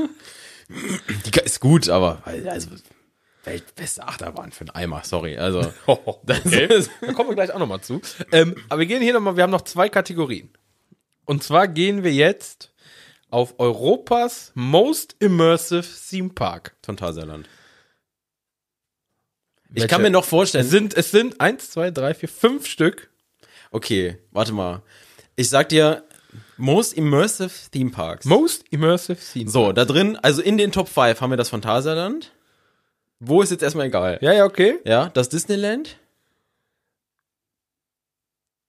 Die 1.25 1.39
ist 1.43 1.59
gut, 1.59 1.89
aber 1.89 2.21
also 2.25 2.69
weltbeste 3.43 4.05
Achterbahn 4.07 4.51
für 4.51 4.61
einen 4.61 4.71
Eimer, 4.71 5.01
sorry. 5.03 5.37
Also 5.37 5.61
das 6.25 6.45
Okay. 6.45 6.65
ist, 6.65 6.91
Da 7.01 7.13
kommen 7.13 7.29
wir 7.29 7.35
gleich 7.35 7.51
auch 7.53 7.59
nochmal 7.59 7.81
zu. 7.81 8.01
Ähm, 8.31 8.55
aber 8.69 8.79
wir 8.81 8.85
gehen 8.87 9.01
hier 9.01 9.13
nochmal, 9.13 9.35
wir 9.37 9.43
haben 9.43 9.51
noch 9.51 9.61
zwei 9.61 9.87
Kategorien. 9.89 10.49
Und 11.25 11.43
zwar 11.43 11.67
gehen 11.67 12.03
wir 12.03 12.13
jetzt 12.13 12.71
auf 13.29 13.55
Europas 13.59 14.51
Most 14.53 15.15
Immersive 15.19 15.85
Theme 16.09 16.29
Park. 16.29 16.75
Phantasialand. 16.83 17.47
Ich 19.69 19.75
Welche? 19.75 19.87
kann 19.87 20.01
mir 20.01 20.09
noch 20.09 20.25
vorstellen. 20.25 20.63
Es 20.65 20.71
sind, 20.71 20.93
es 20.95 21.11
sind 21.11 21.41
eins, 21.41 21.69
zwei, 21.71 21.91
drei, 21.91 22.13
vier, 22.13 22.29
fünf 22.29 22.65
Stück. 22.67 23.09
Okay, 23.71 24.17
warte 24.31 24.53
mal. 24.53 24.81
Ich 25.35 25.49
sag 25.49 25.69
dir, 25.69 26.03
Most 26.57 26.93
Immersive 26.93 27.51
Theme 27.71 27.91
Parks. 27.91 28.25
Most 28.25 28.63
Immersive 28.71 29.19
Theme 29.19 29.49
so, 29.49 29.71
da 29.73 29.85
drin, 29.85 30.15
also 30.17 30.41
in 30.41 30.57
den 30.57 30.71
Top 30.71 30.87
5 30.89 31.21
haben 31.21 31.29
wir 31.31 31.37
das 31.37 31.49
Phantasialand. 31.49 32.31
Wo 33.19 33.41
ist 33.41 33.51
jetzt 33.51 33.63
erstmal 33.63 33.87
egal. 33.87 34.19
Ja, 34.21 34.31
ja, 34.31 34.45
okay. 34.45 34.79
Ja, 34.85 35.09
das 35.09 35.29
Disneyland. 35.29 35.97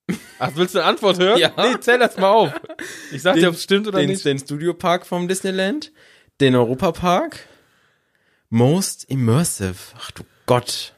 Ach, 0.39 0.51
willst 0.55 0.75
du 0.75 0.79
eine 0.81 0.89
Antwort 0.89 1.19
hören? 1.19 1.39
Ja. 1.39 1.53
Nee, 1.57 1.79
zähl 1.81 1.99
das 1.99 2.17
mal 2.17 2.31
auf. 2.31 2.53
Ich 3.13 3.23
sag 3.23 3.35
Den- 3.35 3.43
dir, 3.43 3.49
ob 3.49 3.55
es 3.55 3.63
stimmt 3.63 3.87
oder 3.89 3.99
den, 4.01 4.09
nicht. 4.11 4.25
den 4.25 4.39
Studio 4.39 4.75
Park 4.75 5.07
vom 5.07 5.29
Disneyland. 5.29 5.93
Den 6.41 6.55
Europa 6.55 6.93
Park. 6.93 7.41
Most 8.49 9.05
Immersive. 9.05 9.75
Ach 9.99 10.11
du 10.13 10.23
Gott. 10.49 10.95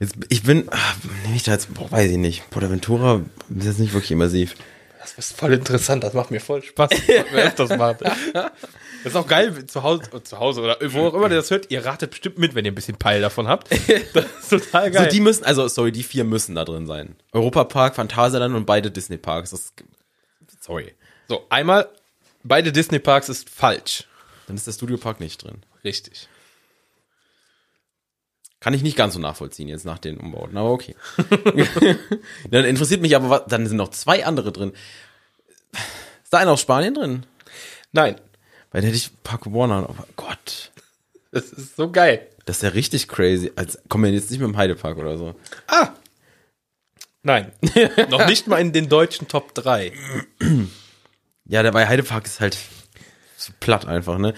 Jetzt, 0.00 0.16
ich 0.28 0.42
bin, 0.42 0.66
ach, 0.70 0.96
nehme 1.24 1.36
ich 1.36 1.44
da 1.44 1.52
jetzt, 1.52 1.72
boah, 1.72 1.90
weiß 1.90 2.10
ich 2.10 2.16
nicht. 2.16 2.50
Portaventura 2.50 3.20
ist 3.56 3.66
jetzt 3.66 3.78
nicht 3.78 3.92
wirklich 3.92 4.10
immersiv. 4.10 4.56
Das 5.00 5.12
ist 5.18 5.36
voll 5.38 5.52
interessant, 5.52 6.02
das 6.02 6.14
macht 6.14 6.30
mir 6.30 6.40
voll 6.40 6.62
Spaß. 6.62 6.90
Das 7.56 7.68
macht. 7.76 8.00
Das 9.04 9.12
ist 9.12 9.18
auch 9.18 9.26
geil 9.26 9.66
zu 9.66 9.82
Hause, 9.82 10.04
äh, 10.14 10.22
zu 10.22 10.38
Hause 10.38 10.62
oder 10.62 10.78
wo 10.80 11.08
auch 11.08 11.12
immer 11.12 11.24
ihr 11.24 11.36
das 11.36 11.50
hört. 11.50 11.70
Ihr 11.70 11.84
ratet 11.84 12.08
bestimmt 12.08 12.38
mit, 12.38 12.54
wenn 12.54 12.64
ihr 12.64 12.72
ein 12.72 12.74
bisschen 12.74 12.96
Peil 12.96 13.20
davon 13.20 13.48
habt. 13.48 13.68
Das 14.14 14.24
ist 14.24 14.48
total 14.48 14.90
geil. 14.90 15.04
So, 15.04 15.10
die 15.10 15.20
müssen, 15.20 15.44
also, 15.44 15.68
sorry, 15.68 15.92
die 15.92 16.02
vier 16.02 16.24
müssen 16.24 16.54
da 16.54 16.64
drin 16.64 16.86
sein. 16.86 17.14
Europa 17.32 17.64
Park, 17.64 17.96
Phantasialand 17.96 18.54
und 18.54 18.64
beide 18.64 18.90
Disney 18.90 19.18
Parks. 19.18 19.50
Das, 19.50 19.74
sorry. 20.58 20.94
so, 21.28 21.44
einmal, 21.50 21.90
beide 22.44 22.72
Disney 22.72 22.98
Parks 22.98 23.28
ist 23.28 23.50
falsch. 23.50 24.04
Dann 24.46 24.56
ist 24.56 24.66
der 24.66 24.72
Studio 24.72 24.96
Park 24.96 25.20
nicht 25.20 25.44
drin. 25.44 25.66
Richtig. 25.84 26.26
Kann 28.64 28.72
ich 28.72 28.82
nicht 28.82 28.96
ganz 28.96 29.12
so 29.12 29.20
nachvollziehen 29.20 29.68
jetzt 29.68 29.84
nach 29.84 29.98
den 29.98 30.16
Umbauten, 30.16 30.56
aber 30.56 30.70
okay. 30.70 30.96
dann 32.50 32.64
interessiert 32.64 33.02
mich 33.02 33.14
aber, 33.14 33.28
was, 33.28 33.42
dann 33.46 33.66
sind 33.66 33.76
noch 33.76 33.90
zwei 33.90 34.24
andere 34.24 34.52
drin. 34.52 34.72
Ist 36.22 36.32
da 36.32 36.38
einer 36.38 36.52
aus 36.52 36.62
Spanien 36.62 36.94
drin? 36.94 37.26
Nein, 37.92 38.16
Weil 38.70 38.80
da 38.80 38.86
hätte 38.86 38.96
ich 38.96 39.10
Park 39.22 39.52
Warner, 39.52 39.86
aber 39.86 40.06
Gott. 40.16 40.72
das 41.30 41.50
ist 41.50 41.76
so 41.76 41.90
geil. 41.90 42.26
Das 42.46 42.56
ist 42.56 42.62
ja 42.62 42.70
richtig 42.70 43.06
crazy. 43.06 43.52
Als 43.54 43.78
kommen 43.90 44.04
wir 44.04 44.12
jetzt 44.12 44.30
nicht 44.30 44.40
mit 44.40 44.48
dem 44.48 44.56
Heidepark 44.56 44.96
oder 44.96 45.18
so. 45.18 45.34
Ah! 45.66 45.90
Nein. 47.22 47.52
Noch 48.08 48.26
nicht 48.26 48.46
mal 48.46 48.62
in 48.62 48.72
den 48.72 48.88
deutschen 48.88 49.28
Top 49.28 49.54
3. 49.54 49.92
Ja, 51.44 51.62
der 51.62 51.72
bei 51.72 51.86
Heidepark 51.86 52.24
ist 52.24 52.40
halt 52.40 52.56
so 53.36 53.52
platt 53.60 53.84
einfach, 53.86 54.16
ne? 54.16 54.32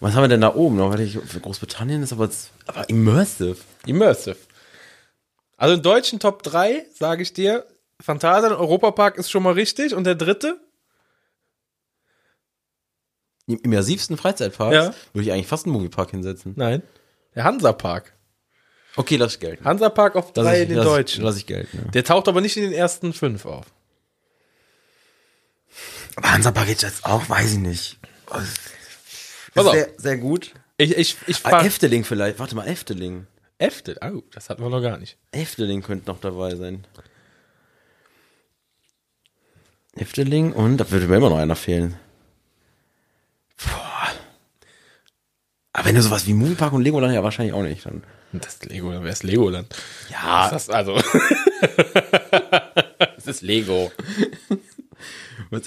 Was 0.00 0.14
haben 0.14 0.24
wir 0.24 0.28
denn 0.28 0.42
da 0.42 0.54
oben 0.54 0.76
noch? 0.76 0.94
Großbritannien 0.94 2.02
ist 2.02 2.12
aber, 2.12 2.28
aber 2.66 2.86
immersive. 2.90 3.56
Immersive. 3.86 4.36
Also 5.56 5.74
im 5.74 5.82
deutschen 5.82 6.20
Top 6.20 6.42
3, 6.42 6.86
sage 6.94 7.22
ich 7.22 7.32
dir, 7.32 7.66
Phantasialand 8.00 8.54
und 8.54 8.60
Europapark 8.60 9.16
ist 9.18 9.30
schon 9.30 9.42
mal 9.42 9.52
richtig. 9.52 9.94
Und 9.94 10.04
der 10.04 10.14
dritte? 10.14 10.58
Im 13.46 13.58
immersivsten 13.62 14.16
Freizeitpark 14.16 14.72
Ja. 14.72 14.94
würde 15.12 15.26
ich 15.26 15.32
eigentlich 15.32 15.46
fast 15.46 15.66
einen 15.66 15.74
Moviepark 15.74 16.10
hinsetzen. 16.10 16.54
Nein. 16.56 16.82
Der 17.34 17.44
Hansapark. 17.44 18.14
Okay, 18.96 19.16
lass 19.16 19.34
ich 19.34 19.40
gelten. 19.40 19.64
Hansapark 19.64 20.16
auf 20.16 20.32
3 20.32 20.56
ich, 20.56 20.62
in 20.62 20.68
den 20.70 20.78
lass, 20.78 20.86
deutschen. 20.86 21.24
Lass 21.24 21.36
ich 21.36 21.46
gelten, 21.46 21.82
ja. 21.84 21.90
Der 21.90 22.04
taucht 22.04 22.26
aber 22.28 22.40
nicht 22.40 22.56
in 22.56 22.62
den 22.64 22.72
ersten 22.72 23.12
fünf 23.12 23.44
auf. 23.44 23.66
Aber 26.16 26.32
Hansapark 26.32 26.66
geht 26.66 26.82
jetzt 26.82 27.04
auch, 27.04 27.28
weiß 27.28 27.52
ich 27.52 27.58
nicht. 27.58 27.98
Pass 28.26 28.44
Ist 29.66 29.72
sehr, 29.72 29.88
sehr 29.96 30.16
gut. 30.16 30.52
Ich, 30.76 30.96
ich, 30.96 31.16
ich 31.26 31.36
fahr 31.38 31.64
Efteling 31.64 32.04
vielleicht. 32.04 32.38
Warte 32.38 32.54
mal, 32.56 32.66
Efteling. 32.66 33.26
Eftel. 33.60 33.96
Oh, 34.02 34.22
das 34.32 34.48
hatten 34.48 34.62
wir 34.62 34.70
noch 34.70 34.80
gar 34.80 34.96
nicht. 34.98 35.18
Efteling 35.32 35.82
könnte 35.82 36.08
noch 36.10 36.18
dabei 36.20 36.54
sein. 36.56 36.86
Efteling 39.96 40.52
und 40.52 40.78
da 40.78 40.90
würde 40.90 41.06
mir 41.08 41.16
immer 41.16 41.28
noch 41.30 41.38
einer 41.38 41.56
fehlen. 41.56 41.96
Aber 45.72 45.84
wenn 45.84 45.94
du 45.94 46.02
sowas 46.02 46.26
wie 46.26 46.32
Moviepark 46.32 46.72
und 46.72 46.82
Legoland 46.82 47.14
ja 47.14 47.22
wahrscheinlich 47.22 47.54
auch 47.54 47.62
nicht, 47.62 47.84
dann. 47.86 48.02
Das 48.32 48.62
Legoland, 48.64 49.04
wer 49.04 49.12
ist 49.12 49.22
Legoland? 49.24 49.74
Ja, 50.10 50.48
Das 50.50 50.70
also. 50.70 50.94
das 53.16 53.26
ist 53.26 53.42
Lego. 53.42 53.92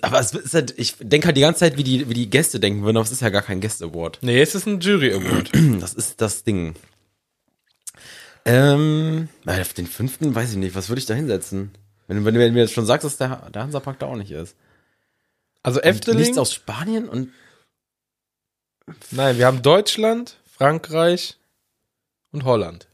Aber 0.02 0.20
es 0.20 0.34
ist 0.34 0.54
halt, 0.54 0.74
ich 0.78 0.96
denke 1.00 1.28
halt 1.28 1.38
die 1.38 1.42
ganze 1.42 1.60
Zeit, 1.62 1.78
wie 1.78 1.84
die, 1.84 2.10
wie 2.10 2.14
die 2.14 2.30
Gäste 2.30 2.60
denken 2.60 2.84
würden, 2.84 2.98
aber 2.98 3.06
es 3.06 3.12
ist 3.12 3.22
ja 3.22 3.30
gar 3.30 3.42
kein 3.42 3.60
Guest-Award. 3.62 4.20
nee, 4.22 4.42
es 4.42 4.56
ist 4.56 4.66
ein 4.66 4.80
Jury 4.80 5.14
Award. 5.14 5.52
Das 5.82 5.94
ist 5.94 6.22
das 6.22 6.44
Ding. 6.44 6.76
Ähm, 8.46 9.30
auf 9.46 9.74
den 9.74 9.88
fünften 9.88 10.36
weiß 10.36 10.52
ich 10.52 10.58
nicht, 10.58 10.76
was 10.76 10.90
würde 10.90 11.00
ich 11.00 11.06
da 11.06 11.14
hinsetzen? 11.14 11.72
Wenn, 12.08 12.26
wenn, 12.26 12.36
wenn 12.36 12.48
du 12.48 12.52
mir 12.52 12.62
jetzt 12.62 12.74
schon 12.74 12.86
sagst, 12.86 13.06
dass 13.06 13.18
der, 13.18 13.50
der 13.50 13.64
Hansapark 13.64 14.00
da 14.00 14.08
auch 14.08 14.16
nicht 14.18 14.32
ist. 14.32 14.56
Also 15.62 15.80
Nichts 15.80 15.98
Efteling. 16.08 16.38
aus 16.38 16.54
Spanien 16.54 17.08
und 17.08 17.32
Nein, 19.12 19.38
wir 19.38 19.46
haben 19.46 19.62
Deutschland, 19.62 20.38
Frankreich 20.46 21.38
und 22.32 22.44
Holland. 22.44 22.88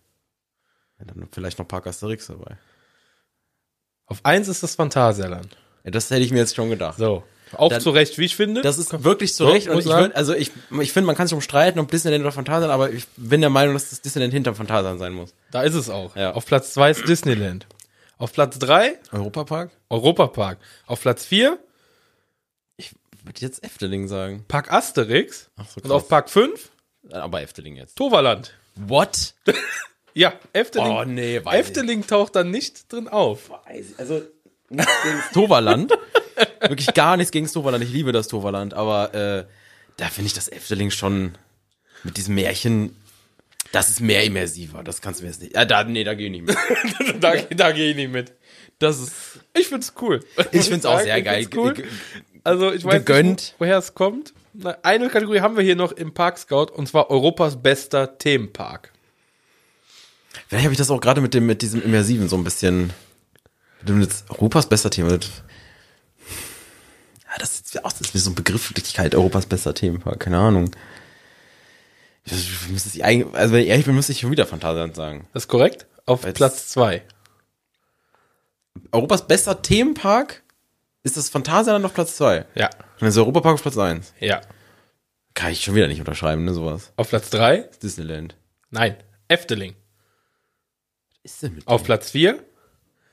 ja, 1.00 1.06
dann 1.06 1.28
vielleicht 1.32 1.58
noch 1.58 1.68
Park 1.68 1.88
Asterix 1.88 2.28
dabei. 2.28 2.58
Auf 4.06 4.24
eins 4.24 4.47
ist 4.47 4.62
das 4.62 4.76
Phantasialand. 4.76 5.58
Ja, 5.84 5.89
das 5.91 6.12
hätte 6.12 6.22
ich 6.22 6.32
mir 6.32 6.39
jetzt 6.39 6.56
schon 6.56 6.70
gedacht. 6.70 7.00
So. 7.00 7.24
Auch 7.54 7.70
Dann- 7.70 7.82
zu 7.82 7.89
Recht, 7.89 8.18
wie 8.18 8.26
ich 8.26 8.36
finde. 8.36 8.62
Das 8.62 8.78
ist 8.78 9.04
wirklich 9.04 9.34
zu 9.34 9.45
Recht. 9.45 9.68
Und 9.70 9.80
ich 9.80 9.86
würd, 9.86 10.16
also 10.16 10.34
ich, 10.34 10.52
ich 10.82 10.91
finde, 10.93 11.08
man 11.08 11.16
kann 11.16 11.28
sich 11.28 11.34
umstreiten, 11.34 11.80
ob 11.80 11.89
Disneyland 11.89 12.24
oder 12.24 12.32
Phantasialand, 12.32 12.72
aber 12.72 12.91
ich 12.91 13.06
bin 13.18 13.41
der 13.41 13.50
Meinung, 13.50 13.74
dass 13.74 13.89
das 13.89 14.02
Disneyland 14.02 14.34
hinter 14.34 14.54
Phantasialand 14.56 15.00
sein 15.00 15.14
muss. 15.14 15.34
da 15.52 15.64
ist 15.64 15.74
es 15.76 15.89
auch. 15.89 16.16
Ja. 16.16 16.34
Auf 16.34 16.45
Platz 16.45 16.74
zwei 16.74 16.91
ist 16.91 17.08
Disneyland. 17.08 17.66
Auf 18.18 18.34
Platz 18.34 18.60
drei 18.60 19.00
Europapark? 19.12 19.72
Europapark. 19.89 20.60
Auf 20.88 21.02
Platz 21.02 21.26
vier 21.26 21.58
Ich 22.78 22.91
würde 23.24 23.39
jetzt 23.41 23.64
Efteling 23.64 24.08
sagen. 24.08 24.45
Park 24.47 24.72
Asterix. 24.72 25.50
Ach 25.58 25.66
so, 25.68 25.78
und 25.78 25.84
krass. 25.84 25.91
auf 25.91 26.08
Park 26.10 26.30
fünf 26.30 26.70
Aber 27.12 27.41
Efteling 27.41 27.76
jetzt. 27.78 27.95
Toverland. 27.95 28.54
What? 28.76 29.34
Ja, 30.16 30.34
Efteling. 30.54 30.88
Oh, 30.91 31.04
nee, 31.06 31.39
weiß 31.45 31.60
Efteling 31.68 32.06
taucht 32.06 32.36
da 32.36 32.43
nicht 32.43 32.91
drin 32.91 33.08
auf. 33.08 33.52
Also 33.97 34.24
nichts 34.70 34.91
gegen 35.03 35.20
Toverland. 35.34 35.91
Wirklich 36.61 36.93
gar 36.93 37.17
nichts 37.17 37.32
gegen 37.32 37.45
das 37.45 37.53
Toverland. 37.53 37.84
Ich 37.84 37.91
liebe 37.91 38.11
das 38.11 38.28
Toverland, 38.28 38.74
aber 38.74 39.13
äh, 39.13 39.45
da 39.97 40.05
finde 40.07 40.28
ich 40.28 40.34
das 40.34 40.47
Efteling 40.49 40.91
schon 40.91 41.38
mit 42.03 42.17
diesem 42.17 42.36
Märchen. 42.36 42.95
Das 43.72 43.89
ist 43.89 43.99
mehr 43.99 44.24
immersiver. 44.24 44.84
Das 44.84 45.01
kannst 45.01 45.20
du 45.20 45.26
mir 45.26 45.32
jetzt 45.32 45.41
nicht. 45.41 45.55
Ja, 45.55 45.65
da, 45.65 45.84
nee, 45.84 46.03
da 46.03 46.13
gehe 46.15 46.28
ich 46.28 46.32
nicht 46.32 46.45
mit. 46.47 46.57
da, 47.24 47.36
da 47.36 47.72
gehe 47.72 47.89
ich 47.91 47.95
nicht 47.95 48.11
mit. 48.11 48.32
Das 48.80 48.99
ist. 48.99 49.11
Ich 49.57 49.67
find's 49.67 49.93
cool. 50.01 50.22
Ich 50.51 50.70
find's 50.70 50.86
auch 50.86 50.93
Sagen, 50.99 51.05
sehr 51.05 51.17
ich 51.17 51.26
geil. 51.26 51.47
Cool. 51.55 51.74
Also 52.43 52.72
ich 52.72 52.84
weiß 52.86 52.93
Gegönnt. 53.05 53.30
nicht, 53.41 53.53
wo- 53.59 53.65
woher 53.65 53.78
es 53.78 53.93
kommt. 53.93 54.34
Eine 54.82 55.09
Kategorie 55.09 55.41
haben 55.41 55.55
wir 55.57 55.63
hier 55.63 55.76
noch 55.76 55.91
im 55.91 56.13
Park 56.13 56.38
Scout 56.39 56.67
und 56.74 56.88
zwar 56.88 57.11
Europas 57.11 57.61
bester 57.61 58.17
Themenpark. 58.17 58.91
Vielleicht 60.47 60.63
habe 60.65 60.74
ich 60.74 60.78
das 60.78 60.89
auch 60.89 61.01
gerade 61.01 61.22
mit 61.22 61.34
dem 61.34 61.45
mit 61.45 61.61
diesem 61.61 61.84
immersiven 61.84 62.28
so 62.30 62.38
ein 62.38 62.43
bisschen. 62.43 62.91
Mit 63.80 63.89
dem 63.89 64.01
jetzt 64.01 64.30
Europas 64.30 64.67
bester 64.67 64.89
Thema. 64.89 65.11
Ja, 65.11 65.17
das 67.39 67.59
ist 67.61 67.86
auch 67.86 67.91
das 67.91 68.13
ist 68.13 68.23
so 68.23 68.32
ein 68.32 68.36
Begrifflichkeit 68.36 69.15
Europas 69.15 69.45
bester 69.45 69.73
Themenpark. 69.73 70.19
Keine 70.19 70.38
Ahnung. 70.39 70.71
Ich 72.25 73.03
eigentlich, 73.03 73.34
also 73.36 73.53
wenn 73.53 73.61
ich 73.63 73.69
ehrlich 73.69 73.86
bin, 73.86 73.95
müsste 73.95 74.11
ich 74.11 74.19
schon 74.19 74.32
wieder 74.32 74.45
Phantasialand 74.45 74.95
sagen. 74.95 75.27
Das 75.34 75.43
ist 75.43 75.47
korrekt? 75.47 75.88
Auf 76.05 76.23
Weil's- 76.23 76.36
Platz 76.38 76.67
zwei. 76.69 77.03
Europas 78.91 79.27
bester 79.27 79.61
Themenpark 79.61 80.43
ist 81.03 81.17
das 81.17 81.30
Phantasialand 81.30 81.86
auf 81.86 81.93
Platz 81.93 82.15
2. 82.17 82.45
Ja. 82.55 82.67
Und 82.67 83.01
dann 83.01 83.09
ist 83.09 83.17
Europapark 83.17 83.55
auf 83.55 83.61
Platz 83.61 83.77
1. 83.77 84.13
Ja. 84.19 84.41
Kann 85.34 85.51
ich 85.51 85.63
schon 85.63 85.75
wieder 85.75 85.88
nicht 85.88 85.99
unterschreiben, 85.99 86.43
ne, 86.45 86.53
sowas. 86.53 86.91
Auf 86.97 87.09
Platz 87.09 87.30
drei? 87.30 87.69
Disneyland. 87.82 88.36
Nein. 88.71 88.97
Efteling. 89.27 89.75
Was 91.23 91.34
ist 91.34 91.43
denn 91.43 91.55
mit 91.55 91.67
Auf 91.67 91.84
Platz 91.84 92.11
vier? 92.11 92.43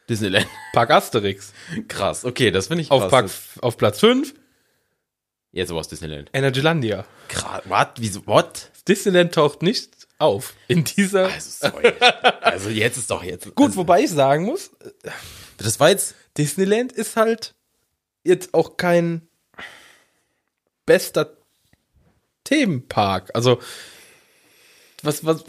Disneyland? 0.08 0.46
Park 0.72 0.90
Asterix. 0.90 1.52
Krass, 1.88 2.24
okay, 2.24 2.50
das 2.50 2.68
finde 2.68 2.82
ich 2.82 2.90
Auf, 2.90 3.02
krass. 3.02 3.10
Park, 3.10 3.30
auf 3.62 3.76
Platz 3.76 4.00
fünf? 4.00 4.34
Jetzt 5.52 5.70
aber 5.70 5.80
aus 5.80 5.88
Disneyland. 5.88 6.30
Energylandia. 6.32 7.04
Krass, 7.28 7.62
what? 7.64 7.92
Wieso, 7.98 8.26
what? 8.26 8.70
Disneyland 8.86 9.34
taucht 9.34 9.62
nicht 9.62 9.90
auf 10.18 10.54
in 10.68 10.84
dieser. 10.84 11.26
Also, 11.26 11.68
sorry. 11.68 11.92
also 12.42 12.68
jetzt 12.68 12.96
ist 12.98 13.10
doch 13.10 13.22
jetzt. 13.22 13.54
Gut, 13.54 13.66
also, 13.66 13.76
wobei 13.78 14.02
ich 14.02 14.10
sagen 14.10 14.44
muss, 14.44 14.70
Das 15.56 15.80
war 15.80 15.90
jetzt, 15.90 16.14
Disneyland 16.36 16.92
ist 16.92 17.16
halt 17.16 17.54
jetzt 18.24 18.54
auch 18.54 18.76
kein 18.76 19.26
bester 20.84 21.36
Themenpark. 22.44 23.30
Also, 23.34 23.58
was, 25.06 25.24
was, 25.24 25.44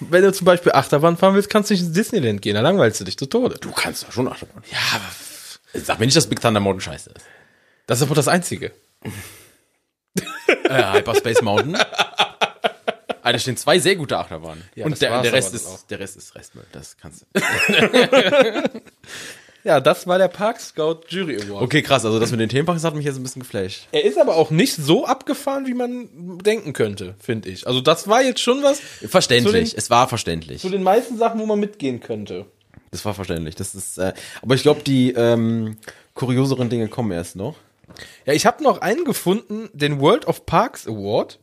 wenn 0.00 0.22
du 0.22 0.32
zum 0.32 0.44
Beispiel 0.44 0.72
Achterbahn 0.72 1.16
fahren 1.16 1.34
willst, 1.34 1.50
kannst 1.50 1.70
du 1.70 1.74
nicht 1.74 1.82
ins 1.82 1.92
Disneyland 1.92 2.40
gehen, 2.42 2.54
da 2.54 2.60
langweilst 2.60 3.00
du 3.00 3.04
dich 3.04 3.18
zu 3.18 3.26
Tode. 3.26 3.56
du 3.60 3.70
kannst 3.72 4.04
doch 4.04 4.12
schon 4.12 4.28
Achterbahn. 4.28 4.62
Ja, 4.70 4.78
aber. 4.94 5.04
Sag 5.84 5.98
mir 5.98 6.06
nicht, 6.06 6.16
dass 6.16 6.26
Big 6.26 6.40
Thunder 6.40 6.60
Mountain 6.60 6.80
scheiße 6.80 7.10
ist. 7.10 7.26
Das 7.86 7.98
ist 7.98 8.04
aber 8.04 8.14
das 8.14 8.28
Einzige. 8.28 8.72
Äh, 10.46 10.92
Hyperspace 10.94 11.42
Mountain. 11.42 11.76
Ah, 13.22 13.32
da 13.32 13.38
stehen 13.38 13.56
zwei 13.56 13.78
sehr 13.78 13.96
gute 13.96 14.16
Achterbahnen. 14.16 14.62
Ja, 14.74 14.86
Und 14.86 15.00
der, 15.02 15.20
der 15.20 15.32
Rest 15.32 15.52
ist, 15.52 15.86
der 15.90 15.98
Rest 15.98 16.16
ist 16.16 16.34
Restmüll. 16.34 16.64
Das 16.72 16.96
kannst 16.96 17.26
du. 17.34 17.40
Ja, 19.66 19.80
das 19.80 20.06
war 20.06 20.16
der 20.18 20.28
Park 20.28 20.60
Scout 20.60 21.00
Jury 21.08 21.36
Award. 21.42 21.62
Okay, 21.62 21.82
krass. 21.82 22.04
Also 22.04 22.20
das 22.20 22.30
mit 22.30 22.38
den 22.38 22.48
Themenparks 22.48 22.84
hat 22.84 22.94
mich 22.94 23.04
jetzt 23.04 23.16
ein 23.16 23.22
bisschen 23.24 23.42
geflasht. 23.42 23.88
Er 23.90 24.04
ist 24.04 24.16
aber 24.16 24.36
auch 24.36 24.50
nicht 24.50 24.74
so 24.76 25.04
abgefahren, 25.06 25.66
wie 25.66 25.74
man 25.74 26.08
denken 26.38 26.72
könnte, 26.72 27.16
finde 27.18 27.48
ich. 27.48 27.66
Also 27.66 27.80
das 27.80 28.06
war 28.06 28.22
jetzt 28.22 28.40
schon 28.40 28.62
was 28.62 28.78
Verständlich. 28.80 29.70
Den- 29.70 29.78
es 29.78 29.90
war 29.90 30.08
verständlich. 30.08 30.60
zu 30.62 30.68
den 30.68 30.84
meisten 30.84 31.18
Sachen, 31.18 31.40
wo 31.40 31.46
man 31.46 31.58
mitgehen 31.58 31.98
könnte. 31.98 32.46
Das 32.92 33.04
war 33.04 33.12
verständlich. 33.12 33.56
Das 33.56 33.74
ist. 33.74 33.98
Äh, 33.98 34.12
aber 34.40 34.54
ich 34.54 34.62
glaube, 34.62 34.82
die 34.82 35.10
ähm, 35.12 35.76
kurioseren 36.14 36.68
Dinge 36.70 36.86
kommen 36.88 37.10
erst 37.10 37.34
noch. 37.34 37.56
Ja, 38.24 38.32
ich 38.34 38.46
habe 38.46 38.62
noch 38.62 38.80
einen 38.80 39.04
gefunden, 39.04 39.68
den 39.72 40.00
World 40.00 40.26
of 40.28 40.46
Parks 40.46 40.86
Award. 40.86 41.40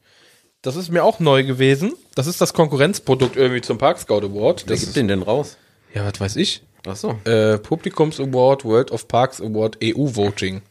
Das 0.61 0.77
ist 0.77 0.89
mir 0.91 1.03
auch 1.03 1.19
neu 1.19 1.43
gewesen. 1.43 1.93
Das 2.15 2.25
ist 2.27 2.39
das 2.39 2.53
Konkurrenzprodukt 2.53 3.35
irgendwie 3.35 3.59
zum 3.61 3.77
Park 3.77 3.99
Scout 3.99 4.21
Award. 4.23 4.63
Wer 4.65 4.75
Das 4.75 4.79
gibt 4.85 4.95
den 4.95 5.09
denn 5.09 5.21
raus? 5.23 5.57
Ja, 5.93 6.05
was 6.05 6.19
weiß 6.19 6.35
ich. 6.37 6.63
Ach 6.85 6.95
so. 6.95 7.19
Äh, 7.25 7.57
Publikums 7.59 8.19
Award, 8.19 8.65
World 8.65 8.91
of 8.91 9.07
Parks 9.07 9.39
Award, 9.41 9.77
EU 9.83 10.07
Voting. 10.15 10.61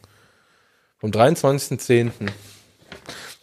Vom 0.99 1.11
23.10. 1.11 2.11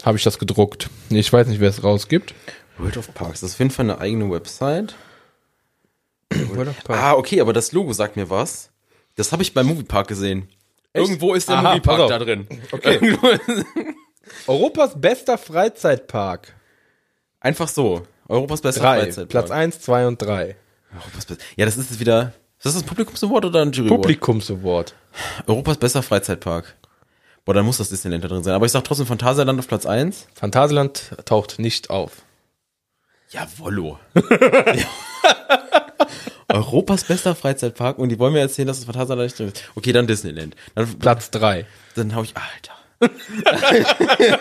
habe 0.05 0.17
ich 0.17 0.25
das 0.25 0.39
gedruckt. 0.39 0.89
Ich 1.11 1.33
weiß 1.33 1.47
nicht, 1.49 1.61
wer 1.61 1.69
es 1.69 1.83
rausgibt. 1.83 2.35
World 2.79 2.97
of 2.97 3.13
Parks. 3.15 3.41
Das 3.41 3.51
ist 3.51 3.55
auf 3.57 3.59
jeden 3.61 3.71
Fall 3.71 3.91
eine 3.91 3.99
eigene 3.99 4.31
Website. 4.31 4.95
World 6.55 6.69
of 6.69 6.77
Ah, 6.89 7.15
okay, 7.15 7.41
aber 7.41 7.53
das 7.53 7.73
Logo 7.73 7.93
sagt 7.93 8.17
mir 8.17 8.31
was. 8.31 8.71
Das 9.17 9.33
habe 9.33 9.43
ich 9.43 9.53
beim 9.53 9.67
Moviepark 9.67 10.09
gesehen. 10.09 10.49
Irgendwo 10.95 11.35
ist 11.35 11.49
der 11.49 11.59
Aha, 11.59 11.69
Moviepark 11.71 12.09
da 12.09 12.19
drin. 12.19 12.47
Okay. 12.73 13.17
Europas 14.47 15.01
bester 15.01 15.39
Freizeitpark. 15.39 16.55
Einfach 17.41 17.69
so. 17.69 18.07
Europas 18.29 18.61
bester 18.61 18.81
Drei. 18.81 19.01
Freizeitpark. 19.01 19.29
Platz 19.29 19.51
1, 19.51 19.81
2 19.81 20.07
und 20.07 20.23
3. 20.23 20.57
Europas 20.95 21.25
Be- 21.27 21.37
Ja, 21.57 21.67
das 21.67 21.77
ist 21.77 21.91
jetzt 21.91 22.01
wieder. 22.01 22.33
Ist 22.59 22.67
das 22.67 22.77
ein 22.77 22.85
Publikumsaward 22.87 23.45
oder 23.47 23.63
ein 23.63 23.73
Jury 23.73 23.89
Award? 23.89 24.03
Publikums 24.03 24.51
Award. 24.51 24.95
Europas 25.47 25.79
bester 25.79 26.03
Freizeitpark. 26.03 26.77
Boah, 27.45 27.55
dann 27.55 27.65
muss 27.65 27.79
das 27.79 27.89
Disneyland 27.89 28.23
da 28.25 28.29
drin 28.29 28.43
sein. 28.45 28.55
Aber 28.55 28.67
ich 28.67 28.73
sag 28.73 28.85
trotzdem 28.85 29.07
Phantasialand 29.07 29.59
auf 29.59 29.67
Platz 29.69 29.87
1. 29.87 30.27
Phantasialand 30.35 31.17
taucht 31.25 31.59
nicht 31.59 31.89
auf. 31.91 32.23
Jawollo. 33.31 33.99
Europas 36.49 37.05
bester 37.05 37.35
Freizeitpark 37.37 37.99
und 37.99 38.09
die 38.11 38.19
wollen 38.19 38.33
mir 38.33 38.41
erzählen, 38.41 38.67
dass 38.69 38.79
das 38.79 38.85
Phantasialand 38.85 39.27
nicht 39.27 39.39
drin 39.39 39.49
ist. 39.49 39.63
Okay, 39.77 39.93
dann 39.93 40.07
Disneyland. 40.09 40.55
Dann, 40.75 40.99
Platz 40.99 41.31
3. 41.31 41.65
dann 41.95 42.15
hau 42.15 42.23
ich, 42.25 42.35
Alter. 42.37 42.75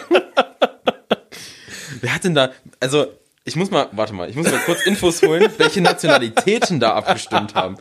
Wer 2.02 2.14
hat 2.16 2.24
denn 2.24 2.36
da, 2.36 2.52
also, 2.80 3.08
ich 3.50 3.56
muss 3.56 3.72
mal, 3.72 3.89
warte 3.93 4.14
mal, 4.14 4.30
ich 4.30 4.36
muss 4.36 4.52
mal 4.52 4.60
kurz 4.60 4.86
Infos 4.86 5.24
holen, 5.24 5.52
welche 5.58 5.82
Nationalitäten 5.82 6.80
da 6.80 6.93
abgestimmt 6.93 7.56
haben. 7.56 7.78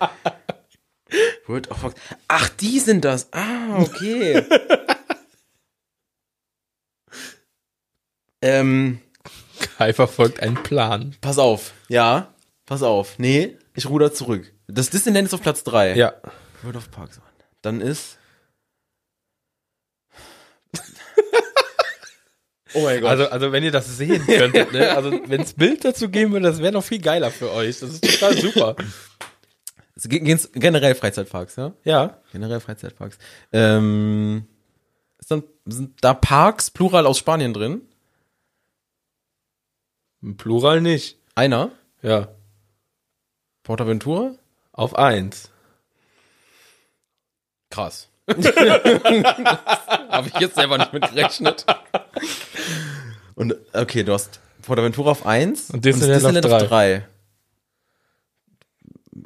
World 1.46 1.70
of 1.70 1.76
Fox. 1.78 1.94
Ach, 2.26 2.48
die 2.48 2.78
sind 2.80 3.04
das. 3.04 3.28
Ah, 3.32 3.78
okay. 3.78 4.42
ähm, 8.42 9.00
Kai 9.76 9.92
verfolgt 9.92 10.40
einen 10.40 10.62
Plan. 10.62 11.16
pass 11.20 11.38
auf. 11.38 11.74
Ja, 11.88 12.34
pass 12.64 12.82
auf. 12.82 13.18
Nee, 13.18 13.58
ich 13.74 13.86
ruder 13.86 14.12
zurück. 14.12 14.50
Das 14.68 14.88
Disneyland 14.88 15.28
ist 15.28 15.34
auf 15.34 15.42
Platz 15.42 15.64
3. 15.64 15.96
Ja. 15.96 16.14
World 16.62 16.76
of 16.76 16.90
Parks. 16.90 17.20
Dann 17.60 17.82
ist. 17.82 18.18
Oh 22.74 22.82
mein 22.82 23.00
Gott. 23.00 23.10
Also, 23.10 23.30
also 23.30 23.52
wenn 23.52 23.64
ihr 23.64 23.70
das 23.70 23.96
sehen 23.96 24.24
könntet, 24.26 24.72
ne? 24.72 24.96
also 24.96 25.10
wenn 25.26 25.40
es 25.40 25.54
Bild 25.54 25.84
dazu 25.84 26.08
geben 26.08 26.32
würde, 26.32 26.46
das 26.46 26.60
wäre 26.60 26.72
noch 26.72 26.84
viel 26.84 27.00
geiler 27.00 27.30
für 27.30 27.52
euch. 27.52 27.80
Das 27.80 27.90
ist 27.90 28.04
total 28.04 28.36
super. 28.36 28.76
Geht's 30.04 30.50
generell 30.52 30.94
Freizeitparks, 30.94 31.56
ja? 31.56 31.72
Ja. 31.84 32.18
Generell 32.32 32.60
Freizeitparks. 32.60 33.18
Ähm, 33.52 34.46
ist 35.18 35.30
dann, 35.30 35.42
sind 35.66 35.96
da 36.02 36.14
Parks 36.14 36.70
plural 36.70 37.06
aus 37.06 37.18
Spanien 37.18 37.52
drin? 37.52 37.82
Plural 40.36 40.80
nicht. 40.80 41.18
Einer? 41.34 41.72
Ja. 42.02 42.28
Portaventura? 43.64 44.34
Auf 44.72 44.94
eins. 44.94 45.50
Krass. 47.70 48.08
Habe 48.28 50.28
ich 50.28 50.40
jetzt 50.40 50.54
selber 50.54 50.78
nicht 50.78 50.92
mit 50.92 51.08
gerechnet. 51.08 51.66
Und 53.38 53.54
okay, 53.72 54.02
du 54.02 54.12
hast 54.12 54.40
Portaventura 54.62 55.12
auf 55.12 55.24
1 55.24 55.70
Und 55.70 55.84
Disneyland 55.84 56.44
auf 56.44 56.52
auf 56.52 56.68
3. 56.68 57.06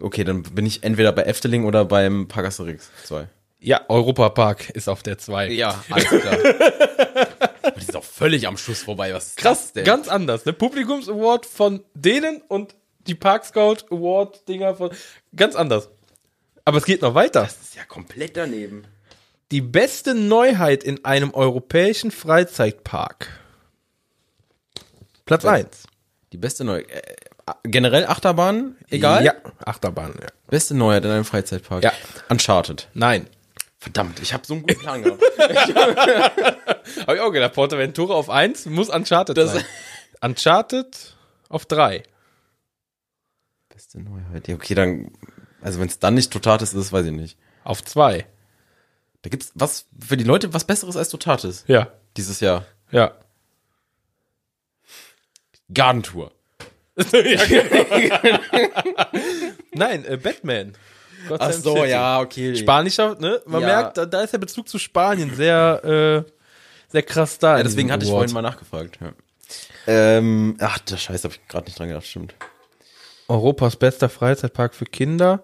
Okay, 0.00 0.22
dann 0.24 0.42
bin 0.42 0.66
ich 0.66 0.82
entweder 0.82 1.12
bei 1.12 1.22
Efteling 1.22 1.64
oder 1.64 1.86
beim 1.86 2.28
Park 2.28 2.44
Asterix 2.44 2.90
2. 3.04 3.26
Ja, 3.58 3.80
Europa 3.88 4.28
Park 4.28 4.68
ist 4.68 4.88
auf 4.88 5.02
der 5.02 5.16
zwei. 5.16 5.48
Ja, 5.48 5.82
alles 5.88 6.08
klar. 6.08 6.36
Die 7.76 7.80
ist 7.80 7.96
auch 7.96 8.04
völlig 8.04 8.46
am 8.46 8.58
Schluss 8.58 8.82
vorbei. 8.82 9.14
Was 9.14 9.28
ist 9.28 9.36
Krass, 9.38 9.62
das 9.62 9.72
denn? 9.72 9.84
ganz 9.84 10.08
anders. 10.08 10.44
Ne? 10.44 10.52
Publikums 10.52 11.08
Award 11.08 11.46
von 11.46 11.82
denen 11.94 12.42
und 12.48 12.74
die 13.06 13.14
Park 13.14 13.46
Scout 13.46 13.86
Award 13.90 14.46
Dinger 14.46 14.74
von 14.74 14.90
ganz 15.34 15.54
anders. 15.54 15.88
Aber 16.66 16.78
es 16.78 16.84
geht 16.84 17.00
noch 17.00 17.14
weiter. 17.14 17.44
Das 17.44 17.60
ist 17.62 17.76
ja 17.76 17.84
komplett 17.84 18.36
daneben. 18.36 18.84
Die 19.52 19.62
beste 19.62 20.14
Neuheit 20.14 20.84
in 20.84 21.04
einem 21.06 21.32
europäischen 21.32 22.10
Freizeitpark. 22.10 23.41
Platz 25.24 25.44
Ja. 25.44 25.50
1. 25.52 25.84
Die 26.32 26.38
beste 26.38 26.64
Neue. 26.64 26.88
Äh, 26.88 27.02
generell 27.64 28.06
Achterbahn, 28.06 28.76
egal? 28.88 29.24
Ja, 29.24 29.34
Achterbahn, 29.64 30.14
ja. 30.20 30.28
Beste 30.48 30.74
Neuheit 30.74 31.04
in 31.04 31.10
einem 31.10 31.24
Freizeitpark. 31.24 31.82
Ja. 31.84 31.92
Uncharted. 32.28 32.88
Nein. 32.94 33.26
Verdammt, 33.78 34.20
ich 34.20 34.32
habe 34.32 34.46
so 34.46 34.54
einen 34.54 34.62
guten 34.62 34.78
Plan 34.78 35.02
gehabt. 35.02 35.20
Habe 37.06 37.14
ich 37.16 37.20
auch 37.20 37.32
gedacht, 37.32 37.52
Portaventura 37.54 38.14
auf 38.14 38.30
1 38.30 38.66
muss 38.66 38.88
Uncharted 38.88 39.36
Das- 39.36 39.54
sein. 39.54 39.64
Uncharted 40.20 41.16
auf 41.48 41.66
3. 41.66 42.04
Beste 43.68 44.00
Neuheit. 44.00 44.46
Ja, 44.46 44.54
okay, 44.54 44.74
dann. 44.74 45.10
Also 45.60 45.80
wenn 45.80 45.88
es 45.88 45.98
dann 45.98 46.14
nicht 46.14 46.32
Totatis 46.32 46.74
ist, 46.74 46.92
weiß 46.92 47.06
ich 47.06 47.12
nicht. 47.12 47.36
Auf 47.64 47.82
2. 47.84 48.24
Da 49.22 49.30
gibt's 49.30 49.50
was 49.54 49.86
für 49.98 50.16
die 50.16 50.24
Leute 50.24 50.52
was 50.54 50.64
Besseres 50.64 50.96
als 50.96 51.08
Totatis 51.08 51.64
Ja. 51.66 51.88
dieses 52.16 52.38
Jahr. 52.40 52.64
Ja. 52.92 53.12
Gardentour. 55.72 56.32
Nein, 59.74 60.04
äh, 60.04 60.16
Batman. 60.16 60.72
Gott 61.28 61.40
Ach 61.40 61.52
so, 61.52 61.76
City. 61.76 61.88
ja, 61.90 62.20
okay. 62.20 62.56
Spanischer, 62.56 63.16
ne? 63.20 63.40
Man 63.46 63.60
Ja. 63.62 63.66
merkt, 63.68 63.96
da, 63.96 64.06
da 64.06 64.22
ist 64.22 64.32
der 64.32 64.38
Bezug 64.38 64.68
zu 64.68 64.78
Spanien 64.78 65.34
sehr, 65.34 66.24
äh, 66.26 66.30
sehr 66.88 67.02
krass 67.02 67.38
da. 67.38 67.58
Ja, 67.58 67.62
deswegen 67.62 67.92
hatte 67.92 68.04
ich 68.04 68.10
Award. 68.10 68.30
vorhin 68.30 68.34
mal 68.34 68.42
nachgefragt. 68.42 68.98
Ja. 69.00 69.12
Ähm, 69.86 70.56
ach, 70.60 70.78
der 70.80 70.96
Scheiß, 70.96 71.24
habe 71.24 71.34
ich 71.34 71.48
gerade 71.48 71.66
nicht 71.66 71.78
dran 71.78 71.88
gedacht, 71.88 72.06
stimmt. 72.06 72.34
Europas 73.28 73.76
bester 73.76 74.08
Freizeitpark 74.08 74.74
für 74.74 74.84
Kinder. 74.84 75.42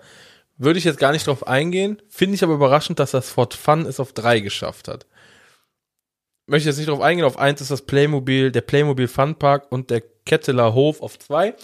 Würde 0.57 0.79
ich 0.81 0.85
jetzt 0.85 0.99
gar 0.99 1.13
nicht 1.13 1.27
drauf 1.29 1.47
eingehen. 1.47 2.03
Finde 2.09 2.35
ich 2.35 2.43
aber 2.43 2.55
überraschend, 2.55 2.99
dass 2.99 3.13
das 3.13 3.31
Fort 3.31 3.55
Fun 3.55 3.87
es 3.87 4.01
auf 4.01 4.13
drei 4.13 4.41
geschafft 4.41 4.89
hat. 4.89 5.07
Möchte 6.49 6.71
jetzt 6.71 6.79
nicht 6.79 6.89
drauf 6.89 7.03
eingehen. 7.03 7.27
Auf 7.27 7.39
eins 7.39 7.61
ist 7.61 7.71
das 7.71 7.83
Playmobil, 7.83 8.51
der 8.51 8.63
Playmobil 8.63 9.07
Fun 9.07 9.35
Park 9.35 9.67
und 9.71 9.91
der 9.91 10.03
Ketteler 10.25 10.73
Hof 10.73 11.03
auf 11.03 11.19
zwei. 11.19 11.55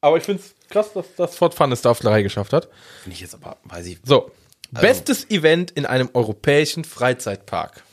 Aber 0.00 0.16
ich 0.16 0.24
finde 0.24 0.42
es 0.42 0.56
krass, 0.68 0.92
dass 0.92 1.06
das 1.16 1.36
Fort 1.36 1.54
Fun 1.54 1.70
es 1.70 1.82
da 1.82 1.90
auf 1.90 2.00
drei 2.00 2.22
geschafft 2.22 2.52
hat. 2.52 2.68
Finde 3.04 3.14
ich 3.14 3.20
jetzt 3.20 3.34
aber, 3.34 3.58
weiß 3.64 3.86
ich. 3.86 4.00
So. 4.04 4.32
Bestes 4.72 5.30
Event 5.30 5.70
in 5.70 5.86
einem 5.86 6.10
europäischen 6.14 6.82
Freizeitpark. 6.82 7.84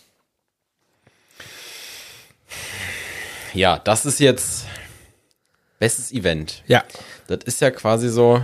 Ja, 3.54 3.78
das 3.78 4.08
ist 4.08 4.20
jetzt 4.20 4.66
bestes 5.78 6.12
Event. 6.12 6.64
Ja. 6.66 6.84
Das 7.28 7.44
ist 7.46 7.62
ja 7.62 7.70
quasi 7.70 8.10
so. 8.10 8.44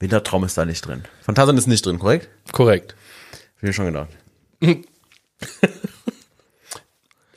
Wintertraum 0.00 0.44
ist 0.44 0.56
da 0.56 0.64
nicht 0.64 0.86
drin. 0.86 1.04
Phantasialand 1.20 1.58
ist 1.58 1.66
nicht 1.66 1.84
drin, 1.84 1.98
korrekt? 1.98 2.30
Korrekt. 2.52 2.94
Hab 3.32 3.56
ich 3.58 3.62
mir 3.62 3.72
schon 3.74 3.86
gedacht. 3.86 4.08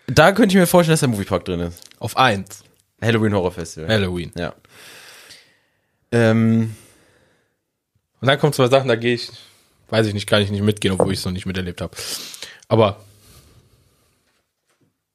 da 0.08 0.32
könnte 0.32 0.54
ich 0.56 0.60
mir 0.60 0.68
vorstellen, 0.68 0.94
dass 0.94 1.02
der 1.02 1.10
Moviepark 1.10 1.46
drin 1.46 1.60
ist. 1.62 1.82
Auf 2.00 2.18
eins. 2.18 2.64
Halloween 3.02 3.34
Horror 3.34 3.52
Festival. 3.52 3.90
Halloween. 3.90 4.32
Ja. 4.36 4.54
Ähm, 6.12 6.76
Und 8.22 8.28
dann 8.28 8.40
kommen 8.40 8.54
zwei 8.54 8.68
Sachen, 8.68 8.88
da 8.88 8.96
gehe 8.96 9.14
ich, 9.16 9.30
weiß 9.90 10.08
ich 10.08 10.14
nicht, 10.14 10.28
kann 10.28 10.42
ich 10.42 10.50
nicht 10.50 10.64
mitgehen, 10.64 10.94
obwohl 10.94 11.14
ich 11.14 11.20
es 11.20 11.26
noch 11.26 11.32
nicht 11.34 11.46
miterlebt 11.46 11.82
habe. 11.82 11.96
Aber 12.68 13.04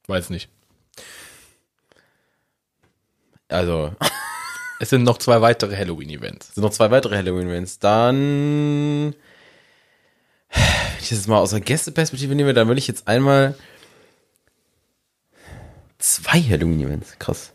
weiß 0.06 0.30
nicht. 0.30 0.48
also, 3.48 3.94
Es 4.80 4.90
sind 4.90 5.04
noch 5.04 5.18
zwei 5.18 5.40
weitere 5.40 5.76
Halloween-Events. 5.76 6.48
es 6.48 6.54
sind 6.56 6.64
noch 6.64 6.72
zwei 6.72 6.90
weitere 6.90 7.16
Halloween-Events. 7.16 7.78
Dann, 7.78 9.14
ich 11.02 11.10
das 11.10 11.26
mal 11.26 11.38
aus 11.38 11.50
der 11.50 11.60
Gästeperspektive 11.60 12.34
nehme, 12.34 12.54
dann 12.54 12.68
will 12.68 12.78
ich 12.78 12.88
jetzt 12.88 13.08
einmal 13.08 13.54
zwei 15.98 16.40
Halloween-Events. 16.40 17.18
Krass. 17.18 17.52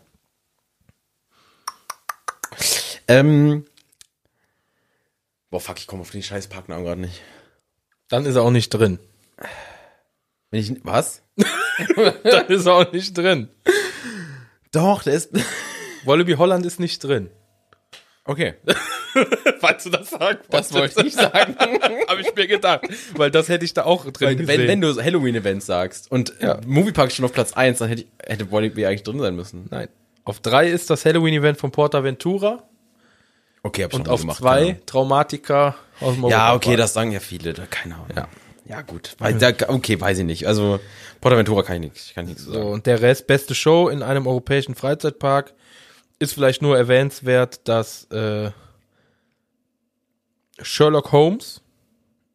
Ähm, 3.06 3.64
boah, 5.50 5.60
fuck, 5.60 5.78
ich 5.78 5.86
komme 5.86 6.02
auf 6.02 6.10
den 6.10 6.22
scheiß 6.22 6.48
Parknamen 6.48 6.84
gerade 6.84 7.00
nicht. 7.00 7.22
Dann 8.08 8.26
ist 8.26 8.36
er 8.36 8.42
auch 8.42 8.50
nicht 8.50 8.70
drin. 8.70 8.98
Wenn 10.50 10.60
ich, 10.60 10.84
was? 10.84 11.22
Dann 11.96 12.46
ist 12.48 12.66
er 12.66 12.74
auch 12.74 12.92
nicht 12.92 13.16
drin. 13.16 13.48
Doch, 14.72 15.02
der 15.02 15.14
ist, 15.14 15.30
Wallaby 16.04 16.34
Holland 16.34 16.66
ist 16.66 16.80
nicht 16.80 17.02
drin. 17.04 17.30
okay. 18.24 18.54
Falls 19.60 19.84
du 19.84 19.90
das 19.90 20.10
sagst. 20.10 20.44
Das 20.50 20.72
wollte 20.72 21.06
ich 21.06 21.14
sagen. 21.14 21.56
Habe 22.08 22.20
ich 22.20 22.34
mir 22.34 22.46
gedacht. 22.46 22.82
Weil 23.16 23.30
das 23.30 23.48
hätte 23.48 23.64
ich 23.64 23.74
da 23.74 23.84
auch 23.84 24.04
drin 24.10 24.28
Weil, 24.28 24.36
gesehen. 24.36 24.60
wenn, 24.60 24.68
wenn 24.68 24.80
du 24.80 24.92
so 24.92 25.02
Halloween-Events 25.02 25.66
sagst 25.66 26.10
und 26.10 26.32
Ja. 26.40 26.60
Moviepark 26.66 27.10
schon 27.12 27.24
auf 27.24 27.32
Platz 27.32 27.52
1, 27.52 27.78
dann 27.78 27.88
hätte, 27.88 28.02
ich, 28.02 28.08
hätte 28.26 28.50
Wallaby 28.52 28.86
eigentlich 28.86 29.02
drin 29.02 29.20
sein 29.20 29.34
müssen. 29.36 29.66
Nein. 29.70 29.88
Auf 30.24 30.40
drei 30.40 30.68
ist 30.68 30.90
das 30.90 31.04
Halloween-Event 31.04 31.58
von 31.58 31.70
Portaventura. 31.70 32.62
Okay, 33.62 33.84
hab 33.84 33.92
schon 33.92 34.02
Und 34.02 34.08
auf 34.08 34.20
gemacht, 34.20 34.38
zwei 34.38 34.64
keine 34.66 34.86
Traumatika 34.86 35.74
aus 36.00 36.14
dem. 36.14 36.26
Ja, 36.28 36.54
okay, 36.54 36.76
das 36.76 36.92
sagen 36.92 37.10
ja 37.12 37.20
viele, 37.20 37.52
da 37.54 37.64
keine 37.66 37.94
Ahnung. 37.94 38.06
Ja. 38.14 38.28
Ja, 38.66 38.82
gut. 38.82 39.16
Okay, 39.18 39.98
weiß 39.98 40.18
ich 40.18 40.24
nicht. 40.26 40.46
Also, 40.46 40.78
Portaventura 41.22 41.62
kann 41.62 41.76
ich 41.76 41.80
nichts, 41.80 42.12
kann 42.14 42.24
ich 42.24 42.30
nichts 42.30 42.44
So, 42.44 42.52
sagen. 42.52 42.66
und 42.68 42.84
der 42.86 43.00
Rest, 43.00 43.26
beste 43.26 43.54
Show 43.54 43.88
in 43.88 44.02
einem 44.02 44.26
europäischen 44.26 44.74
Freizeitpark, 44.74 45.54
ist 46.18 46.34
vielleicht 46.34 46.60
nur 46.60 46.76
erwähnenswert, 46.76 47.66
dass 47.66 48.04
äh, 48.10 48.50
Sherlock 50.62 51.12
Holmes, 51.12 51.60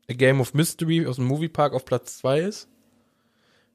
A 0.10 0.14
Game 0.14 0.40
of 0.42 0.54
Mystery 0.54 1.06
aus 1.08 1.16
dem 1.18 1.26
Moviepark 1.26 1.74
auf 1.74 1.86
Platz 1.86 2.18
2 2.20 2.40
ist. 2.42 2.68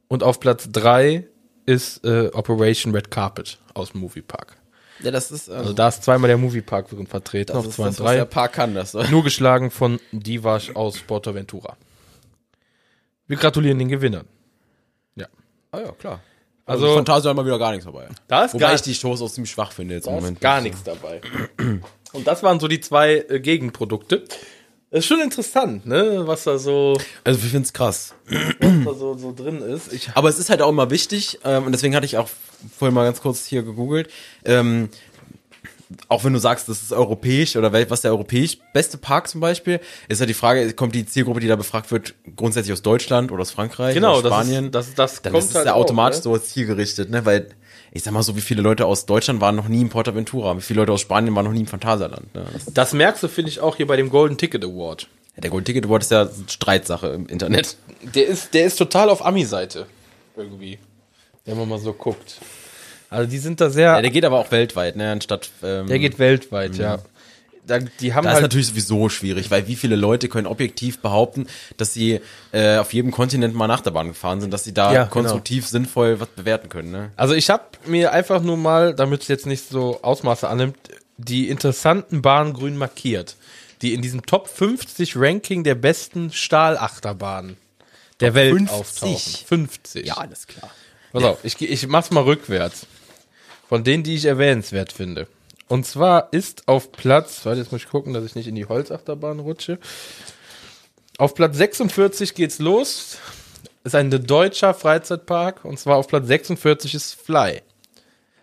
Und 0.08 0.22
auf 0.22 0.40
Platz 0.40 0.68
3 0.70 1.26
ist 1.66 2.04
äh, 2.04 2.28
Operation 2.32 2.94
Red 2.94 3.10
Carpet 3.10 3.58
aus 3.74 3.92
dem 3.92 4.00
Moviepark. 4.00 4.56
Ja, 5.00 5.10
das 5.10 5.30
ist, 5.30 5.48
Also 5.50 5.72
da 5.74 5.88
ist 5.88 6.02
zweimal 6.02 6.28
der 6.28 6.38
Moviepark 6.38 6.88
drin 6.88 7.06
vertreten, 7.06 7.52
das 7.52 7.58
auf 7.58 7.66
ist 7.66 7.74
2 7.76 7.82
und 7.82 7.88
das, 7.90 8.00
was 8.00 8.12
der 8.14 8.24
3. 8.24 8.30
Park 8.30 8.52
kann, 8.54 8.74
das. 8.74 8.94
Nur 8.94 9.22
geschlagen 9.22 9.70
von 9.70 10.00
Divash 10.12 10.74
aus 10.74 10.98
Portaventura. 10.98 11.76
Wir 13.26 13.36
gratulieren 13.36 13.78
den 13.78 13.88
Gewinnern. 13.88 14.26
Ja. 15.14 15.26
Ah 15.70 15.80
ja, 15.80 15.92
klar. 15.92 16.20
Also- 16.64 16.84
Also, 16.86 16.96
Fantasia 16.96 17.30
hat 17.30 17.36
mal 17.36 17.44
wieder 17.46 17.58
gar 17.58 17.70
nichts 17.70 17.84
dabei. 17.86 18.08
Da 18.26 18.44
ist 18.44 18.54
Wobei 18.54 18.66
gar- 18.66 18.74
ich 18.74 18.82
die 18.82 18.94
Shows 18.94 19.22
auch 19.22 19.30
ziemlich 19.30 19.50
schwach 19.50 19.72
finde 19.72 19.94
jetzt 19.94 20.06
im 20.06 20.14
Moment. 20.14 20.40
gar 20.40 20.60
nichts 20.60 20.82
dabei. 20.82 21.20
Und 22.12 22.26
das 22.26 22.42
waren 22.42 22.60
so 22.60 22.68
die 22.68 22.80
zwei 22.80 23.24
äh, 23.28 23.40
Gegenprodukte. 23.40 24.24
Das 24.90 25.00
ist 25.00 25.06
schon 25.06 25.20
interessant, 25.20 25.84
ne, 25.84 26.22
was 26.24 26.44
da 26.44 26.56
so, 26.56 26.96
Also, 27.22 27.40
ich 27.44 27.50
finde 27.50 27.66
es 27.66 27.74
krass. 27.74 28.14
was 28.26 28.84
da 28.84 28.94
so, 28.94 29.18
so 29.18 29.34
drin 29.34 29.60
ist. 29.60 29.92
Ich, 29.92 30.08
Aber 30.14 30.30
es 30.30 30.38
ist 30.38 30.48
halt 30.48 30.62
auch 30.62 30.70
immer 30.70 30.90
wichtig, 30.90 31.40
ähm, 31.44 31.64
und 31.66 31.72
deswegen 31.72 31.94
hatte 31.94 32.06
ich 32.06 32.16
auch 32.16 32.30
vorhin 32.76 32.94
mal 32.94 33.04
ganz 33.04 33.20
kurz 33.20 33.44
hier 33.44 33.62
gegoogelt, 33.62 34.08
ähm, 34.46 34.88
auch 36.08 36.24
wenn 36.24 36.32
du 36.32 36.38
sagst, 36.38 36.68
das 36.68 36.82
ist 36.82 36.92
europäisch 36.92 37.56
oder 37.56 37.72
was 37.90 38.02
der 38.02 38.10
europäisch 38.12 38.58
beste 38.72 38.98
Park 38.98 39.28
zum 39.28 39.40
Beispiel, 39.40 39.80
ist 40.08 40.20
ja 40.20 40.26
die 40.26 40.34
Frage, 40.34 40.72
kommt 40.74 40.94
die 40.94 41.06
Zielgruppe, 41.06 41.40
die 41.40 41.48
da 41.48 41.56
befragt 41.56 41.90
wird, 41.90 42.14
grundsätzlich 42.36 42.72
aus 42.72 42.82
Deutschland 42.82 43.32
oder 43.32 43.42
aus 43.42 43.50
Frankreich 43.50 43.94
genau, 43.94 44.18
oder 44.18 44.30
das 44.30 44.32
Spanien? 44.32 44.64
ist, 44.66 44.74
das, 44.74 44.94
das 44.94 45.22
dann 45.22 45.32
kommt 45.32 45.44
ist 45.44 45.50
es 45.50 45.56
halt 45.56 45.66
ja 45.66 45.74
auch, 45.74 45.80
automatisch 45.80 46.18
ne? 46.18 46.22
so 46.24 46.38
zielgerichtet, 46.38 47.10
ne? 47.10 47.24
Weil 47.24 47.48
ich 47.92 48.02
sag 48.02 48.12
mal 48.12 48.22
so, 48.22 48.36
wie 48.36 48.40
viele 48.40 48.62
Leute 48.62 48.86
aus 48.86 49.06
Deutschland 49.06 49.40
waren 49.40 49.56
noch 49.56 49.68
nie 49.68 49.80
im 49.80 49.88
Portaventura, 49.88 50.56
wie 50.56 50.60
viele 50.60 50.80
Leute 50.80 50.92
aus 50.92 51.00
Spanien 51.00 51.34
waren 51.34 51.44
noch 51.44 51.52
nie 51.52 51.60
im 51.60 51.66
Phantasialand. 51.66 52.34
Ne? 52.34 52.44
Das, 52.52 52.64
Das 52.66 52.92
merkst 52.92 53.22
du, 53.22 53.28
finde 53.28 53.50
ich, 53.50 53.60
auch 53.60 53.76
hier 53.76 53.86
bei 53.86 53.96
dem 53.96 54.10
Golden 54.10 54.36
Ticket 54.36 54.64
Award. 54.64 55.08
ja, 55.36 55.42
der 55.42 55.50
Golden 55.50 55.64
Ticket 55.64 55.86
Award 55.86 56.02
ist 56.02 56.10
ja 56.10 56.28
Streitsache 56.48 57.08
im 57.08 57.26
Internet. 57.26 57.76
Der 58.14 58.26
ist, 58.26 58.54
der 58.54 58.66
ist 58.66 58.76
total 58.76 59.10
auf 59.10 59.24
Ami-Seite. 59.24 59.86
Irgendwie. 60.36 60.78
Wenn 61.44 61.56
man 61.56 61.68
mal 61.68 61.78
so 61.78 61.92
guckt. 61.92 62.36
Also 63.10 63.30
die 63.30 63.38
sind 63.38 63.60
da 63.60 63.70
sehr. 63.70 63.92
Ja, 63.92 64.02
der 64.02 64.10
geht 64.10 64.24
aber 64.24 64.38
auch 64.38 64.50
weltweit, 64.50 64.96
ne? 64.96 65.10
Anstatt 65.12 65.48
ähm, 65.62 65.86
Der 65.86 65.98
geht 65.98 66.18
weltweit, 66.18 66.76
ja. 66.76 66.98
Da, 67.68 67.78
die 67.78 68.14
haben 68.14 68.24
Da 68.24 68.30
ist 68.30 68.34
halt 68.34 68.42
natürlich 68.42 68.66
sowieso 68.68 69.08
schwierig, 69.08 69.50
weil 69.50 69.68
wie 69.68 69.76
viele 69.76 69.96
Leute 69.96 70.28
können 70.28 70.46
objektiv 70.46 70.98
behaupten, 70.98 71.46
dass 71.76 71.92
sie 71.92 72.20
äh, 72.52 72.78
auf 72.78 72.92
jedem 72.92 73.10
Kontinent 73.10 73.54
mal 73.54 73.68
nach 73.68 73.80
der 73.80 73.92
Bahn 73.92 74.08
gefahren 74.08 74.40
sind, 74.40 74.52
dass 74.52 74.64
sie 74.64 74.74
da 74.74 74.92
Ja, 74.92 75.02
genau. 75.02 75.12
konstruktiv 75.12 75.66
sinnvoll 75.68 76.18
was 76.18 76.28
bewerten 76.28 76.68
können, 76.68 76.90
ne? 76.90 77.12
Also 77.16 77.34
ich 77.34 77.50
habe 77.50 77.64
mir 77.86 78.12
einfach 78.12 78.42
nur 78.42 78.56
mal, 78.56 78.94
damit 78.94 79.22
es 79.22 79.28
jetzt 79.28 79.46
nicht 79.46 79.68
so 79.68 80.00
Ausmaße 80.02 80.48
annimmt, 80.48 80.76
die 81.18 81.48
interessanten 81.48 82.22
Bahnen 82.22 82.54
grün 82.54 82.76
markiert, 82.76 83.36
die 83.82 83.94
in 83.94 84.02
diesem 84.02 84.24
Top 84.26 84.48
50 84.48 85.14
Ranking 85.16 85.64
der 85.64 85.74
besten 85.74 86.32
Stahlachterbahnen 86.32 87.56
der 88.20 88.34
Welt 88.34 88.56
50? 88.56 88.70
auftauchen. 88.72 89.46
50. 89.46 90.12
alles 90.14 90.46
klar. 90.46 90.70
Pass 91.12 91.24
auf, 91.24 91.38
ich, 91.44 91.60
ich 91.60 91.86
mach's 91.86 92.10
mal 92.10 92.22
rückwärts. 92.22 92.86
Von 93.68 93.84
denen, 93.84 94.02
die 94.02 94.14
ich 94.14 94.24
erwähnenswert 94.24 94.92
finde. 94.92 95.26
Und 95.68 95.86
zwar 95.86 96.32
ist 96.32 96.66
auf 96.66 96.92
Platz, 96.92 97.44
warte, 97.44 97.60
jetzt 97.60 97.72
muss 97.72 97.82
ich 97.82 97.88
gucken, 97.88 98.14
dass 98.14 98.24
ich 98.24 98.34
nicht 98.34 98.48
in 98.48 98.54
die 98.54 98.66
Holzachterbahn 98.66 99.38
rutsche. 99.38 99.78
Auf 101.18 101.34
Platz 101.34 101.56
46 101.56 102.34
geht's 102.34 102.58
los. 102.58 103.18
Ist 103.84 103.94
ein 103.94 104.10
deutscher 104.10 104.72
Freizeitpark. 104.72 105.64
Und 105.64 105.78
zwar 105.78 105.96
auf 105.96 106.08
Platz 106.08 106.26
46 106.26 106.94
ist 106.94 107.14
Fly. 107.14 107.62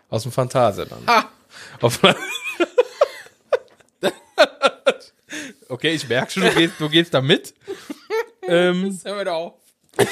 Aus 0.08 0.22
dem 0.22 0.32
Phantasialand. 0.32 1.02
Ah! 1.06 1.24
Auf 1.80 2.00
Platz 2.00 2.16
okay, 5.68 5.94
ich 5.94 6.08
merke 6.08 6.30
schon, 6.30 6.42
du 6.44 6.54
gehst, 6.54 6.74
du 6.78 6.88
gehst 6.88 7.14
da 7.14 7.20
mit. 7.20 7.54
ähm, 8.42 8.98
Hör 9.04 9.24
mir 9.24 9.32
auf. 9.32 9.54
Was 9.96 10.08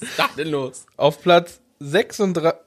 ist 0.00 0.18
da 0.18 0.28
denn 0.36 0.48
los? 0.48 0.84
Auf 0.96 1.22
Platz 1.22 1.60
36, 1.80 2.60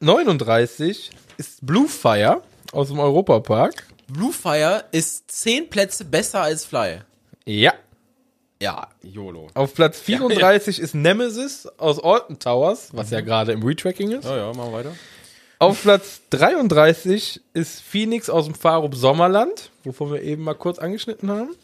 39 0.00 1.10
ist 1.38 1.64
Bluefire 1.64 2.42
aus 2.72 2.88
dem 2.88 2.98
Europapark. 2.98 3.86
Bluefire 4.08 4.84
ist 4.92 5.30
zehn 5.30 5.70
Plätze 5.70 6.04
besser 6.04 6.42
als 6.42 6.64
Fly. 6.64 6.98
Ja. 7.46 7.72
Ja, 8.60 8.88
YOLO. 9.02 9.46
Auf 9.54 9.72
Platz 9.74 10.00
34 10.00 10.80
ist 10.80 10.94
Nemesis 10.94 11.68
aus 11.78 12.02
Alton 12.02 12.40
Towers, 12.40 12.88
was 12.92 13.10
ja 13.10 13.20
gerade 13.20 13.52
im 13.52 13.62
Retracking 13.62 14.10
ist. 14.10 14.24
Ja, 14.24 14.36
ja, 14.36 14.52
machen 14.52 14.72
wir 14.72 14.78
weiter. 14.78 14.92
Auf 15.60 15.82
Platz 15.82 16.22
33 16.30 17.40
ist 17.54 17.80
Phoenix 17.80 18.28
aus 18.28 18.46
dem 18.46 18.54
Farup 18.54 18.96
Sommerland, 18.96 19.70
wovon 19.84 20.12
wir 20.12 20.22
eben 20.22 20.42
mal 20.42 20.54
kurz 20.54 20.78
angeschnitten 20.78 21.30
haben. 21.30 21.54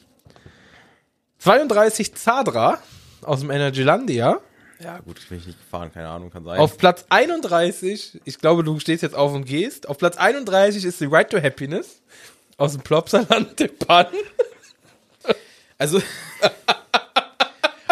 32 1.38 2.14
Zadra 2.14 2.78
aus 3.22 3.40
dem 3.40 3.50
Energylandia. 3.50 4.40
Ja, 4.80 4.98
gut, 4.98 5.18
ich 5.18 5.28
bin 5.28 5.38
nicht 5.38 5.58
gefahren, 5.58 5.92
keine 5.92 6.08
Ahnung, 6.08 6.30
kann 6.30 6.44
sein. 6.44 6.58
Auf 6.58 6.78
Platz 6.78 7.06
31, 7.08 8.20
ich 8.24 8.38
glaube, 8.38 8.64
du 8.64 8.78
stehst 8.80 9.02
jetzt 9.02 9.14
auf 9.14 9.32
und 9.32 9.44
gehst. 9.44 9.88
Auf 9.88 9.98
Platz 9.98 10.16
31 10.16 10.84
ist 10.84 10.98
The 10.98 11.06
Right 11.06 11.30
to 11.30 11.40
Happiness 11.40 12.02
aus 12.56 12.72
dem 12.72 12.82
Plopsaland 12.82 13.58
der 13.58 13.68
Pan. 13.68 14.06
Also. 15.76 16.00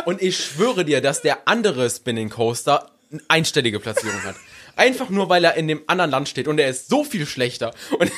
und 0.04 0.22
ich 0.22 0.38
schwöre 0.38 0.84
dir, 0.84 1.00
dass 1.00 1.20
der 1.20 1.48
andere 1.48 1.90
Spinning 1.90 2.30
Coaster 2.30 2.92
eine 3.10 3.20
einstellige 3.26 3.80
Platzierung 3.80 4.22
hat. 4.22 4.36
Einfach 4.76 5.10
nur, 5.10 5.28
weil 5.28 5.42
er 5.42 5.54
in 5.54 5.66
dem 5.66 5.82
anderen 5.88 6.12
Land 6.12 6.28
steht 6.28 6.46
und 6.46 6.60
er 6.60 6.68
ist 6.68 6.88
so 6.88 7.02
viel 7.02 7.26
schlechter. 7.26 7.74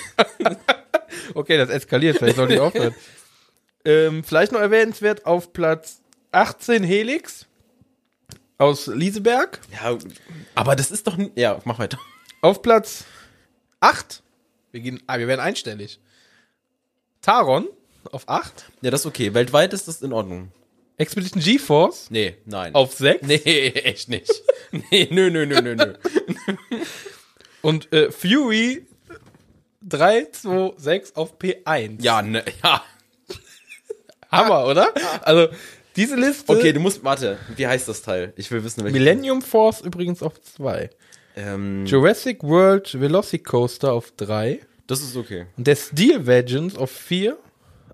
Okay, 1.35 1.57
das 1.57 1.71
eskaliert, 1.71 2.19
vielleicht 2.19 2.37
sollte 2.37 2.55
ich 2.55 2.61
aufhören. 2.61 2.95
ähm, 3.85 4.25
vielleicht 4.25 4.53
noch 4.53 4.61
erwähnenswert 4.61 5.27
auf 5.27 5.53
Platz 5.53 6.01
18 6.33 6.83
Helix 6.83 7.47
aus 8.59 8.87
Lieseberg. 8.87 9.61
ja, 9.73 9.99
aber 10.55 10.77
das 10.77 10.91
ist 10.91 11.07
doch. 11.07 11.19
Ja, 11.35 11.61
mach 11.65 11.79
weiter. 11.79 11.99
Auf 12.41 12.63
Platz 12.63 13.05
8, 13.81 14.23
wir, 14.73 14.81
gehen, 14.81 15.03
ah, 15.07 15.19
wir 15.19 15.27
werden 15.29 15.41
einstellig. 15.41 15.99
Taron 17.23 17.69
auf 18.13 18.29
8. 18.29 18.67
Ja, 18.83 18.91
das 18.91 19.01
ist 19.01 19.07
okay. 19.07 19.33
Weltweit 19.35 19.73
ist 19.73 19.89
das 19.89 20.03
in 20.03 20.13
Ordnung. 20.13 20.53
Expedition 20.97 21.43
GeForce 21.43 22.11
Nee, 22.11 22.37
nein. 22.45 22.75
auf 22.75 22.95
6. 22.95 23.27
Nee, 23.27 23.35
echt 23.75 24.09
nicht. 24.09 24.31
Nee, 24.91 25.09
nö, 25.11 25.31
nö, 25.31 25.47
nö, 25.47 25.61
nö, 25.61 25.75
nö. 25.75 25.95
Und 27.63 27.93
äh, 27.93 28.11
Fury 28.13 28.87
3, 29.83 30.27
2, 30.33 30.75
6 30.77 31.17
auf 31.17 31.39
P1. 31.39 32.03
Ja, 32.03 32.23
ne, 32.23 32.45
ja. 32.63 32.85
Hammer, 34.31 34.67
oder? 34.67 34.93
Also, 35.23 35.49
diese 35.97 36.17
Liste. 36.17 36.53
Okay, 36.53 36.73
du 36.73 36.81
musst, 36.81 37.05
warte, 37.05 37.39
wie 37.57 37.67
heißt 37.67 37.89
das 37.89 38.03
Teil? 38.03 38.33
Ich 38.37 38.51
will 38.51 38.63
wissen, 38.65 38.83
welches. 38.85 38.99
Millennium 38.99 39.43
Force 39.43 39.81
übrigens 39.81 40.23
auf 40.23 40.41
2. 40.41 40.91
Ähm, 41.37 41.85
Jurassic 41.87 42.43
World 42.43 43.01
Velocicoaster 43.01 43.93
auf 43.93 44.13
3. 44.17 44.61
das 44.87 45.03
ist 45.03 45.17
okay. 45.17 45.47
Und 45.57 45.67
der 45.67 45.77
Steel 45.77 46.27
Vengeance 46.27 46.79
auf 46.79 46.91
4. 46.91 47.37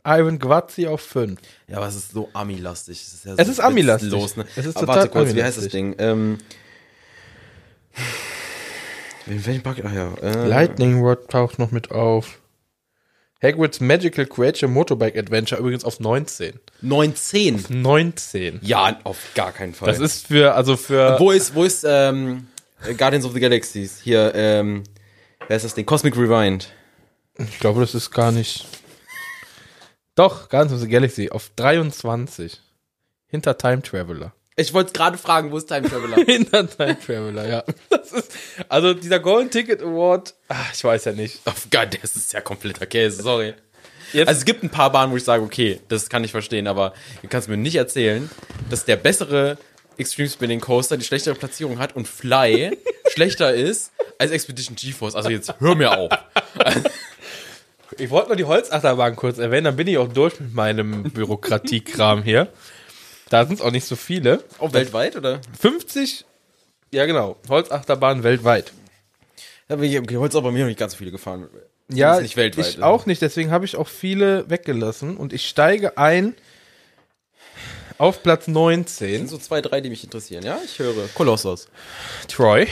Iron 0.04 0.38
Gwazi 0.38 0.86
auf 0.86 1.02
5. 1.02 1.38
Ja, 1.68 1.76
aber 1.76 1.88
es 1.88 1.94
ist 1.96 2.12
so 2.12 2.30
Ami-lastig. 2.32 3.00
Es 3.02 3.12
ist, 3.12 3.24
ja 3.26 3.34
Es 3.36 3.46
so 3.46 3.52
ist 3.52 3.60
Ami-lastig. 3.60 4.10
Ne? 4.10 4.46
Es 4.56 4.64
ist 4.66 4.76
aber 4.76 4.86
total 4.86 4.86
warte 4.86 5.08
kurz, 5.10 5.34
wie 5.34 5.42
heißt 5.42 5.58
das. 5.58 5.68
Ding? 5.68 5.94
Ähm, 5.98 6.38
in 9.26 9.46
welchem 9.46 9.62
Park? 9.62 9.82
Ach 9.84 9.92
ja. 9.92 10.14
Äh, 10.22 10.48
Lightning 10.48 11.00
Rod 11.00 11.28
taucht 11.28 11.58
noch 11.58 11.70
mit 11.70 11.90
auf. 11.90 12.38
Hagrid's 13.42 13.80
Magical 13.80 14.26
Creature 14.26 14.70
Motorbike 14.70 15.16
Adventure 15.16 15.60
übrigens 15.60 15.84
auf 15.84 16.00
19. 16.00 16.60
19. 16.82 17.66
19. 17.68 18.60
Ja, 18.62 18.98
auf 19.04 19.18
gar 19.34 19.52
keinen 19.52 19.74
Fall. 19.74 19.88
Das 19.88 19.98
ist 19.98 20.26
für, 20.26 20.54
also 20.54 20.76
für. 20.76 21.18
wo 21.18 21.30
ist, 21.30 21.54
wo 21.54 21.64
ist, 21.64 21.84
ähm, 21.86 22.46
Guardians 22.96 23.24
of 23.24 23.32
the 23.32 23.40
Galaxies? 23.40 24.00
Hier, 24.02 24.32
ähm, 24.34 24.84
wer 25.46 25.56
ist 25.56 25.64
das 25.64 25.74
Ding? 25.74 25.86
Cosmic 25.86 26.16
Rewind. 26.16 26.68
Ich 27.38 27.58
glaube, 27.58 27.80
das 27.80 27.94
ist 27.94 28.10
gar 28.10 28.32
nicht. 28.32 28.66
Doch, 30.14 30.48
Guardians 30.48 30.74
of 30.74 30.80
the 30.80 30.88
Galaxy 30.88 31.30
auf 31.30 31.50
23. 31.56 32.60
Hinter 33.28 33.56
Time 33.56 33.82
Traveler. 33.82 34.32
Ich 34.56 34.74
wollte 34.74 34.92
gerade 34.92 35.16
fragen, 35.16 35.50
wo 35.52 35.56
ist 35.56 35.66
Time 35.66 35.88
Traveler? 35.88 36.16
Hinter 36.26 36.68
Time 36.68 36.98
Traveler, 36.98 37.48
ja. 37.48 37.64
Das 37.88 38.12
ist, 38.12 38.32
also 38.68 38.92
dieser 38.92 39.20
Golden 39.20 39.50
Ticket 39.50 39.80
Award, 39.80 40.34
ach, 40.48 40.74
ich 40.74 40.82
weiß 40.84 41.06
ja 41.06 41.12
nicht. 41.12 41.40
auf 41.46 41.68
Gott, 41.70 41.98
das 42.02 42.16
ist 42.16 42.32
ja 42.32 42.40
kompletter 42.40 42.86
Käse, 42.86 43.22
sorry. 43.22 43.54
Jetzt, 44.12 44.28
Also 44.28 44.38
es 44.40 44.44
gibt 44.44 44.62
ein 44.62 44.70
paar 44.70 44.90
Bahnen, 44.92 45.12
wo 45.12 45.16
ich 45.16 45.24
sage, 45.24 45.42
okay, 45.42 45.80
das 45.88 46.08
kann 46.08 46.24
ich 46.24 46.32
verstehen, 46.32 46.66
aber 46.66 46.94
du 47.22 47.28
kannst 47.28 47.48
mir 47.48 47.56
nicht 47.56 47.76
erzählen, 47.76 48.30
dass 48.68 48.84
der 48.84 48.96
bessere 48.96 49.58
Extreme 49.96 50.28
Spinning 50.28 50.60
Coaster 50.60 50.96
die 50.96 51.04
schlechtere 51.04 51.34
Platzierung 51.34 51.78
hat 51.78 51.94
und 51.94 52.08
Fly 52.08 52.76
schlechter 53.12 53.54
ist 53.54 53.92
als 54.18 54.30
Expedition 54.30 54.76
GeForce. 54.76 55.14
Also 55.14 55.30
jetzt 55.30 55.54
hör 55.58 55.74
mir 55.74 55.96
auf. 55.96 56.10
ich 57.98 58.10
wollte 58.10 58.28
nur 58.28 58.36
die 58.36 58.44
Holzachterbahn 58.44 59.16
kurz 59.16 59.38
erwähnen, 59.38 59.64
dann 59.64 59.76
bin 59.76 59.86
ich 59.86 59.98
auch 59.98 60.08
durch 60.08 60.40
mit 60.40 60.54
meinem 60.54 61.04
Bürokratiekram 61.04 62.22
hier. 62.22 62.48
Da 63.28 63.44
sind 63.44 63.54
es 63.54 63.60
auch 63.60 63.70
nicht 63.70 63.84
so 63.84 63.94
viele. 63.94 64.42
Auch 64.58 64.72
weltweit, 64.72 65.16
oder? 65.16 65.40
50, 65.60 66.24
ja 66.92 67.06
genau, 67.06 67.36
Holzachterbahn 67.48 68.22
weltweit. 68.22 68.72
Da 69.68 69.76
bin 69.76 69.90
ich, 69.90 69.98
okay, 69.98 70.16
heute 70.16 70.32
ist 70.32 70.36
aber 70.36 70.50
mir 70.50 70.60
noch 70.60 70.66
nicht 70.66 70.80
ganz 70.80 70.92
so 70.92 70.98
viele 70.98 71.12
gefahren. 71.12 71.48
Ja, 71.92 72.16
ist 72.16 72.22
nicht 72.22 72.36
weltweit. 72.36 72.66
ich 72.66 72.82
auch 72.82 73.06
nicht, 73.06 73.22
deswegen 73.22 73.50
habe 73.50 73.64
ich 73.64 73.76
auch 73.76 73.88
viele 73.88 74.48
weggelassen 74.48 75.16
und 75.16 75.32
ich 75.32 75.48
steige 75.48 75.98
ein 75.98 76.34
auf 77.98 78.22
Platz 78.22 78.46
Das 78.46 78.54
19. 78.54 79.18
sind 79.18 79.28
so 79.28 79.38
zwei, 79.38 79.60
drei, 79.60 79.80
die 79.80 79.90
mich 79.90 80.02
interessieren, 80.02 80.42
ja? 80.44 80.58
Ich 80.64 80.78
höre. 80.78 81.08
Kolossos. 81.14 81.68
Troy. 82.28 82.66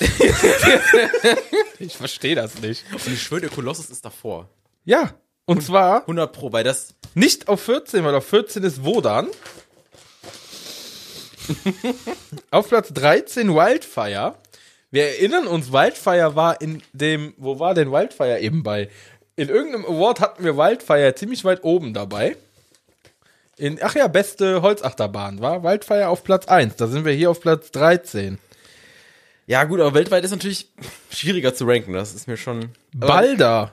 ich 1.78 1.96
verstehe 1.96 2.34
das 2.34 2.60
nicht. 2.60 2.84
Und 2.92 3.06
ich 3.08 3.22
schwöre, 3.22 3.42
der 3.42 3.50
Kolossus 3.50 3.90
ist 3.90 4.04
davor. 4.04 4.48
Ja, 4.84 5.14
und 5.44 5.62
zwar 5.62 6.02
100 6.02 6.32
Pro, 6.32 6.52
weil 6.52 6.64
das, 6.64 6.94
nicht 7.14 7.48
auf 7.48 7.62
14, 7.62 8.04
weil 8.04 8.14
auf 8.14 8.26
14 8.26 8.62
ist 8.62 8.84
Wodan. 8.84 9.28
auf 12.50 12.68
Platz 12.68 12.92
13 12.92 13.54
Wildfire. 13.54 14.36
Wir 14.92 15.04
erinnern 15.04 15.46
uns, 15.46 15.72
Wildfire 15.72 16.36
war 16.36 16.60
in 16.60 16.82
dem, 16.92 17.32
wo 17.38 17.58
war 17.58 17.72
denn 17.72 17.90
Wildfire 17.90 18.40
eben 18.40 18.62
bei? 18.62 18.90
In 19.36 19.48
irgendeinem 19.48 19.86
Award 19.86 20.20
hatten 20.20 20.44
wir 20.44 20.58
Wildfire 20.58 21.14
ziemlich 21.14 21.44
weit 21.46 21.64
oben 21.64 21.94
dabei. 21.94 22.36
In, 23.56 23.78
ach 23.82 23.94
ja, 23.94 24.06
beste 24.06 24.60
Holzachterbahn 24.60 25.40
war 25.40 25.62
Wildfire 25.62 26.08
auf 26.08 26.24
Platz 26.24 26.46
1. 26.46 26.76
Da 26.76 26.88
sind 26.88 27.06
wir 27.06 27.12
hier 27.14 27.30
auf 27.30 27.40
Platz 27.40 27.70
13. 27.70 28.38
ja 29.46 29.64
gut, 29.64 29.80
aber 29.80 29.94
weltweit 29.94 30.24
ist 30.24 30.30
natürlich 30.30 30.68
schwieriger 31.10 31.54
zu 31.54 31.64
ranken, 31.64 31.94
das 31.94 32.14
ist 32.14 32.28
mir 32.28 32.36
schon. 32.36 32.68
Balda. 32.92 33.72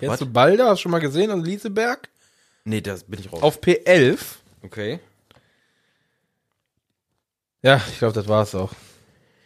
Jetzt 0.00 0.22
du 0.22 0.26
Balda, 0.26 0.68
hast 0.68 0.78
du 0.78 0.82
schon 0.84 0.92
mal 0.92 1.00
gesehen 1.00 1.30
an 1.30 1.44
Lieseberg? 1.44 2.08
Nee, 2.64 2.80
da 2.80 2.96
bin 3.06 3.20
ich 3.20 3.30
raus. 3.30 3.42
Auf 3.42 3.60
P11. 3.60 4.18
Okay. 4.62 5.00
Ja, 7.60 7.82
ich 7.90 7.98
glaube, 7.98 8.14
das 8.14 8.28
war's 8.28 8.54
auch. 8.54 8.72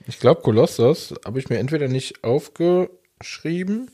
Ich 0.06 0.18
glaube, 0.18 0.42
Kolossos 0.42 1.14
habe 1.24 1.38
ich 1.38 1.48
mir 1.48 1.58
entweder 1.58 1.88
nicht 1.88 2.24
aufgeschrieben. 2.24 3.90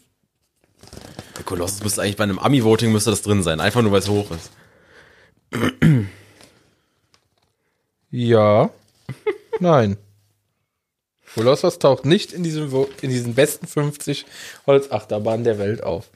Der 1.36 1.44
Kolossus 1.44 1.82
müsste 1.82 2.02
eigentlich 2.02 2.16
bei 2.16 2.24
einem 2.24 2.38
Ami-Voting 2.38 2.92
müsste 2.92 3.10
das 3.10 3.22
drin 3.22 3.42
sein, 3.42 3.60
einfach 3.60 3.82
nur 3.82 3.92
weil 3.92 4.00
es 4.00 4.08
hoch 4.08 4.30
ist. 4.30 4.50
Ja. 8.10 8.70
Nein. 9.60 9.96
Colossus 11.34 11.78
taucht 11.78 12.04
nicht 12.06 12.32
in 12.32 12.42
diesen, 12.42 12.72
Wo- 12.72 12.88
in 13.02 13.10
diesen 13.10 13.34
besten 13.34 13.66
50 13.66 14.24
Holzachterbahnen 14.66 15.44
der 15.44 15.58
Welt 15.58 15.82
auf. 15.82 16.08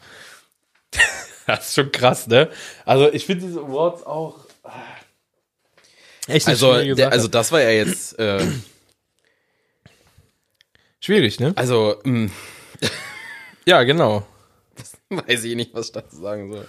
das 1.47 1.69
ist 1.69 1.75
schon 1.75 1.93
krass, 1.93 2.27
ne? 2.29 2.51
Also 2.85 3.13
ich 3.13 3.27
finde 3.27 3.47
diese 3.47 3.61
Awards 3.61 4.05
auch 4.05 4.47
ah, 4.65 4.71
echt 6.29 6.47
eine 6.47 6.55
Also, 6.55 6.95
der, 6.95 7.13
also 7.13 7.29
das 7.29 7.53
war 7.53 7.61
ja 7.61 7.71
jetzt, 7.71 8.19
äh, 8.19 8.45
schwierig, 11.03 11.39
ne? 11.41 11.53
also, 11.57 11.97
mh, 12.05 12.31
Ja, 13.65 13.83
genau. 13.85 14.27
weiß 15.11 15.45
ich 15.45 15.55
nicht, 15.55 15.75
was 15.75 15.87
ich 15.87 15.93
dazu 15.93 16.17
sagen 16.17 16.53
soll. 16.53 16.67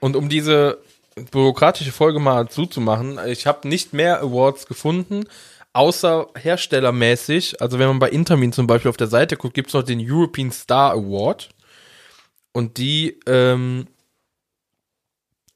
Und 0.00 0.16
um 0.16 0.28
diese 0.28 0.82
bürokratische 1.30 1.92
Folge 1.92 2.18
mal 2.18 2.48
zuzumachen, 2.48 3.18
ich 3.26 3.46
habe 3.46 3.68
nicht 3.68 3.92
mehr 3.92 4.20
Awards 4.20 4.66
gefunden, 4.66 5.24
außer 5.72 6.28
herstellermäßig. 6.36 7.60
Also 7.60 7.78
wenn 7.78 7.88
man 7.88 7.98
bei 7.98 8.10
Intermin 8.10 8.52
zum 8.52 8.66
Beispiel 8.66 8.88
auf 8.88 8.96
der 8.96 9.06
Seite 9.06 9.36
guckt, 9.36 9.54
gibt's 9.54 9.74
noch 9.74 9.82
den 9.82 10.00
European 10.02 10.50
Star 10.50 10.92
Award. 10.92 11.50
Und 12.52 12.78
die, 12.78 13.18
ähm, 13.26 13.86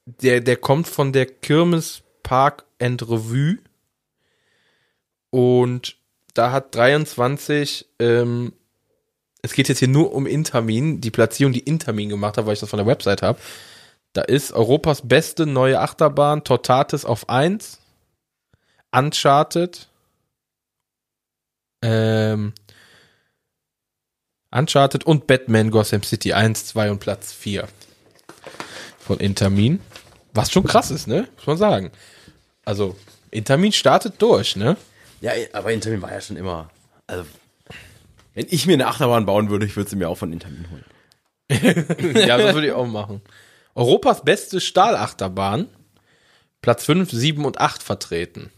der, 0.05 0.41
der 0.41 0.57
kommt 0.57 0.87
von 0.87 1.13
der 1.13 1.25
Kirmes 1.25 2.03
Park 2.23 2.65
and 2.79 3.01
Revue. 3.03 3.57
Und 5.29 5.97
da 6.37 6.51
hat 6.51 6.75
23, 6.75 7.87
ähm, 7.99 8.53
es 9.41 9.53
geht 9.53 9.69
jetzt 9.69 9.79
hier 9.79 9.87
nur 9.87 10.13
um 10.13 10.27
Intermin, 10.27 11.01
die 11.01 11.11
Platzierung, 11.11 11.53
die 11.53 11.61
Intermin 11.61 12.09
gemacht 12.09 12.37
hat, 12.37 12.45
weil 12.45 12.53
ich 12.53 12.59
das 12.59 12.69
von 12.69 12.77
der 12.77 12.85
Website 12.85 13.21
habe. 13.21 13.39
Da 14.13 14.21
ist 14.21 14.51
Europas 14.51 15.07
beste 15.07 15.45
neue 15.45 15.79
Achterbahn, 15.79 16.43
Tortatis 16.43 17.05
auf 17.05 17.29
1, 17.29 17.79
Uncharted, 18.91 19.87
ähm, 21.81 22.53
Uncharted 24.51 25.05
und 25.05 25.27
Batman 25.27 25.71
Gotham 25.71 26.03
City 26.03 26.33
1, 26.33 26.67
2 26.67 26.91
und 26.91 26.99
Platz 26.99 27.33
4 27.33 27.67
von 28.99 29.19
Intermin. 29.19 29.81
Was 30.33 30.51
schon 30.51 30.63
krass 30.63 30.91
ist, 30.91 31.07
ne? 31.07 31.27
Muss 31.35 31.47
man 31.47 31.57
sagen. 31.57 31.91
Also, 32.63 32.95
Intermin 33.31 33.71
startet 33.71 34.21
durch, 34.21 34.55
ne? 34.55 34.77
Ja, 35.21 35.31
aber 35.53 35.71
Intermin 35.71 36.01
war 36.01 36.11
ja 36.11 36.21
schon 36.21 36.37
immer, 36.37 36.69
also, 37.07 37.25
wenn 38.33 38.47
ich 38.49 38.67
mir 38.67 38.73
eine 38.73 38.87
Achterbahn 38.87 39.25
bauen 39.25 39.49
würde, 39.49 39.65
ich 39.65 39.75
würde 39.75 39.89
sie 39.89 39.95
mir 39.95 40.09
auch 40.09 40.17
von 40.17 40.31
Intermin 40.31 40.67
holen. 40.69 40.85
ja, 42.15 42.37
das 42.37 42.53
würde 42.53 42.67
ich 42.67 42.73
auch 42.73 42.87
machen. 42.87 43.21
Europas 43.73 44.23
beste 44.23 44.59
Stahlachterbahn, 44.59 45.69
Platz 46.61 46.85
5, 46.85 47.11
7 47.11 47.45
und 47.45 47.59
8 47.59 47.81
vertreten. 47.81 48.51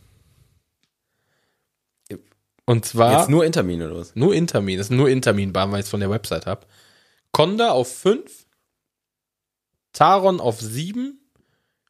Und 2.65 2.85
zwar 2.85 3.17
Jetzt 3.17 3.29
nur 3.29 3.45
Intermin 3.45 3.81
oder 3.81 3.97
was? 3.97 4.15
Nur 4.15 4.35
Intermin, 4.35 4.77
das 4.77 4.87
ist 4.87 4.95
nur 4.95 5.09
Intermin-Bahn, 5.09 5.71
weil 5.71 5.79
ich 5.79 5.85
es 5.85 5.89
von 5.89 6.01
der 6.01 6.11
Website 6.11 6.45
habe. 6.45 6.67
Conda 7.31 7.71
auf 7.71 7.91
5, 7.91 8.45
Taron 9.91 10.39
auf 10.39 10.61
7 10.61 11.19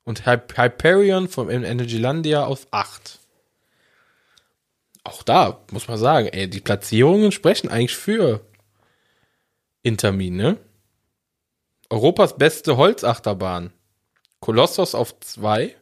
und 0.06 0.26
Hy 0.26 0.38
Hyperion 0.56 1.28
vom 1.28 1.50
Energylandia 1.50 2.46
auf 2.46 2.68
8. 2.72 3.19
Auch 5.04 5.24
da 5.24 5.62
muss 5.72 5.88
man 5.88 5.98
sagen, 5.98 6.28
ey, 6.28 6.50
die 6.50 6.60
Platzierungen 6.60 7.32
sprechen 7.32 7.70
eigentlich 7.70 7.96
für 7.96 8.42
Intermin, 9.82 10.36
ne? 10.36 10.58
Europas 11.90 12.38
beste 12.38 12.78
Holzachterbahn. 12.78 13.74
Kolossos 14.40 14.94
auf 14.94 15.20
2 15.20 15.76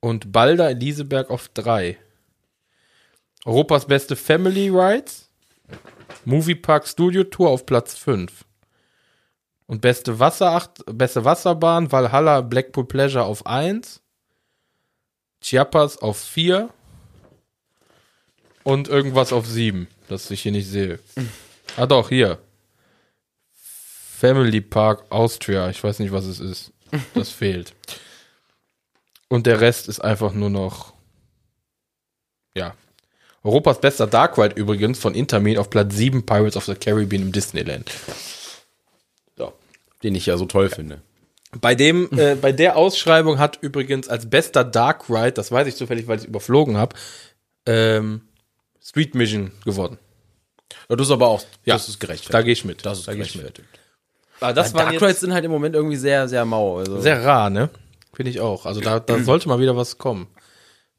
und 0.00 0.32
Balder 0.32 0.70
Eliseberg 0.70 1.30
auf 1.30 1.48
3. 1.48 1.98
Europas 3.44 3.86
beste 3.86 4.16
Family 4.16 4.68
Rides. 4.68 5.30
Moviepark 6.24 6.88
Studio 6.88 7.22
Tour 7.24 7.50
auf 7.50 7.66
Platz 7.66 7.94
5. 7.94 8.44
Und 9.66 9.80
beste 9.80 10.18
Wasseracht, 10.18 10.82
beste 10.86 11.24
Wasserbahn, 11.24 11.90
Valhalla 11.90 12.40
Blackpool 12.40 12.86
Pleasure 12.86 13.24
auf 13.24 13.46
1. 13.46 14.00
Chiapas 15.40 15.98
auf 15.98 16.18
4. 16.18 16.70
Und 18.66 18.88
irgendwas 18.88 19.32
auf 19.32 19.46
7, 19.46 19.86
das 20.08 20.28
ich 20.32 20.42
hier 20.42 20.50
nicht 20.50 20.66
sehe. 20.66 20.98
Ah 21.76 21.86
doch, 21.86 22.08
hier. 22.08 22.38
Family 23.54 24.60
Park 24.60 25.04
Austria. 25.10 25.70
Ich 25.70 25.84
weiß 25.84 26.00
nicht, 26.00 26.10
was 26.10 26.24
es 26.24 26.40
ist. 26.40 26.72
Das 27.14 27.30
fehlt. 27.30 27.74
Und 29.28 29.46
der 29.46 29.60
Rest 29.60 29.86
ist 29.86 30.00
einfach 30.00 30.32
nur 30.32 30.50
noch. 30.50 30.94
Ja. 32.56 32.74
Europas 33.44 33.80
bester 33.80 34.08
Dark 34.08 34.36
Ride 34.36 34.56
übrigens 34.56 34.98
von 34.98 35.14
Intermin 35.14 35.58
auf 35.58 35.70
Platz 35.70 35.94
7 35.94 36.26
Pirates 36.26 36.56
of 36.56 36.64
the 36.64 36.74
Caribbean 36.74 37.22
im 37.22 37.30
Disneyland. 37.30 37.88
So. 39.36 39.52
Den 40.02 40.16
ich 40.16 40.26
ja 40.26 40.36
so 40.38 40.46
toll 40.46 40.70
finde. 40.70 41.02
Bei 41.60 41.76
dem, 41.76 42.08
äh, 42.18 42.34
bei 42.34 42.50
der 42.50 42.76
Ausschreibung 42.76 43.38
hat 43.38 43.58
übrigens 43.60 44.08
als 44.08 44.28
bester 44.28 44.64
Dark 44.64 45.08
Ride, 45.08 45.32
das 45.32 45.52
weiß 45.52 45.68
ich 45.68 45.76
zufällig, 45.76 46.08
weil 46.08 46.16
ich 46.16 46.24
es 46.24 46.28
überflogen 46.28 46.76
habe, 46.76 46.96
ähm, 47.66 48.22
Street 48.86 49.14
Mission 49.16 49.50
gewonnen. 49.64 49.98
Ja, 50.88 50.96
das 50.96 51.08
ist 51.08 51.12
aber 51.12 51.28
auch, 51.28 51.42
Ja, 51.64 51.74
das 51.74 51.88
ist 51.88 51.98
gerecht. 51.98 52.32
Da 52.32 52.42
gehe 52.42 52.52
ich 52.52 52.64
mit. 52.64 52.86
Das 52.86 52.98
ist 52.98 53.08
da 53.08 53.14
gerechtfertigt. 53.14 53.68
Aber 54.40 54.52
das 54.52 54.72
Dark 54.72 54.86
war 54.86 54.92
jetzt 54.92 55.02
Rides 55.02 55.20
sind 55.20 55.32
halt 55.32 55.44
im 55.44 55.50
Moment 55.50 55.74
irgendwie 55.74 55.96
sehr, 55.96 56.28
sehr 56.28 56.44
mau. 56.44 56.78
Also. 56.78 57.00
sehr 57.00 57.24
rar, 57.24 57.50
ne? 57.50 57.70
Finde 58.12 58.30
ich 58.30 58.40
auch. 58.40 58.64
Also 58.64 58.80
da, 58.80 59.00
da 59.00 59.18
sollte 59.24 59.48
mal 59.48 59.58
wieder 59.58 59.76
was 59.76 59.98
kommen. 59.98 60.28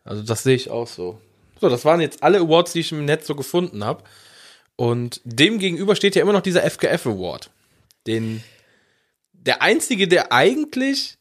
Also 0.03 0.23
das 0.23 0.43
sehe 0.43 0.55
ich 0.55 0.69
auch 0.69 0.87
so. 0.87 1.21
So, 1.61 1.69
das 1.69 1.85
waren 1.85 2.01
jetzt 2.01 2.23
alle 2.23 2.39
Awards, 2.39 2.73
die 2.73 2.81
ich 2.81 2.91
im 2.91 3.05
Netz 3.05 3.25
so 3.27 3.35
gefunden 3.35 3.83
habe. 3.83 4.03
Und 4.75 5.21
dem 5.23 5.57
gegenüber 5.57 5.95
steht 5.95 6.15
ja 6.15 6.21
immer 6.21 6.33
noch 6.33 6.41
dieser 6.41 6.69
FKF 6.69 7.07
Award. 7.07 7.49
Den, 8.05 8.43
der 9.33 9.61
einzige, 9.61 10.07
der 10.07 10.31
eigentlich 10.31 11.16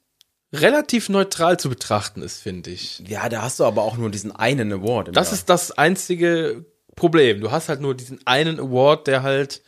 relativ 0.61 1.09
neutral 1.09 1.59
zu 1.59 1.69
betrachten 1.69 2.23
ist, 2.23 2.41
finde 2.41 2.71
ich. 2.71 3.03
ja, 3.07 3.29
da 3.29 3.43
hast 3.43 3.61
du 3.61 3.65
aber 3.65 3.83
auch 3.83 3.97
nur 3.97 4.11
diesen 4.11 4.35
einen 4.35 4.73
Award. 4.73 5.17
Das 5.17 5.29
Jahr. 5.29 5.35
ist 5.35 5.51
das 5.51 5.73
einzige 5.73 6.65
Problem. 6.95 7.41
Du 7.41 7.51
hast 7.51 7.69
halt 7.69 7.81
nur 7.81 7.95
diesen 7.95 8.27
einen 8.27 8.59
Award, 8.59 9.07
der 9.07 9.23
halt 9.23 9.63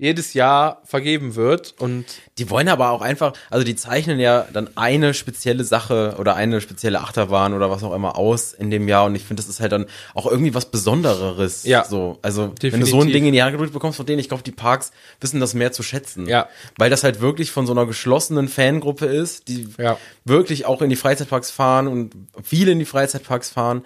jedes 0.00 0.32
Jahr 0.32 0.80
vergeben 0.84 1.34
wird 1.34 1.74
und 1.78 2.06
Die 2.38 2.48
wollen 2.48 2.68
aber 2.68 2.88
auch 2.90 3.02
einfach, 3.02 3.34
also 3.50 3.64
die 3.66 3.76
zeichnen 3.76 4.18
ja 4.18 4.46
dann 4.50 4.70
eine 4.74 5.12
spezielle 5.12 5.62
Sache 5.62 6.16
oder 6.18 6.34
eine 6.36 6.62
spezielle 6.62 7.00
Achterbahn 7.00 7.52
oder 7.52 7.70
was 7.70 7.82
auch 7.82 7.94
immer 7.94 8.16
aus 8.16 8.54
in 8.54 8.70
dem 8.70 8.88
Jahr 8.88 9.04
und 9.04 9.14
ich 9.14 9.24
finde, 9.24 9.42
das 9.42 9.50
ist 9.50 9.60
halt 9.60 9.72
dann 9.72 9.84
auch 10.14 10.24
irgendwie 10.26 10.54
was 10.54 10.70
Besondereres. 10.70 11.64
Ja. 11.64 11.84
So, 11.84 12.18
also 12.22 12.44
wenn 12.44 12.48
du 12.54 12.60
Definitiv. 12.60 12.90
so 12.90 13.00
ein 13.02 13.12
Ding 13.12 13.26
in 13.26 13.34
die 13.34 13.42
Hand 13.42 13.52
gedrückt 13.52 13.74
bekommst 13.74 13.98
von 13.98 14.06
denen, 14.06 14.20
ich 14.20 14.28
glaube, 14.28 14.42
die 14.42 14.52
Parks 14.52 14.90
wissen 15.20 15.38
das 15.38 15.52
mehr 15.52 15.70
zu 15.70 15.82
schätzen. 15.82 16.26
Ja. 16.26 16.48
Weil 16.78 16.88
das 16.88 17.04
halt 17.04 17.20
wirklich 17.20 17.50
von 17.50 17.66
so 17.66 17.72
einer 17.72 17.84
geschlossenen 17.84 18.48
Fangruppe 18.48 19.04
ist, 19.04 19.48
die 19.48 19.68
Ja. 19.76 19.98
wirklich 20.24 20.64
auch 20.64 20.80
in 20.80 20.88
die 20.88 20.96
Freizeitparks 20.96 21.50
fahren 21.50 21.86
und 21.88 22.14
viele 22.42 22.72
in 22.72 22.78
die 22.78 22.86
Freizeitparks 22.86 23.50
fahren. 23.50 23.84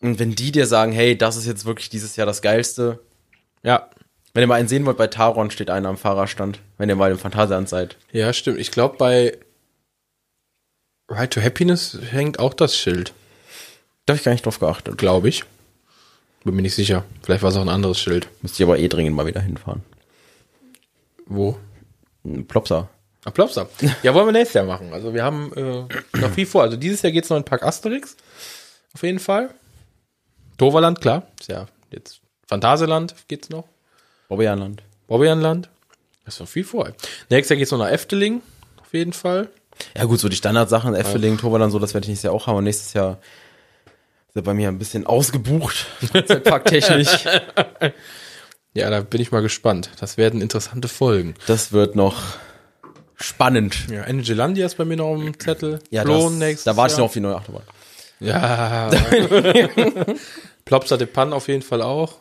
Und 0.00 0.18
wenn 0.18 0.34
die 0.34 0.50
dir 0.50 0.66
sagen, 0.66 0.90
hey, 0.90 1.16
das 1.16 1.36
ist 1.36 1.46
jetzt 1.46 1.64
wirklich 1.64 1.90
dieses 1.90 2.16
Jahr 2.16 2.26
das 2.26 2.42
Geilste, 2.42 2.98
ja. 3.62 3.88
Wenn 4.34 4.42
ihr 4.42 4.46
mal 4.46 4.56
einen 4.56 4.68
sehen 4.68 4.84
wollt, 4.84 4.96
bei 4.98 5.06
Taron 5.06 5.50
steht 5.50 5.70
einer 5.70 5.88
am 5.88 5.96
Fahrerstand, 5.96 6.60
wenn 6.76 6.88
ihr 6.88 6.96
mal 6.96 7.10
im 7.12 7.18
Phantasialand 7.18 7.68
seid. 7.68 7.96
Ja, 8.12 8.32
stimmt. 8.32 8.58
Ich 8.58 8.70
glaube, 8.70 8.96
bei 8.98 9.38
Right 11.08 11.32
to 11.32 11.40
Happiness 11.40 11.96
hängt 12.10 12.38
auch 12.38 12.54
das 12.54 12.76
Schild, 12.76 13.12
Da 14.06 14.12
habe 14.12 14.18
ich 14.18 14.24
gar 14.24 14.32
nicht 14.32 14.44
drauf 14.44 14.58
geachtet. 14.58 14.98
glaube 14.98 15.28
ich. 15.28 15.44
Bin 16.44 16.54
mir 16.56 16.62
nicht 16.62 16.74
sicher. 16.74 17.04
Vielleicht 17.22 17.42
war 17.42 17.50
es 17.50 17.56
auch 17.56 17.62
ein 17.62 17.68
anderes 17.70 17.98
Schild. 17.98 18.28
Müsste 18.42 18.62
ich 18.62 18.68
aber 18.68 18.78
eh 18.78 18.88
dringend 18.88 19.16
mal 19.16 19.24
wieder 19.26 19.40
hinfahren. 19.40 19.82
Wo? 21.26 21.58
Plopsa. 22.48 22.88
Applaus 23.24 23.56
ab. 23.56 23.70
Ja, 24.02 24.12
wollen 24.12 24.26
wir 24.26 24.32
nächstes 24.32 24.52
Jahr 24.54 24.66
machen. 24.66 24.92
Also 24.92 25.14
wir 25.14 25.24
haben 25.24 25.50
äh, 25.54 26.18
noch 26.18 26.30
viel 26.32 26.44
vor. 26.44 26.62
Also 26.62 26.76
dieses 26.76 27.00
Jahr 27.00 27.12
geht's 27.12 27.30
noch 27.30 27.38
in 27.38 27.44
Park 27.44 27.62
Asterix. 27.62 28.16
Auf 28.92 29.02
jeden 29.02 29.18
Fall. 29.20 29.54
Toverland, 30.58 31.00
klar. 31.00 31.26
Ist 31.40 31.48
ja 31.48 31.66
jetzt 31.90 32.20
Phantasialand 32.46 33.14
geht's 33.28 33.48
noch. 33.48 33.64
Bobbejahnland. 34.28 34.82
Bobbejahnland. 35.06 35.68
Ist 36.26 36.40
noch 36.40 36.48
viel 36.48 36.64
vor. 36.64 36.92
Nächstes 37.28 37.50
Jahr 37.50 37.58
geht's 37.58 37.70
noch 37.70 37.78
nach 37.78 37.90
Efteling. 37.90 38.40
Auf 38.80 38.92
jeden 38.94 39.12
Fall. 39.12 39.48
Ja 39.96 40.04
gut, 40.04 40.20
so 40.20 40.28
die 40.28 40.36
Standardsachen, 40.36 40.94
Efteling, 40.94 41.36
Toverland, 41.36 41.72
so, 41.72 41.78
das 41.78 41.94
werde 41.94 42.04
ich 42.04 42.08
nächstes 42.08 42.24
Jahr 42.24 42.32
auch 42.32 42.46
haben. 42.46 42.56
Und 42.56 42.64
nächstes 42.64 42.92
Jahr 42.92 43.18
ist 44.28 44.36
er 44.36 44.42
bei 44.42 44.54
mir 44.54 44.68
ein 44.68 44.78
bisschen 44.78 45.06
ausgebucht. 45.06 45.86
Parktechnisch. 46.44 47.24
Ja, 48.76 48.90
da 48.90 49.02
bin 49.02 49.20
ich 49.20 49.30
mal 49.30 49.40
gespannt. 49.40 49.90
Das 50.00 50.16
werden 50.16 50.42
interessante 50.42 50.88
Folgen. 50.88 51.34
Das 51.46 51.72
wird 51.72 51.94
noch 51.94 52.16
spannend. 53.14 53.86
Ja, 53.88 54.04
Energylandia 54.04 54.66
ist 54.66 54.76
bei 54.76 54.84
mir 54.84 54.96
noch 54.96 55.16
dem 55.16 55.38
Zettel. 55.38 55.78
Ja, 55.90 56.02
das, 56.04 56.64
da 56.64 56.76
warte 56.76 56.94
ich 56.94 56.98
noch 56.98 57.04
auf 57.04 57.12
die 57.12 57.20
neue 57.20 57.36
Achterbahn. 57.36 57.62
Ja. 58.18 58.90
Plopsa 60.64 60.96
de 60.96 61.06
Pan 61.06 61.32
auf 61.32 61.46
jeden 61.46 61.62
Fall 61.62 61.82
auch. 61.82 62.18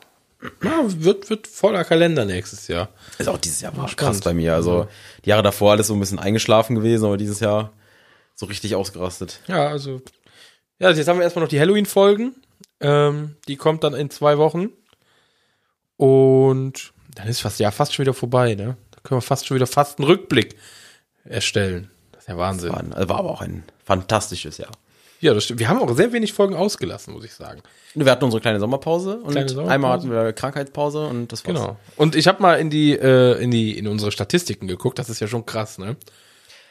Ja, 0.64 0.84
wird, 0.86 1.30
wird 1.30 1.48
voller 1.48 1.84
Kalender 1.84 2.26
nächstes 2.26 2.68
Jahr. 2.68 2.90
Ist 3.18 3.30
auch 3.30 3.38
dieses 3.38 3.62
Jahr 3.62 3.76
war 3.78 3.88
krass 3.96 4.20
bei 4.22 4.34
mir. 4.34 4.54
Also 4.56 4.88
die 5.26 5.30
Jahre 5.30 5.44
davor 5.44 5.72
alles 5.72 5.88
so 5.88 5.94
ein 5.94 6.00
bisschen 6.00 6.20
eingeschlafen 6.20 6.76
gewesen, 6.76 7.06
aber 7.06 7.18
dieses 7.18 7.40
Jahr 7.40 7.72
so 8.36 8.46
richtig 8.46 8.76
ausgerastet. 8.76 9.40
Ja, 9.48 9.68
also. 9.68 10.02
Ja, 10.80 10.90
jetzt 10.92 11.08
haben 11.08 11.18
wir 11.20 11.24
erstmal 11.24 11.44
noch 11.44 11.50
die 11.50 11.60
Halloween-Folgen. 11.60 12.36
Ähm, 12.82 13.36
die 13.48 13.56
kommt 13.56 13.84
dann 13.84 13.94
in 13.94 14.10
zwei 14.10 14.38
Wochen. 14.38 14.70
Und 15.98 16.94
dann 17.16 17.28
ist 17.28 17.42
fast, 17.42 17.60
ja, 17.60 17.72
fast 17.72 17.94
schon 17.94 18.04
wieder 18.04 18.14
vorbei, 18.14 18.56
ne? 18.56 18.76
Da 18.92 19.00
können 19.04 19.18
wir 19.18 19.22
fast 19.22 19.46
schon 19.48 19.56
wieder 19.56 19.68
fast 19.68 20.00
einen 20.00 20.08
Rückblick 20.08 20.56
erstellen. 21.24 21.90
Das 22.12 22.24
ist 22.24 22.28
ja 22.30 22.38
Wahnsinn. 22.38 22.72
War, 22.72 22.80
ein- 22.80 23.10
war 23.10 23.20
aber 23.20 23.30
auch 23.30 23.42
ein 23.42 23.64
fantastisches 23.86 24.58
Jahr. 24.58 24.72
Ja, 25.24 25.34
das 25.34 25.46
stimmt. 25.46 25.60
Wir 25.60 25.70
haben 25.70 25.80
auch 25.80 25.96
sehr 25.96 26.12
wenig 26.14 26.34
Folgen 26.34 26.56
ausgelassen, 26.56 27.14
muss 27.14 27.24
ich 27.26 27.34
sagen. 27.34 27.62
Wir 27.96 28.12
hatten 28.12 28.26
unsere 28.26 28.42
kleine 28.42 28.60
Sommerpause 28.60 29.18
und 29.18 29.32
Kleine 29.32 29.48
Sommerpause. 29.50 29.74
einmal 29.74 29.92
hatten 29.94 30.12
wir 30.12 30.34
Krankheitspause 30.34 31.08
und 31.08 31.32
das 31.32 31.46
war's. 31.48 31.56
Genau. 31.56 31.78
Und 31.96 32.16
ich 32.16 32.28
habe 32.28 32.42
mal 32.42 32.56
in 32.60 32.70
die, 32.70 32.92
äh, 32.94 33.42
in 33.42 33.52
die, 33.52 33.78
in 33.78 33.88
unsere 33.88 34.12
Statistiken 34.12 34.68
geguckt. 34.68 35.00
Das 35.00 35.10
ist 35.10 35.20
ja 35.20 35.28
schon 35.28 35.46
krass, 35.46 35.78
ne? 35.78 35.96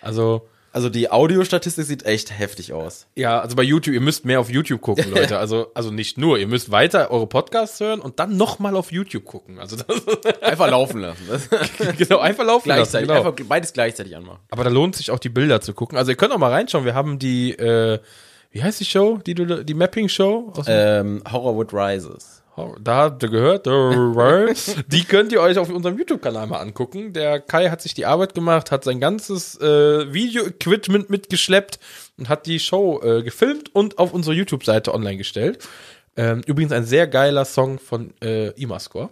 Also, 0.01 0.49
Also 0.75 0.89
die 0.89 1.11
Audiostatistik 1.11 1.85
sieht 1.85 2.07
echt 2.07 2.37
heftig 2.39 2.73
aus. 2.73 3.07
ja, 3.15 3.41
also 3.41 3.57
bei 3.57 3.63
YouTube, 3.63 3.95
ihr 3.95 4.01
müsst 4.01 4.25
mehr 4.25 4.41
auf 4.41 4.51
YouTube 4.51 4.81
gucken, 4.81 5.11
Leute. 5.15 5.39
Also, 5.39 5.71
also 5.75 5.91
nicht 5.91 6.19
nur, 6.19 6.39
ihr 6.39 6.47
müsst 6.49 6.71
weiter 6.71 7.11
eure 7.11 7.27
Podcasts 7.27 7.79
hören 7.79 8.01
und 8.01 8.19
dann 8.19 8.37
nochmal 8.37 8.75
auf 8.77 8.91
YouTube 8.91 9.25
gucken. 9.25 9.59
Also 9.61 9.77
das 9.77 9.87
Einfach 10.43 10.71
laufen 10.71 11.01
lassen. 11.01 11.23
Genau, 11.99 12.19
einfach 12.19 12.45
laufen 12.45 12.69
lassen. 12.69 12.79
gleichzeitig, 12.81 13.09
Genau. 13.09 13.21
einfach 13.29 13.47
beides 13.47 13.73
gleichzeitig 13.73 14.17
anmachen. 14.17 14.39
Aber 14.51 14.65
da 14.65 14.71
lohnt 14.71 14.97
sich 14.97 15.11
auch 15.11 15.19
die 15.19 15.29
Bilder 15.29 15.61
zu 15.61 15.73
gucken. 15.75 15.97
Also 15.99 16.11
ihr 16.11 16.17
könnt 16.17 16.33
auch 16.33 16.39
mal 16.39 16.51
reinschauen. 16.51 16.85
Wir 16.85 16.95
haben 16.95 17.19
die, 17.19 17.53
äh, 17.53 17.99
wie 18.53 18.63
heißt 18.63 18.81
die 18.81 18.85
Show? 18.85 19.19
Die, 19.27 19.35
du- 19.35 19.65
die 19.65 19.75
Mapping-Show? 19.75 20.53
Ähm, 20.67 21.23
Horrorwood 21.31 21.73
Rises. 21.73 22.43
Da 22.83 22.97
habt 22.97 23.23
ihr 23.23 23.31
gehört. 23.31 23.67
die 23.67 25.05
könnt 25.05 25.33
ihr 25.33 25.41
euch 25.41 25.57
auf 25.59 25.71
unserem 25.71 25.97
YouTube-Kanal 25.99 26.47
mal 26.47 26.59
angucken. 26.61 27.15
Der 27.15 27.41
Kai 27.41 27.71
hat 27.71 27.81
sich 27.81 27.95
die 27.95 28.05
Arbeit 28.05 28.35
gemacht, 28.35 28.71
hat 28.71 28.85
sein 28.85 29.01
ganzes 29.01 29.59
äh, 29.61 30.13
Video-Equipment 30.13 31.09
mitgeschleppt 31.09 31.79
und 32.19 32.29
hat 32.29 32.45
die 32.47 32.61
Show 32.61 33.01
äh, 33.03 33.23
gefilmt 33.23 33.75
und 33.75 33.99
auf 33.99 34.13
unsere 34.13 34.37
YouTube-Seite 34.37 34.93
online 34.93 35.17
gestellt. 35.17 35.67
Ähm, 36.15 36.43
übrigens 36.47 36.73
ein 36.73 36.85
sehr 36.85 37.07
geiler 37.07 37.47
Song 37.47 37.79
von 37.79 38.13
äh, 38.23 38.49
Imascore. 38.61 39.09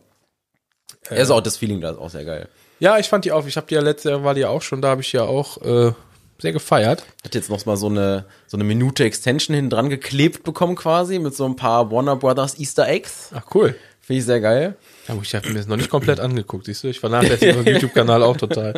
Er 1.09 1.17
ist 1.23 1.31
auch 1.31 1.41
das 1.41 1.57
Feeling 1.57 1.81
da 1.81 1.93
ist 1.93 1.99
auch 1.99 2.11
sehr 2.11 2.27
geil. 2.27 2.47
Ja, 2.79 2.99
ich 2.99 3.09
fand 3.09 3.25
die 3.25 3.33
auch. 3.33 3.47
Ich 3.47 3.57
habe 3.57 3.67
die 3.67 3.75
ja 3.75 3.81
letztes 3.81 4.11
Jahr 4.11 4.23
war 4.23 4.35
die 4.35 4.43
ja 4.43 4.49
auch 4.51 4.61
schon, 4.63 4.83
da 4.83 4.89
habe 4.89 5.01
ich 5.01 5.13
ja 5.13 5.23
auch 5.23 5.63
äh, 5.63 5.93
sehr 6.41 6.53
gefeiert. 6.53 7.05
Hat 7.25 7.35
jetzt 7.35 7.51
noch 7.51 7.65
mal 7.67 7.77
so 7.77 7.89
eine 7.89 8.25
so 8.47 8.57
eine 8.57 8.65
Minute 8.65 9.05
Extension 9.05 9.55
hinten 9.55 9.71
dran 9.71 9.89
geklebt 9.91 10.43
bekommen 10.45 10.77
quasi 10.77 11.19
mit 11.19 11.35
so 11.35 11.45
ein 11.47 11.57
paar 11.57 11.91
Warner 11.91 12.17
Brothers 12.17 12.59
Easter 12.59 12.89
Eggs. 12.89 13.31
Ach 13.35 13.45
cool. 13.55 13.75
Finde 14.01 14.19
ich 14.21 14.25
sehr 14.27 14.41
geil. 14.41 14.77
Ja, 15.07 15.17
ich 15.23 15.35
habe 15.35 15.49
mir 15.49 15.55
das 15.55 15.67
noch 15.67 15.77
nicht 15.77 15.91
komplett 15.91 16.19
angeguckt, 16.21 16.67
siehst 16.67 16.83
du? 16.85 16.89
Ich 16.89 17.01
vernachlässige 17.01 17.57
unseren 17.57 17.75
YouTube-Kanal 17.75 18.23
auch 18.23 18.37
total. 18.37 18.75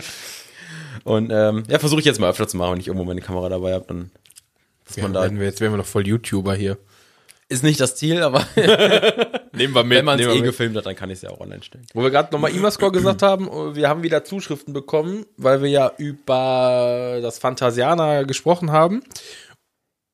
Und 1.04 1.30
ähm, 1.32 1.62
ja, 1.68 1.78
versuche 1.78 2.00
ich 2.00 2.06
jetzt 2.06 2.20
mal 2.20 2.28
öfter 2.30 2.46
zu 2.46 2.56
machen, 2.56 2.72
wenn 2.72 2.80
ich 2.80 2.88
irgendwo 2.88 3.04
meine 3.04 3.20
Kamera 3.22 3.48
dabei 3.48 3.72
habe, 3.72 3.84
dann 3.88 4.10
dass 4.86 4.96
Ja, 4.96 5.04
man 5.04 5.12
da 5.14 5.22
werden 5.22 5.38
wir, 5.38 5.46
jetzt 5.46 5.60
werden 5.60 5.72
wir 5.72 5.78
noch 5.78 5.86
voll 5.86 6.06
YouTuber 6.06 6.54
hier. 6.54 6.76
ist 7.48 7.62
nicht 7.64 7.80
das 7.80 7.96
Ziel, 7.96 8.22
aber 8.22 8.46
Nehmen 9.52 9.74
wir 9.74 9.84
mit. 9.84 9.98
wenn 9.98 10.04
man 10.04 10.18
es 10.18 10.26
eh 10.26 10.34
mit. 10.34 10.44
gefilmt 10.44 10.76
hat, 10.76 10.86
dann 10.86 10.96
kann 10.96 11.10
ich 11.10 11.16
es 11.16 11.22
ja 11.22 11.30
auch 11.30 11.40
online 11.40 11.62
stellen. 11.62 11.86
Wo 11.94 12.02
wir 12.02 12.10
gerade 12.10 12.32
nochmal 12.32 12.54
Imascore 12.54 12.92
gesagt 12.92 13.22
haben, 13.22 13.48
oh, 13.48 13.74
wir 13.74 13.88
haben 13.88 14.02
wieder 14.02 14.24
Zuschriften 14.24 14.72
bekommen, 14.72 15.26
weil 15.36 15.62
wir 15.62 15.68
ja 15.68 15.92
über 15.98 17.18
das 17.20 17.38
Phantasiana 17.38 18.22
gesprochen 18.22 18.70
haben. 18.72 19.02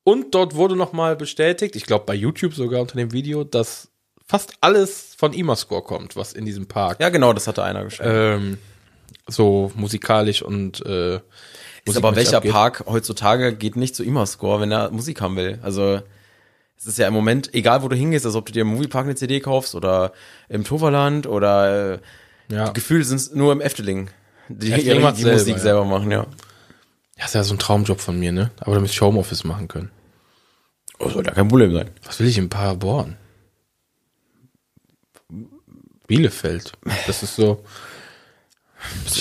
Und 0.03 0.33
dort 0.33 0.55
wurde 0.55 0.75
nochmal 0.75 1.15
bestätigt, 1.15 1.75
ich 1.75 1.85
glaube 1.85 2.05
bei 2.05 2.15
YouTube 2.15 2.53
sogar 2.53 2.81
unter 2.81 2.95
dem 2.95 3.11
Video, 3.11 3.43
dass 3.43 3.89
fast 4.25 4.53
alles 4.61 5.15
von 5.17 5.33
Imascore 5.33 5.83
kommt, 5.83 6.15
was 6.15 6.33
in 6.33 6.45
diesem 6.45 6.67
Park 6.67 6.99
Ja, 6.99 7.09
genau, 7.09 7.33
das 7.33 7.47
hatte 7.47 7.63
einer 7.63 7.83
geschrieben. 7.83 8.09
ähm, 8.11 8.57
so 9.27 9.71
musikalisch 9.75 10.41
und 10.41 10.85
äh, 10.85 11.15
ist 11.15 11.21
Musik 11.85 11.97
aber 12.03 12.11
mit 12.11 12.17
welcher 12.17 12.37
abgeht. 12.37 12.51
Park 12.51 12.83
heutzutage 12.87 13.55
geht 13.55 13.75
nicht 13.75 13.95
zu 13.95 14.03
Imascore, 14.03 14.61
wenn 14.61 14.71
er 14.71 14.91
Musik 14.91 15.21
haben 15.21 15.35
will? 15.35 15.59
Also 15.61 16.01
es 16.79 16.85
ist 16.87 16.97
ja 16.97 17.07
im 17.07 17.13
Moment, 17.13 17.53
egal 17.53 17.83
wo 17.83 17.89
du 17.89 17.95
hingehst, 17.95 18.25
also 18.25 18.39
ob 18.39 18.45
du 18.45 18.53
dir 18.53 18.61
im 18.61 18.69
Moviepark 18.69 19.05
eine 19.05 19.15
CD 19.15 19.39
kaufst 19.41 19.75
oder 19.75 20.13
im 20.47 20.63
Toverland 20.63 21.27
oder 21.27 21.93
äh, 21.95 21.99
Ja. 22.49 22.69
gefühlt 22.71 23.05
sind 23.05 23.17
es 23.17 23.33
nur 23.33 23.51
im 23.51 23.59
Efteling, 23.61 24.09
die 24.47 24.71
Efteling 24.71 25.13
die 25.15 25.21
selber, 25.21 25.37
Musik 25.37 25.55
ja. 25.57 25.59
selber 25.61 25.85
machen, 25.85 26.09
ja. 26.11 26.25
Ja, 27.17 27.25
ist 27.25 27.35
ja 27.35 27.43
so 27.43 27.53
ein 27.53 27.59
Traumjob 27.59 27.99
von 27.99 28.17
mir, 28.17 28.31
ne? 28.31 28.49
Aber 28.61 28.75
damit 28.75 28.91
ich 28.91 29.01
Homeoffice 29.01 29.43
machen 29.43 29.67
können. 29.67 29.91
Oh, 30.99 31.09
soll 31.09 31.25
ja 31.25 31.31
kein 31.31 31.49
Problem 31.49 31.73
sein. 31.73 31.89
Was 32.05 32.19
will 32.21 32.27
ich 32.27 32.37
in 32.37 32.47
Paderborn? 32.49 33.17
Bielefeld. 36.07 36.71
Das 37.07 37.21
ist 37.23 37.35
so, 37.35 37.63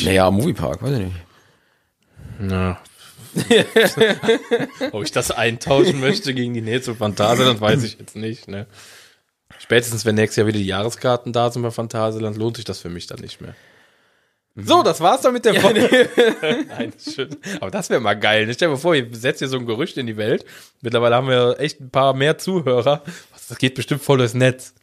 Naja, 0.05 0.31
Moviepark, 0.31 0.81
weiß 0.83 0.93
ich 0.99 1.05
nicht. 1.07 1.17
na. 2.39 2.79
Ob 4.93 5.03
ich 5.03 5.13
das 5.13 5.31
eintauschen 5.31 6.01
möchte 6.01 6.35
gegen 6.35 6.55
die 6.55 6.61
Nähe 6.61 6.81
zu 6.81 6.95
Phantasialand, 6.95 7.61
weiß 7.61 7.83
ich 7.85 7.99
jetzt 7.99 8.17
nicht, 8.17 8.49
ne? 8.49 8.67
Spätestens, 9.59 10.05
wenn 10.05 10.15
nächstes 10.15 10.37
Jahr 10.37 10.47
wieder 10.47 10.59
die 10.59 10.67
Jahreskarten 10.67 11.33
da 11.33 11.51
sind 11.51 11.63
bei 11.63 11.71
Phantasialand, 11.71 12.37
lohnt 12.37 12.57
sich 12.57 12.65
das 12.65 12.81
für 12.81 12.89
mich 12.89 13.07
dann 13.07 13.21
nicht 13.21 13.41
mehr. 13.41 13.55
So, 14.57 14.83
das 14.83 15.01
war's 15.01 15.21
dann 15.21 15.35
mit 15.35 15.45
der 15.45 15.55
Folge. 15.61 16.09
Nein, 16.69 16.93
schön. 16.99 17.37
Aber 17.61 17.71
das 17.71 17.91
wäre 17.91 18.01
mal 18.01 18.15
geil. 18.15 18.47
ne? 18.47 18.55
Stell 18.55 18.69
dir 18.69 18.75
mal 18.75 18.81
vor, 18.81 18.95
ihr 18.95 19.07
setzt 19.13 19.39
hier 19.39 19.49
so 19.49 19.57
ein 19.57 19.67
Gerücht 19.67 19.97
in 19.97 20.07
die 20.07 20.17
Welt. 20.17 20.45
Mittlerweile 20.81 21.15
haben 21.15 21.29
wir 21.29 21.61
echt 21.61 21.81
ein 21.81 21.91
paar 21.91 22.15
mehr 22.15 22.39
Zuhörer. 22.39 23.03
Das 23.49 23.59
geht 23.59 23.75
bestimmt 23.75 24.03
voll 24.03 24.19
durchs 24.19 24.35
Netz. 24.35 24.75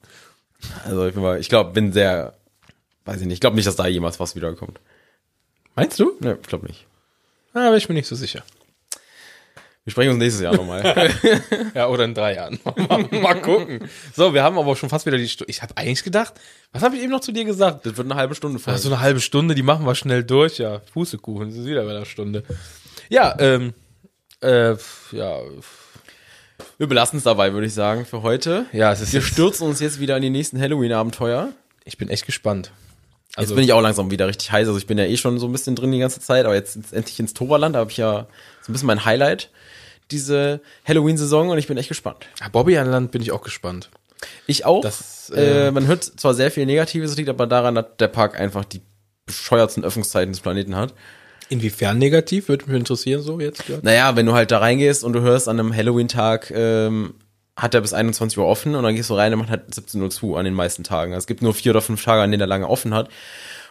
Also 0.86 1.06
ich 1.08 1.16
ich 1.40 1.50
glaube, 1.50 1.72
bin 1.74 1.92
sehr, 1.92 2.36
weiß 3.04 3.22
ich 3.22 3.28
nicht, 3.28 3.36
ich 3.36 3.42
glaube 3.42 3.56
nicht, 3.56 3.68
dass 3.68 3.76
da 3.76 3.86
jemals 3.88 4.20
was 4.20 4.36
wiederkommt. 4.36 4.80
Meinst 5.76 6.00
du? 6.00 6.14
Ne, 6.22 6.38
ich 6.42 6.48
glaube 6.48 6.66
nicht. 6.68 6.88
Ah, 7.56 7.70
bin 7.70 7.78
ich 7.78 7.88
mir 7.90 7.96
nicht 7.96 8.08
so 8.08 8.16
sicher. 8.16 8.44
Wir 9.86 9.92
sprechen 9.92 10.10
uns 10.12 10.20
nächstes 10.20 10.42
Jahr 10.44 10.56
nochmal. 10.56 10.84
Ja, 11.76 11.88
oder 11.88 12.06
in 12.06 12.14
drei 12.14 12.36
Jahren. 12.36 12.60
mal, 12.90 13.08
mal 13.22 13.42
gucken. 13.42 13.88
So, 14.16 14.34
wir 14.34 14.44
haben 14.44 14.58
aber 14.58 14.76
schon 14.76 14.90
fast 14.90 15.06
wieder 15.06 15.18
die 15.18 15.28
Stunde. 15.30 15.50
Ich 15.52 15.62
habe 15.62 15.76
eigentlich 15.78 16.04
gedacht, 16.04 16.34
was 16.72 16.82
habe 16.84 16.96
ich 16.96 17.02
eben 17.04 17.12
noch 17.12 17.20
zu 17.22 17.32
dir 17.32 17.46
gesagt? 17.46 17.86
das 17.86 17.96
wird 17.96 18.10
eine 18.10 18.20
halbe 18.20 18.34
Stunde 18.36 18.60
Ach, 18.60 18.64
voll. 18.64 18.78
so 18.78 18.90
eine 18.90 19.00
halbe 19.00 19.20
Stunde, 19.22 19.56
die 19.56 19.62
machen 19.64 19.86
wir 19.86 19.94
schnell 19.96 20.24
durch. 20.24 20.58
Ja, 20.58 20.82
Fußekuchen, 20.94 21.50
das 21.50 21.58
ist 21.60 21.66
wieder 21.66 21.84
bei 21.86 21.92
einer 21.92 22.06
Stunde. 22.06 22.44
Ja, 23.10 23.36
ähm, 23.40 23.74
äh, 24.42 24.72
ja, 25.12 25.40
Wir 26.78 26.88
belassen 26.88 27.18
es 27.18 27.24
dabei, 27.24 27.54
würde 27.54 27.68
ich 27.68 27.74
sagen, 27.74 28.06
für 28.06 28.22
heute. 28.24 28.66
ja, 28.74 28.92
es 28.92 29.02
ist 29.02 29.14
Wir 29.14 29.20
jetzt, 29.22 29.30
stürzen 29.30 29.68
uns 29.68 29.80
jetzt 29.80 30.00
wieder 30.00 30.16
in 30.18 30.24
die 30.24 30.30
nächsten 30.30 30.60
Halloween-Abenteuer. 30.60 31.50
ich 31.84 31.98
bin 31.98 32.10
echt 32.10 32.26
gespannt. 32.26 32.72
Jetzt 33.30 33.38
Also, 33.38 33.56
bin 33.56 33.64
ich 33.64 33.74
auch 33.74 33.82
langsam 33.82 34.12
wieder 34.12 34.28
richtig 34.28 34.52
heiß. 34.52 34.68
Also 34.68 34.78
ich 34.78 34.88
bin 34.88 34.98
ja 34.98 35.06
eh 35.06 35.18
schon 35.18 35.40
so 35.40 35.48
ein 35.48 35.52
bisschen 35.52 35.76
drin 35.76 35.92
die 35.92 36.00
ganze 36.00 36.22
Zeit, 36.22 36.46
aber 36.46 36.56
jetzt, 36.56 36.76
jetzt 36.76 36.94
endlich 36.94 37.20
ins 37.20 37.34
Toverland. 37.34 37.76
Da 37.76 37.80
habe 37.80 37.92
ich 37.92 37.98
ja 37.98 38.28
so 38.62 38.72
ein 38.72 38.74
bisschen 38.74 38.88
mein 38.88 39.04
Highlight, 39.04 39.50
diese 40.12 40.62
Halloween-Saison 40.88 41.50
und 41.50 41.58
ich 41.58 41.68
bin 41.68 41.78
echt 41.78 41.90
gespannt. 41.90 42.26
Ah, 42.40 42.50
Bobby 42.50 42.78
an 42.78 42.90
Land 42.90 43.12
bin 43.12 43.22
ich 43.22 43.32
auch 43.32 43.42
gespannt. 43.42 43.90
Ich 44.48 44.66
auch. 44.66 44.82
Das, 44.82 45.30
äh, 45.36 45.68
äh, 45.68 45.72
man 45.72 45.88
hört 45.88 46.04
zwar 46.04 46.34
sehr 46.34 46.52
viel 46.52 46.66
Negatives, 46.66 47.12
es 47.12 47.18
liegt 47.18 47.30
aber 47.30 47.48
daran, 47.48 47.76
dass 47.76 47.86
der 48.00 48.08
Park 48.08 48.40
einfach 48.40 48.64
die 48.64 48.82
bescheuertsten 49.26 49.84
Öffnungszeiten 49.84 50.32
des 50.32 50.42
Planeten 50.42 50.76
hat. 50.76 50.94
Inwiefern 51.50 51.98
negativ? 51.98 52.48
Würde 52.48 52.66
mich 52.66 52.76
interessieren, 52.76 53.22
so 53.22 53.40
jetzt. 53.40 53.68
Ja. 53.68 53.78
Naja, 53.82 54.16
wenn 54.16 54.26
du 54.26 54.34
halt 54.34 54.52
da 54.52 54.60
reingehst 54.60 55.04
und 55.04 55.14
du 55.14 55.22
hörst 55.22 55.48
an 55.48 55.60
einem 55.60 55.76
Halloween-Tag, 55.76 56.52
ähm, 56.56 57.16
hat 57.56 57.74
er 57.74 57.82
bis 57.82 57.94
21 57.94 58.38
Uhr 58.38 58.46
offen 58.46 58.76
und 58.76 58.84
dann 58.84 58.96
gehst 58.96 59.10
du 59.10 59.14
rein 59.14 59.34
und 59.34 59.40
macht 59.40 59.50
halt 59.50 59.74
17 59.74 60.02
Uhr 60.02 60.10
zu 60.10 60.36
an 60.36 60.46
den 60.46 60.54
meisten 60.54 60.84
Tagen. 60.84 61.14
Also 61.14 61.24
es 61.24 61.28
gibt 61.28 61.42
nur 61.42 61.54
vier 61.54 61.72
oder 61.72 61.82
fünf 61.82 62.04
Tage, 62.04 62.22
an 62.22 62.32
denen 62.32 62.42
er 62.42 62.48
lange 62.48 62.68
offen 62.68 62.94
hat. 62.94 63.10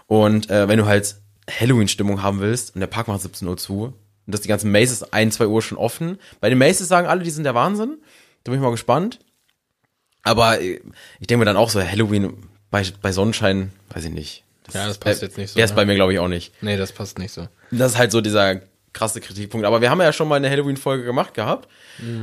Und 0.07 0.51
äh, 0.51 0.69
wenn 0.69 0.79
du 0.79 0.87
halt 0.87 1.17
Halloween-Stimmung 1.51 2.23
haben 2.23 2.41
willst 2.41 2.75
und 2.75 2.81
der 2.81 2.87
Park 2.87 3.09
macht 3.09 3.21
17 3.21 3.47
Uhr 3.47 3.57
zu 3.57 3.93
und 4.27 4.35
dass 4.35 4.41
die 4.41 4.49
ganzen 4.49 4.73
Maces 4.73 5.13
ein, 5.13 5.31
zwei 5.31 5.47
Uhr 5.47 5.61
schon 5.61 5.77
offen. 5.77 6.19
Bei 6.41 6.49
den 6.49 6.59
Maces 6.59 6.89
sagen 6.89 7.07
alle, 7.07 7.23
die 7.23 7.31
sind 7.31 7.45
der 7.45 7.55
Wahnsinn. 7.55 7.99
Da 8.43 8.51
bin 8.51 8.59
ich 8.59 8.65
mal 8.65 8.71
gespannt. 8.71 9.19
Aber 10.23 10.61
äh, 10.61 10.81
ich 11.21 11.27
denke 11.27 11.41
mir 11.41 11.45
dann 11.45 11.59
auch 11.59 11.69
so, 11.69 11.83
Halloween 11.83 12.49
bei, 12.71 12.85
bei 13.03 13.13
Sonnenschein, 13.13 13.73
weiß 13.91 14.05
ich 14.07 14.13
nicht. 14.13 14.45
Ja, 14.73 14.89
das 14.89 14.97
passt 14.97 15.21
jetzt 15.21 15.37
nicht 15.37 15.51
so, 15.51 15.57
Der 15.57 15.67
ist 15.67 15.73
ne? 15.73 15.77
bei 15.77 15.85
mir, 15.85 15.95
glaube 15.95 16.15
ich, 16.15 16.19
auch 16.19 16.29
nicht. 16.29 16.55
Nee, 16.63 16.79
das 16.79 16.93
passt 16.93 17.19
nicht 17.19 17.33
so. 17.33 17.49
Das 17.71 17.93
ist 17.93 17.99
halt 17.99 18.13
so 18.13 18.23
dieser 18.23 18.63
krasse 18.95 19.21
Kritikpunkt. 19.21 19.67
Aber 19.67 19.83
wir 19.83 19.91
haben 19.91 20.01
ja 20.01 20.13
schon 20.13 20.29
mal 20.29 20.37
eine 20.37 20.49
Halloween-Folge 20.49 21.05
gemacht 21.05 21.35
gehabt, 21.35 21.69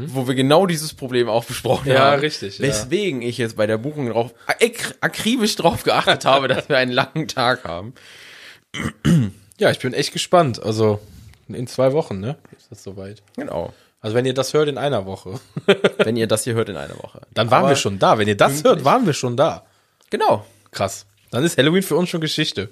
wo 0.08 0.28
wir 0.28 0.34
genau 0.34 0.66
dieses 0.66 0.94
Problem 0.96 1.30
auch 1.30 1.46
besprochen 1.46 1.90
Mhm. 1.90 1.94
Ja, 1.94 2.12
haben. 2.14 2.20
richtig, 2.22 2.58
ja. 2.58 2.66
Weswegen 2.68 3.22
ich 3.22 3.38
jetzt 3.38 3.56
bei 3.58 3.68
der 3.68 3.78
Buchung 3.78 4.10
drauf, 4.10 4.34
ak 4.48 4.96
akribisch 5.02 5.56
drauf 5.56 5.84
geachtet 5.84 6.26
habe, 6.26 6.48
dass 6.50 6.68
wir 6.70 6.78
einen 6.78 6.92
langen 6.92 7.28
Tag 7.28 7.64
haben. 7.66 7.94
Ja, 9.60 9.70
ich 9.70 9.80
bin 9.80 9.94
echt 9.94 10.14
gespannt. 10.14 10.62
Also, 10.64 11.00
in 11.48 11.68
zwei 11.68 11.94
Wochen, 11.94 12.20
ne? 12.20 12.38
Ist 12.58 12.72
das 12.72 12.82
soweit? 12.84 13.22
Genau. 13.36 13.74
Also, 14.00 14.16
wenn 14.16 14.26
ihr 14.26 14.34
das 14.34 14.54
hört 14.54 14.68
in 14.70 14.78
einer 14.80 15.06
Woche, 15.06 15.40
Wenn 15.98 16.16
ihr 16.18 16.28
das 16.28 16.44
hier 16.46 16.54
hört 16.56 16.70
in 16.70 16.78
einer 16.78 16.98
Woche. 16.98 17.22
dann 17.34 17.52
waren 17.52 17.60
Aber- 17.62 17.70
wir 17.70 17.76
schon 17.76 18.00
da. 18.00 18.18
Wenn 18.18 18.28
ihr 18.28 18.38
das 18.38 18.64
hört, 18.64 18.84
waren 18.84 19.06
wir 19.06 19.14
schon 19.14 19.38
da. 19.38 19.66
Genau. 20.10 20.46
Krass. 20.72 21.06
Dann 21.30 21.44
ist 21.44 21.58
Halloween 21.58 21.84
für 21.84 21.96
uns 21.96 22.10
schon 22.10 22.22
Geschichte. 22.22 22.70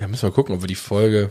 Ja, 0.00 0.08
müssen 0.08 0.22
wir 0.22 0.32
gucken, 0.32 0.54
ob 0.54 0.62
wir 0.62 0.68
die 0.68 0.74
Folge. 0.74 1.30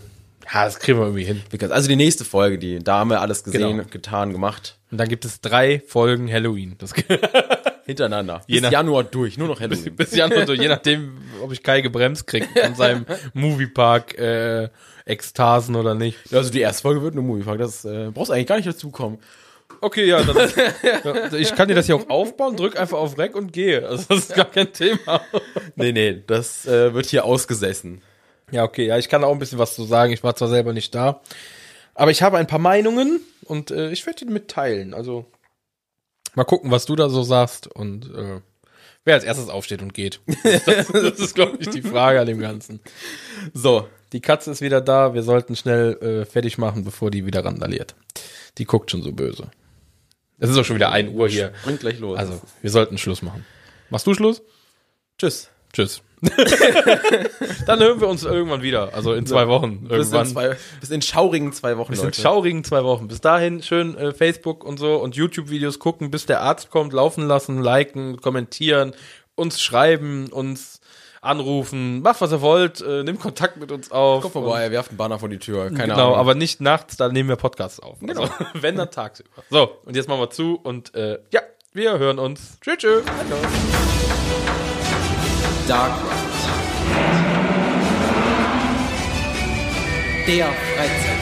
Ja, 0.54 0.66
das 0.66 0.80
kriegen 0.80 0.98
wir 0.98 1.06
irgendwie 1.06 1.26
hin. 1.26 1.42
Also 1.70 1.90
die 1.90 1.96
nächste 1.96 2.24
Folge, 2.24 2.58
die, 2.58 2.80
da 2.80 3.00
haben 3.00 3.10
wir 3.10 3.22
alles 3.22 3.44
gesehen, 3.44 3.78
Genau. 3.78 3.90
getan, 3.90 4.32
gemacht. 4.32 4.78
Und 4.92 4.98
dann 4.98 5.10
gibt 5.10 5.26
es 5.26 5.42
drei 5.42 5.82
Folgen 5.86 6.32
Halloween. 6.32 6.76
Das 6.78 6.94
Hintereinander. 7.86 8.42
Je 8.48 8.60
Bis 8.60 8.70
Januar 8.70 9.04
durch, 9.06 9.38
nur 9.38 9.48
noch 9.48 9.60
Halloween. 9.62 9.96
bis 9.96 10.14
Januar, 10.14 10.46
so, 10.46 10.54
je 10.54 10.68
nachdem, 10.68 11.18
ob 11.42 11.52
ich 11.54 11.64
Kai 11.64 11.82
gebremst 11.82 12.28
kriege 12.28 12.48
von 12.62 12.76
seinem 12.76 13.06
Moviepark 13.34 14.18
äh, 14.18 14.70
Ekstasen 15.06 15.76
oder 15.76 15.96
nicht. 15.96 16.18
Also 16.34 16.50
die 16.52 16.60
erste 16.60 16.82
Folge 16.82 17.02
wird 17.02 17.16
nur 17.16 17.24
Moviepark, 17.24 17.60
das 17.60 17.86
äh, 17.86 18.12
brauchst 18.14 18.30
du 18.30 18.34
eigentlich 18.34 18.48
gar 18.48 18.58
nicht 18.58 18.68
dazu 18.68 18.90
kommen. 18.90 19.20
Okay, 19.80 20.06
ja, 20.06 20.24
dann, 20.24 20.36
ja, 20.36 21.34
ich 21.34 21.54
kann 21.56 21.68
dir 21.68 21.76
das 21.76 21.86
hier 21.86 21.96
auch 21.96 22.10
aufbauen, 22.10 22.56
drück 22.56 22.80
einfach 22.80 22.98
auf 22.98 23.18
Rec 23.18 23.36
und 23.36 23.54
gehe. 23.54 23.88
Also 23.88 24.06
das 24.10 24.20
ist 24.20 24.36
gar 24.36 24.46
kein 24.46 24.74
Thema. 24.74 25.22
Nee, 25.76 25.92
nee, 25.92 26.24
das 26.26 26.66
äh, 26.66 26.94
wird 26.94 27.06
hier 27.06 27.26
ausgesessen. 27.26 28.02
Ja, 28.52 28.64
okay, 28.64 28.86
ja, 28.86 28.98
ich 28.98 29.10
kann 29.10 29.24
auch 29.24 29.32
ein 29.32 29.40
bisschen 29.40 29.60
was 29.60 29.76
zu 29.76 29.84
sagen. 29.84 30.14
Ich 30.14 30.24
war 30.24 30.36
zwar 30.36 30.48
selber 30.48 30.74
nicht 30.74 30.96
da, 30.96 31.22
aber 31.94 32.12
ich 32.12 32.22
habe 32.22 32.38
ein 32.38 32.48
paar 32.48 32.60
Meinungen 32.60 33.20
und 33.44 33.72
äh, 33.72 33.92
ich 33.92 34.06
werde 34.06 34.26
die 34.26 34.32
mitteilen. 34.32 34.94
Also 34.94 35.26
mal 36.34 36.46
gucken, 36.46 36.72
was 36.72 36.86
du 36.86 36.96
da 36.96 37.10
so 37.10 37.24
sagst 37.24 37.68
und 37.68 38.06
äh, 38.16 38.42
wer 39.04 39.16
als 39.16 39.26
erstes 39.26 39.50
aufsteht 39.50 39.82
und 39.82 39.94
geht. 39.94 40.22
Das, 40.44 40.88
das 40.88 41.20
ist, 41.20 41.36
glaube 41.36 41.58
ich, 41.60 41.70
die 41.70 41.82
Frage 41.82 42.22
an 42.22 42.28
dem 42.28 42.40
Ganzen. 42.40 42.80
So, 43.54 43.88
die 44.14 44.22
Katze 44.22 44.52
ist 44.52 44.62
wieder 44.62 44.80
da. 44.80 45.14
Wir 45.14 45.24
sollten 45.24 45.56
schnell 45.56 45.98
äh, 46.02 46.26
fertig 46.26 46.58
machen, 46.58 46.86
bevor 46.86 47.12
die 47.12 47.26
wieder 47.26 47.44
randaliert. 47.44 47.96
Die 48.58 48.66
guckt 48.66 48.92
schon 48.92 49.02
so 49.02 49.12
böse. 49.12 49.52
Es 50.40 50.50
ist 50.50 50.58
auch 50.58 50.64
schon 50.64 50.76
wieder 50.76 50.92
1 50.92 51.14
Uhr 51.14 51.28
hier. 51.28 51.52
Bringt 51.64 51.82
gleich 51.82 52.00
los. 52.00 52.18
Also, 52.18 52.40
wir 52.62 52.70
sollten 52.70 52.98
Schluss 52.98 53.22
machen. 53.22 53.46
Machst 53.90 54.08
du 54.08 54.14
Schluss? 54.14 54.42
tschüss. 55.18 55.50
Tschüss. 55.74 56.02
Dann 57.66 57.80
hören 57.80 58.02
wir 58.02 58.08
uns 58.08 58.24
irgendwann 58.24 58.62
wieder. 58.64 58.94
Also 58.94 59.14
in 59.14 59.26
zwei 59.26 59.48
Wochen. 59.48 59.82
Bis 59.82 59.90
in, 59.90 59.96
Irgendwann. 59.98 60.26
zwei, 60.26 60.58
bis 60.80 60.90
in 60.90 61.02
schaurigen 61.02 61.54
zwei 61.54 61.78
Wochen, 61.78 61.92
Bis 61.92 62.00
in 62.00 62.06
Leute. 62.06 62.22
schaurigen 62.22 62.64
zwei 62.64 62.84
Wochen. 62.84 63.08
Bis 63.08 63.22
dahin 63.22 63.62
schön 63.62 63.96
äh, 63.98 64.14
Facebook 64.14 64.64
und 64.64 64.80
so 64.80 64.96
und 64.98 65.16
YouTube-Videos 65.16 65.80
gucken, 65.80 66.10
bis 66.10 66.26
der 66.26 66.42
Arzt 66.42 66.72
kommt, 66.72 66.94
laufen 66.94 67.28
lassen, 67.28 67.62
liken, 67.62 68.18
kommentieren, 68.20 68.94
uns 69.36 69.62
schreiben, 69.62 70.28
uns 70.32 70.82
anrufen, 71.22 72.02
macht 72.02 72.22
was 72.22 72.32
ihr 72.32 72.42
wollt, 72.42 72.82
äh, 72.82 73.04
nimmt 73.04 73.20
Kontakt 73.20 73.58
mit 73.58 73.72
uns 73.72 73.92
auf. 73.92 74.22
Kommt 74.22 74.34
vorbei, 74.34 74.72
werft 74.72 74.90
einen 74.90 74.98
Banner 74.98 75.20
vor 75.20 75.30
die 75.30 75.40
Tür. 75.40 75.66
Keine 75.70 75.94
genau, 75.94 76.08
Ahnung. 76.08 76.16
aber 76.16 76.36
nicht 76.36 76.62
nachts, 76.62 76.98
da 76.98 77.10
nehmen 77.10 77.30
wir 77.30 77.36
Podcasts 77.36 77.80
auf. 77.80 78.00
Genau. 78.00 78.22
Also, 78.22 78.34
wenn 78.54 78.76
dann 78.76 78.92
tagsüber. 78.92 79.30
So, 79.50 79.70
und 79.86 79.96
jetzt 79.96 80.08
machen 80.08 80.22
wir 80.22 80.30
zu 80.30 80.56
und 80.56 80.96
äh, 80.96 81.20
ja, 81.32 81.42
wir 81.74 82.00
hören 82.00 82.18
uns. 82.18 82.58
Tschüss, 82.62 82.78
tschüss. 82.78 83.04
Dark 85.68 85.92
Ride. 85.92 86.18
Der 90.28 90.46
Freizeitpark. 90.46 91.17